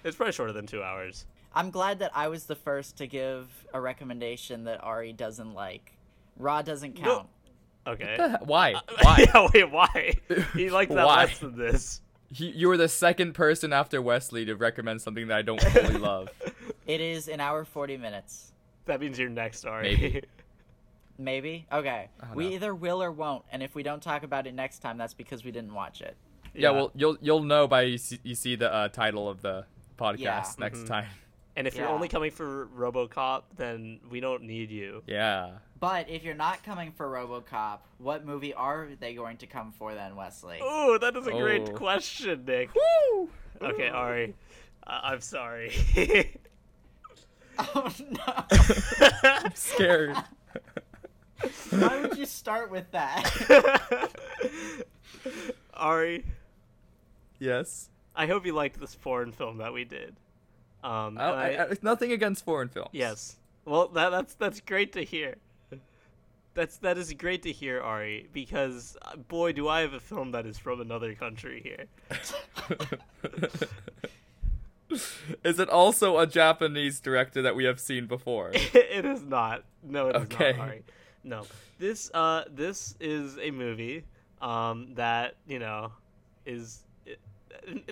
It's 0.05 0.17
probably 0.17 0.33
shorter 0.33 0.53
than 0.53 0.67
two 0.67 0.83
hours. 0.83 1.27
I'm 1.55 1.71
glad 1.71 2.01
that 2.01 2.11
I 2.15 2.29
was 2.29 2.45
the 2.45 2.57
first 2.57 2.99
to 2.99 3.07
give 3.07 3.49
a 3.73 3.81
recommendation 3.81 4.65
that 4.65 4.83
Ari 4.83 5.13
doesn't 5.13 5.55
like. 5.55 5.93
Raw 6.37 6.63
doesn't 6.63 6.97
count. 6.97 7.29
Okay. 7.87 8.17
Why? 8.45 8.75
Why? 9.03 9.27
yeah, 9.33 9.49
wait, 9.53 9.71
why? 9.71 10.15
He 10.55 10.71
liked 10.71 10.93
that 10.93 11.07
Why? 11.07 11.25
less 11.25 11.39
than 11.39 11.57
this. 11.57 12.01
He, 12.33 12.51
you 12.51 12.69
were 12.69 12.79
the 12.79 12.89
second 12.89 13.35
person 13.35 13.73
after 13.73 14.01
Wesley 14.03 14.45
to 14.47 14.57
recommend 14.57 15.03
something 15.03 15.29
that 15.29 15.37
I 15.37 15.43
don't 15.43 15.61
fully 15.61 15.99
love. 15.99 16.29
It 16.87 17.01
is 17.01 17.29
an 17.29 17.41
hour 17.41 17.65
40 17.65 17.99
minutes. 17.99 18.53
That 18.87 19.01
means 19.01 19.19
you're 19.19 19.29
next, 19.29 19.65
Ari. 19.65 19.97
Maybe. 19.97 20.23
Maybe? 21.19 21.67
Okay. 21.73 22.09
don't 22.21 22.35
We 22.37 22.45
know. 22.49 22.55
either 22.55 22.75
will 22.75 23.03
or 23.03 23.13
won't, 23.13 23.45
and 23.53 23.63
if 23.63 23.75
we 23.75 23.83
don't 23.83 24.03
talk 24.03 24.23
about 24.25 24.47
it 24.47 24.55
next 24.55 24.81
time, 24.81 24.99
that's 24.99 25.15
because 25.15 25.45
we 25.45 25.51
didn't 25.53 25.73
watch 25.75 26.01
it. 26.01 26.17
Yeah, 26.55 26.71
well, 26.71 26.91
you'll 26.95 27.17
you'll 27.21 27.43
know 27.43 27.67
by 27.67 27.83
you 27.83 27.99
see, 27.99 28.19
you 28.23 28.35
see 28.35 28.55
the 28.57 28.73
uh, 28.73 28.89
title 28.89 29.29
of 29.29 29.43
the 29.43 29.67
podcast 29.99 30.19
Yeah. 30.19 30.45
next 30.59 30.81
Mhm. 30.81 30.87
time. 30.89 31.07
And 31.57 31.69
if 31.69 31.77
you're 31.77 31.89
only 31.89 32.09
coming 32.09 32.33
for 32.33 32.67
RoboCop, 32.77 33.43
then 33.57 34.01
we 34.11 34.19
don't 34.19 34.43
need 34.43 34.71
you. 34.73 35.05
Yeah. 35.07 35.59
But 35.79 36.09
if 36.09 36.25
you're 36.25 36.35
not 36.35 36.65
coming 36.65 36.91
for 36.91 37.07
RoboCop, 37.09 37.79
what 37.99 38.25
movie 38.25 38.53
are 38.55 38.89
they 38.99 39.15
going 39.15 39.37
to 39.37 39.47
come 39.47 39.71
for 39.71 39.95
then, 39.95 40.17
Wesley? 40.17 40.59
Oh, 40.61 40.99
that 40.99 41.15
is 41.17 41.29
a 41.29 41.31
great 41.31 41.69
Oh. 41.69 41.73
question, 41.75 42.45
Nick. 42.45 42.71
Woo! 42.75 43.29
Okay, 43.63 43.89
Ari. 43.89 44.35
Uh, 44.87 45.01
I'm 45.05 45.21
sorry. 45.21 45.73
Oh 47.57 47.89
no! 48.11 48.45
I'm 49.23 49.55
scared. 49.55 50.17
Why 51.71 52.01
would 52.01 52.17
you 52.19 52.27
start 52.27 52.71
with 52.71 52.91
that? 52.93 54.13
Ari, 55.75 56.25
yes. 57.39 57.89
I 58.15 58.27
hope 58.27 58.47
you 58.47 58.53
liked 58.53 58.79
this 58.81 58.95
foreign 58.95 59.33
film 59.33 59.59
that 59.59 59.73
we 59.73 59.85
did. 59.85 60.17
Um, 60.85 61.19
I, 61.19 61.23
I- 61.23 61.49
I, 61.49 61.63
I, 61.65 61.77
nothing 61.83 62.13
against 62.13 62.45
foreign 62.45 62.69
films. 62.69 62.91
yes. 62.93 63.37
Well, 63.65 63.89
that, 63.89 64.11
that's 64.11 64.35
that's 64.35 64.61
great 64.61 64.93
to 64.93 65.03
hear. 65.05 65.37
That's 66.53 66.77
that 66.79 66.99
is 66.99 67.13
great 67.15 67.43
to 67.45 67.51
hear, 67.53 67.81
Ari, 67.81 68.29
because 68.33 68.97
uh, 69.03 69.17
boy, 69.17 69.53
do 69.53 69.67
I 69.69 69.81
have 69.81 69.95
a 69.95 70.01
film 70.01 70.33
that 70.33 70.45
is 70.47 70.59
from 70.59 70.81
another 70.83 71.15
country 71.15 71.61
here. 71.63 71.87
is 75.43 75.59
it 75.59 75.69
also 75.69 76.19
a 76.19 76.27
Japanese 76.27 77.01
director 77.01 77.43
that 77.43 77.57
we 77.57 77.65
have 77.65 77.81
seen 77.81 78.07
before? 78.07 78.51
it 78.55 79.05
is 79.05 79.23
not. 79.23 79.65
No, 79.83 80.09
it 80.09 80.17
is 80.17 80.23
Okay. 80.25 80.53
not. 80.57 80.69
Ari. 80.69 80.83
No, 81.25 81.47
this 81.79 82.11
uh, 82.15 82.45
this 82.51 82.95
is 83.01 83.39
a 83.39 83.51
movie 83.51 84.05
um 84.41 84.95
that 84.95 85.37
you 85.47 85.59
know 85.59 85.93
is. 86.47 86.83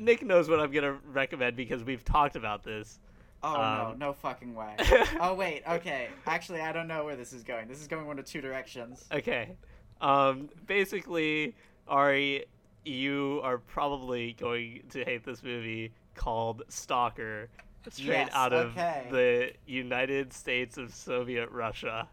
Nick 0.00 0.22
knows 0.22 0.48
what 0.48 0.60
I'm 0.60 0.70
gonna 0.70 0.98
recommend 1.12 1.56
because 1.56 1.82
we've 1.82 2.04
talked 2.04 2.36
about 2.36 2.62
this. 2.62 2.98
Oh 3.42 3.54
Um, 3.54 3.98
no, 3.98 4.06
no 4.08 4.12
fucking 4.12 4.54
way. 4.54 4.76
oh 5.20 5.34
wait, 5.34 5.62
okay. 5.68 6.08
Actually, 6.26 6.60
I 6.60 6.72
don't 6.72 6.86
know 6.88 7.04
where 7.04 7.16
this 7.16 7.32
is 7.32 7.42
going. 7.42 7.68
This 7.68 7.80
is 7.80 7.86
going 7.88 8.06
one 8.06 8.18
of 8.18 8.24
two 8.24 8.40
directions. 8.40 9.04
Okay. 9.10 9.56
Um, 10.00 10.48
basically, 10.66 11.54
Ari, 11.88 12.44
you 12.84 13.40
are 13.44 13.58
probably 13.58 14.34
going 14.34 14.82
to 14.90 15.04
hate 15.04 15.24
this 15.24 15.42
movie 15.42 15.92
called 16.14 16.64
Stalker, 16.68 17.48
straight 17.88 18.06
Yes, 18.08 18.30
out 18.34 18.52
of 18.52 18.72
okay. 18.72 19.06
the 19.10 19.52
United 19.72 20.32
States 20.32 20.76
of 20.76 20.92
Soviet 20.92 21.48
Russia. 21.50 22.08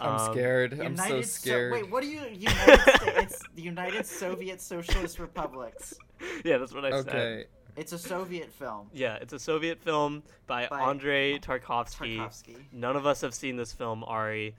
I'm 0.00 0.14
Um, 0.20 0.32
scared. 0.32 0.72
I'm 0.74 0.96
so 0.96 1.04
United 1.04 1.24
So- 1.26 1.40
scared. 1.40 1.72
wait, 1.72 1.90
what 1.90 2.02
are 2.04 2.06
you? 2.06 2.20
United 2.32 2.80
States? 2.80 3.02
It's 3.18 3.42
the 3.54 3.62
United 3.62 4.06
Soviet 4.06 4.60
Socialist 4.60 5.18
Republics. 5.18 5.94
Yeah, 6.44 6.58
that's 6.58 6.72
what 6.72 6.84
I 6.84 6.90
said. 6.90 7.08
okay. 7.08 7.44
It's 7.74 7.92
a 7.92 7.98
Soviet 7.98 8.52
film. 8.52 8.88
Yeah, 8.92 9.16
it's 9.16 9.32
a 9.32 9.38
Soviet 9.40 9.80
film 9.80 10.22
by, 10.46 10.68
By 10.68 10.82
Andrei 10.82 11.38
Tarkovsky. 11.40 12.16
Tarkovsky. 12.18 12.56
None 12.70 12.94
of 12.96 13.06
us 13.06 13.22
have 13.22 13.34
seen 13.34 13.56
this 13.56 13.72
film, 13.72 14.04
Ari. 14.04 14.54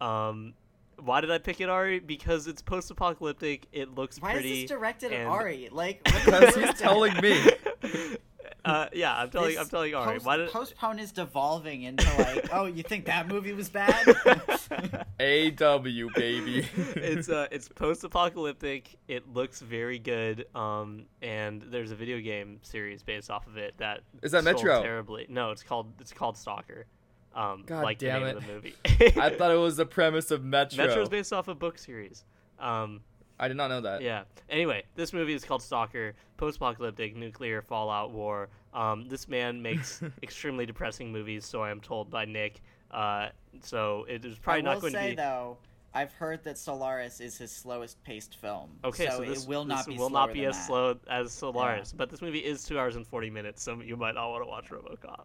Um, 0.00 0.54
why 1.00 1.20
did 1.20 1.30
I 1.32 1.38
pick 1.38 1.60
it, 1.60 1.68
Ari? 1.68 1.98
Because 1.98 2.46
it's 2.46 2.62
post-apocalyptic. 2.62 3.66
It 3.72 3.94
looks 3.96 4.20
Why 4.20 4.34
pretty. 4.34 4.52
is 4.64 4.68
this 4.68 4.70
directed 4.78 5.12
at 5.12 5.26
Ari? 5.26 5.70
Like, 5.72 6.04
Because 6.04 6.54
he's 6.54 6.74
telling 6.78 7.14
me. 7.20 7.50
uh, 8.64 8.86
yeah, 8.92 9.14
I'm 9.16 9.30
telling. 9.30 9.50
This 9.50 9.58
I'm 9.58 9.68
telling 9.68 9.94
Ari. 9.94 10.14
Post, 10.14 10.26
why 10.26 10.36
did? 10.36 10.50
postpone 10.50 10.98
is 10.98 11.12
devolving 11.12 11.82
into 11.82 12.04
like, 12.18 12.48
oh, 12.52 12.66
you 12.66 12.82
think 12.82 13.06
that 13.06 13.28
movie 13.28 13.52
was 13.52 13.68
bad? 13.68 13.94
AW 15.20 16.08
baby. 16.14 16.66
it's 16.96 17.28
uh 17.28 17.46
it's 17.50 17.68
post-apocalyptic 17.68 18.96
it 19.08 19.28
looks 19.32 19.60
very 19.60 19.98
good 19.98 20.46
um 20.54 21.04
and 21.22 21.62
there's 21.70 21.90
a 21.90 21.96
video 21.96 22.20
game 22.20 22.58
series 22.62 23.02
based 23.02 23.30
off 23.30 23.46
of 23.46 23.56
it 23.56 23.74
that 23.78 24.00
Is 24.22 24.32
that 24.32 24.44
sold 24.44 24.56
Metro? 24.56 24.82
terribly 24.82 25.26
no 25.28 25.50
it's 25.50 25.62
called 25.62 25.92
it's 26.00 26.12
called 26.12 26.36
stalker 26.36 26.86
um 27.34 27.64
God 27.66 27.82
like 27.82 27.98
damn 27.98 28.22
the 28.22 28.26
name 28.28 28.36
it. 28.36 28.36
of 28.36 28.46
the 28.46 28.52
movie 28.52 28.74
I 29.20 29.30
thought 29.30 29.50
it 29.50 29.56
was 29.58 29.76
the 29.76 29.86
premise 29.86 30.30
of 30.30 30.44
Metro. 30.44 30.86
metro's 30.86 31.08
based 31.08 31.32
off 31.32 31.48
a 31.48 31.54
book 31.54 31.78
series 31.78 32.24
um 32.60 33.00
I 33.38 33.48
did 33.48 33.56
not 33.56 33.68
know 33.68 33.80
that. 33.80 34.02
yeah 34.02 34.22
anyway 34.48 34.82
this 34.94 35.12
movie 35.12 35.34
is 35.34 35.44
called 35.44 35.62
stalker 35.62 36.14
post-apocalyptic 36.36 37.16
nuclear 37.16 37.62
fallout 37.62 38.10
war 38.10 38.48
um 38.74 39.08
this 39.08 39.28
man 39.28 39.60
makes 39.62 40.02
extremely 40.22 40.66
depressing 40.66 41.12
movies 41.12 41.44
so 41.44 41.62
i 41.62 41.70
am 41.70 41.80
told 41.80 42.10
by 42.10 42.24
nick 42.24 42.60
uh 42.90 43.28
so 43.60 44.04
it 44.08 44.24
is 44.24 44.38
probably 44.38 44.62
not 44.62 44.80
going 44.80 44.92
say 44.92 45.10
to 45.10 45.10
be 45.10 45.16
though, 45.16 45.58
I've 45.94 46.12
heard 46.12 46.44
that 46.44 46.58
Solaris 46.58 47.18
is 47.20 47.38
his 47.38 47.50
slowest 47.50 48.02
paced 48.04 48.36
film. 48.36 48.70
Okay, 48.84 49.06
so, 49.06 49.18
so, 49.18 49.24
this 49.24 49.44
it 49.44 49.48
will 49.48 49.64
not 49.64 49.78
this 49.78 49.86
be 49.86 49.98
will 49.98 50.10
not 50.10 50.32
be 50.32 50.44
as 50.44 50.56
that. 50.56 50.66
slow 50.66 50.96
as 51.08 51.32
Solaris, 51.32 51.92
but 51.92 52.10
this 52.10 52.20
movie 52.20 52.38
is 52.40 52.64
two 52.64 52.78
hours 52.78 52.96
and 52.96 53.06
forty 53.06 53.30
minutes, 53.30 53.62
so 53.62 53.80
you 53.80 53.96
might 53.96 54.14
not 54.14 54.30
want 54.30 54.44
to 54.44 54.48
watch 54.48 54.68
RoboCop. 54.68 55.24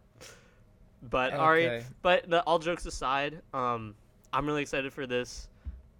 But 1.09 1.33
Ari, 1.33 1.83
but 2.01 2.29
the, 2.29 2.41
all 2.43 2.59
jokes 2.59 2.85
aside, 2.85 3.41
um, 3.53 3.93
I'm 4.31 4.45
really 4.45 4.61
excited 4.61 4.93
for 4.93 5.05
this. 5.05 5.49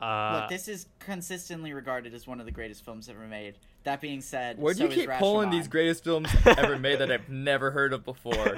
Uh, 0.03 0.39
Look, 0.41 0.49
this 0.49 0.67
is 0.67 0.87
consistently 0.99 1.73
regarded 1.73 2.13
as 2.13 2.27
one 2.27 2.39
of 2.39 2.45
the 2.45 2.51
greatest 2.51 2.83
films 2.83 3.07
ever 3.09 3.25
made. 3.27 3.55
That 3.83 4.01
being 4.01 4.21
said, 4.21 4.57
Where 4.59 4.73
do 4.73 4.79
so 4.79 4.83
you 4.85 4.89
is 4.91 4.95
keep 4.95 5.09
pulling 5.11 5.49
these 5.49 5.67
greatest 5.67 6.03
films 6.03 6.29
ever 6.45 6.77
made 6.77 6.99
that 6.99 7.11
I've 7.11 7.29
never 7.29 7.71
heard 7.71 7.93
of 7.93 8.03
before? 8.05 8.57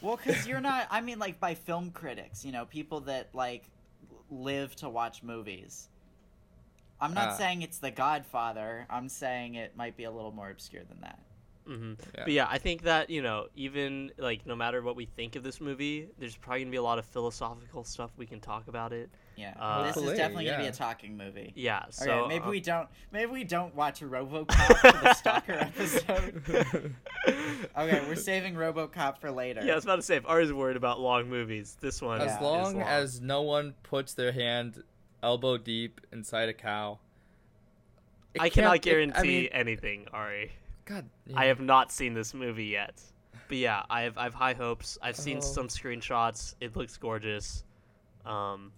Well, 0.00 0.16
because 0.16 0.46
you're 0.46 0.60
not. 0.60 0.86
I 0.90 1.00
mean, 1.00 1.18
like 1.18 1.38
by 1.40 1.54
film 1.54 1.90
critics, 1.90 2.44
you 2.44 2.52
know, 2.52 2.64
people 2.64 3.00
that 3.00 3.28
like 3.34 3.64
live 4.30 4.74
to 4.76 4.88
watch 4.88 5.22
movies. 5.22 5.88
I'm 7.00 7.12
not 7.14 7.28
Ah. 7.28 7.36
saying 7.36 7.62
it's 7.62 7.78
The 7.78 7.90
Godfather. 7.90 8.86
I'm 8.88 9.08
saying 9.08 9.54
it 9.56 9.76
might 9.76 9.96
be 9.96 10.04
a 10.04 10.10
little 10.10 10.32
more 10.32 10.48
obscure 10.50 10.82
than 10.88 11.00
that. 11.02 11.18
hmm 11.66 11.92
Yeah. 12.14 12.24
But 12.24 12.32
yeah, 12.32 12.46
I 12.48 12.58
think 12.58 12.82
that 12.82 13.10
you 13.10 13.20
know, 13.22 13.48
even 13.54 14.12
like 14.18 14.46
no 14.46 14.56
matter 14.56 14.82
what 14.82 14.96
we 14.96 15.04
think 15.04 15.36
of 15.36 15.42
this 15.42 15.60
movie, 15.60 16.08
there's 16.18 16.36
probably 16.36 16.60
gonna 16.62 16.70
be 16.70 16.76
a 16.78 16.82
lot 16.82 16.98
of 16.98 17.04
philosophical 17.04 17.84
stuff 17.84 18.10
we 18.16 18.24
can 18.26 18.40
talk 18.40 18.68
about 18.68 18.92
it. 18.92 19.10
Yeah, 19.36 19.52
Uh, 19.60 19.82
this 19.82 19.90
is 19.90 19.94
Hopefully, 19.96 20.16
definitely 20.16 20.44
gonna 20.46 20.62
be 20.62 20.66
a 20.68 20.72
talking 20.72 21.16
movie. 21.16 21.52
Yeah. 21.54 21.80
Okay, 21.82 21.90
So 21.90 22.26
maybe 22.26 22.44
um, 22.44 22.50
we 22.50 22.60
don't. 22.60 22.88
Maybe 23.12 23.30
we 23.30 23.44
don't 23.44 23.74
watch 23.74 24.00
RoboCop 24.00 24.50
for 24.80 24.92
the 24.92 25.12
Stalker 25.14 25.52
episode. 25.52 26.94
Okay, 27.76 28.02
we're 28.08 28.14
saving 28.14 28.54
RoboCop 28.54 29.18
for 29.18 29.30
later. 29.30 29.62
Yeah, 29.64 29.72
I 29.72 29.74
was 29.74 29.84
about 29.84 29.96
to 29.96 30.02
say 30.02 30.16
if 30.16 30.26
Ari's 30.26 30.52
worried 30.52 30.76
about 30.76 31.00
long 31.00 31.28
movies, 31.28 31.76
this 31.80 32.00
one 32.00 32.20
As 32.20 32.26
Yeah. 32.28 32.36
is 32.36 32.42
long 32.42 32.62
long. 32.76 32.82
as 32.82 33.20
no 33.20 33.42
one 33.42 33.74
puts 33.82 34.14
their 34.14 34.32
hand 34.32 34.82
elbow 35.22 35.58
deep 35.58 36.00
inside 36.12 36.48
a 36.48 36.54
cow. 36.54 36.98
I 38.36 38.44
can't- 38.48 38.52
cannot 38.54 38.76
it- 38.76 38.82
guarantee 38.82 39.18
I 39.18 39.22
mean, 39.22 39.48
anything, 39.52 40.06
Ari. 40.12 40.52
God. 40.84 41.08
I 41.34 41.46
have 41.46 41.60
not 41.60 41.90
seen 41.92 42.14
this 42.14 42.32
movie 42.32 42.66
yet. 42.66 43.02
But 43.48 43.58
yeah, 43.58 43.82
I 43.90 44.02
have 44.02 44.16
I 44.18 44.24
have 44.24 44.34
high 44.34 44.54
hopes. 44.54 44.98
I've 45.02 45.16
seen 45.16 45.38
Oh. 45.38 45.40
some 45.40 45.68
screenshots. 45.68 46.54
It 46.60 46.76
looks 46.76 46.96
gorgeous. 46.96 47.64
Um 48.24 48.72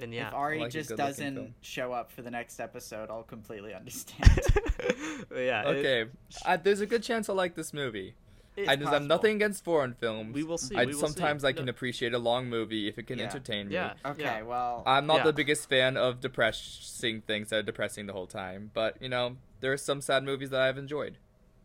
and 0.00 0.12
yeah. 0.12 0.28
If 0.28 0.34
Ari 0.34 0.60
like 0.60 0.70
just 0.72 0.90
doesn't 0.96 1.34
film. 1.36 1.54
show 1.60 1.92
up 1.92 2.10
for 2.12 2.22
the 2.22 2.30
next 2.30 2.60
episode, 2.60 3.10
I'll 3.10 3.22
completely 3.22 3.74
understand. 3.74 4.30
But 5.28 5.38
yeah. 5.38 5.62
it- 5.62 5.76
Okay, 5.76 6.10
I, 6.44 6.56
there's 6.56 6.80
a 6.80 6.86
good 6.86 7.02
chance 7.02 7.28
I'll 7.28 7.34
like 7.36 7.54
this 7.54 7.72
movie. 7.72 8.14
I 8.68 8.76
just 8.76 8.92
have 8.92 9.02
nothing 9.02 9.34
against 9.36 9.64
foreign 9.64 9.94
films. 9.94 10.32
We 10.32 10.44
will 10.44 10.58
see, 10.58 10.76
I, 10.76 10.84
we 10.84 10.94
will 10.94 11.00
sometimes 11.00 11.42
see. 11.42 11.48
I 11.48 11.52
can 11.52 11.64
No. 11.66 11.70
appreciate 11.70 12.14
a 12.14 12.18
long 12.20 12.48
movie 12.48 12.86
if 12.86 12.98
it 12.98 13.06
can 13.08 13.18
Yeah. 13.18 13.24
entertain 13.24 13.68
me. 13.68 13.74
yeah. 13.74 13.94
Okay, 14.04 14.22
yeah. 14.22 14.42
well, 14.42 14.84
I'm 14.86 15.06
not 15.06 15.18
Yeah. 15.18 15.24
the 15.24 15.32
biggest 15.32 15.68
fan 15.68 15.96
of 15.96 16.20
depressing 16.20 17.22
things 17.22 17.50
that 17.50 17.56
are 17.56 17.62
depressing 17.62 18.06
the 18.06 18.12
whole 18.12 18.28
time, 18.28 18.70
but 18.72 19.00
you 19.02 19.08
know 19.08 19.36
there 19.60 19.72
are 19.72 19.76
some 19.76 20.00
sad 20.00 20.22
movies 20.22 20.50
that 20.50 20.60
I've 20.60 20.78
enjoyed. 20.78 21.18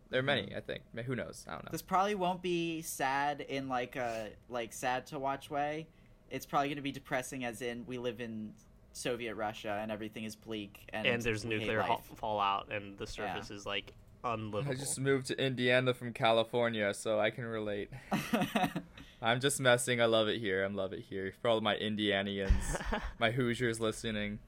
There 0.09 0.19
are 0.19 0.23
many, 0.23 0.43
mm-hmm. 0.47 0.57
I 0.57 0.61
think. 0.61 0.81
Who 1.05 1.15
knows? 1.15 1.45
I 1.47 1.51
don't 1.51 1.65
know. 1.65 1.69
this 1.71 1.83
probably 1.83 2.15
won't 2.15 2.41
be 2.41 2.81
sad 2.81 3.41
in 3.41 3.69
like 3.69 3.95
a 3.95 4.29
like 4.49 4.73
sad 4.73 5.05
to 5.07 5.19
watch 5.19 5.51
way. 5.51 5.87
It's 6.31 6.45
probably 6.45 6.67
going 6.69 6.77
to 6.77 6.81
be 6.81 6.91
depressing, 6.91 7.43
as 7.45 7.61
in 7.61 7.85
we 7.87 7.97
live 7.97 8.19
in 8.21 8.53
Soviet 8.93 9.35
Russia 9.35 9.77
and 9.81 9.91
everything 9.91 10.23
is 10.23 10.35
bleak 10.35 10.79
and, 10.91 11.05
and 11.07 11.21
there's 11.21 11.45
nuclear 11.45 11.81
ha- 11.81 11.97
fallout 12.15 12.69
and 12.71 12.97
the 12.97 13.05
surface 13.07 13.51
is 13.51 13.65
like 13.65 13.93
unlivable. 14.23 14.71
I 14.71 14.75
just 14.75 14.99
moved 14.99 15.27
to 15.27 15.41
Indiana 15.43 15.93
from 15.93 16.11
California, 16.11 16.93
so 16.93 17.19
I 17.19 17.29
can 17.29 17.45
relate. 17.45 17.89
I'm 19.21 19.39
just 19.39 19.59
messing. 19.59 20.01
I 20.01 20.05
love 20.05 20.27
it 20.27 20.39
here. 20.39 20.63
I 20.63 20.73
love 20.73 20.93
it 20.93 21.01
here. 21.09 21.33
For 21.41 21.49
all 21.49 21.61
my 21.61 21.75
Indianians, 21.75 22.51
my 23.19 23.31
Hoosiers 23.31 23.79
listening. 23.79 24.39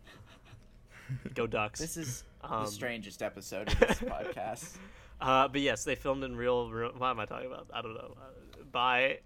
Go 1.34 1.46
Ducks. 1.48 1.80
This 1.80 1.98
is 1.98 2.24
Um, 2.42 2.66
the 2.66 2.72
strangest 2.72 3.22
episode 3.22 3.68
of 3.72 3.80
this 3.80 4.00
podcast. 4.00 4.78
Uh, 5.20 5.48
but 5.48 5.62
yes, 5.62 5.84
they 5.84 5.96
filmed 5.96 6.24
in 6.24 6.36
real, 6.36 6.70
real. 6.72 6.92
What 6.98 7.10
am 7.10 7.20
I 7.20 7.26
talking 7.26 7.48
about? 7.48 7.68
I 7.74 7.82
don't 7.82 7.94
know. 7.94 8.16
Uh, 8.20 8.64
by 8.72 9.20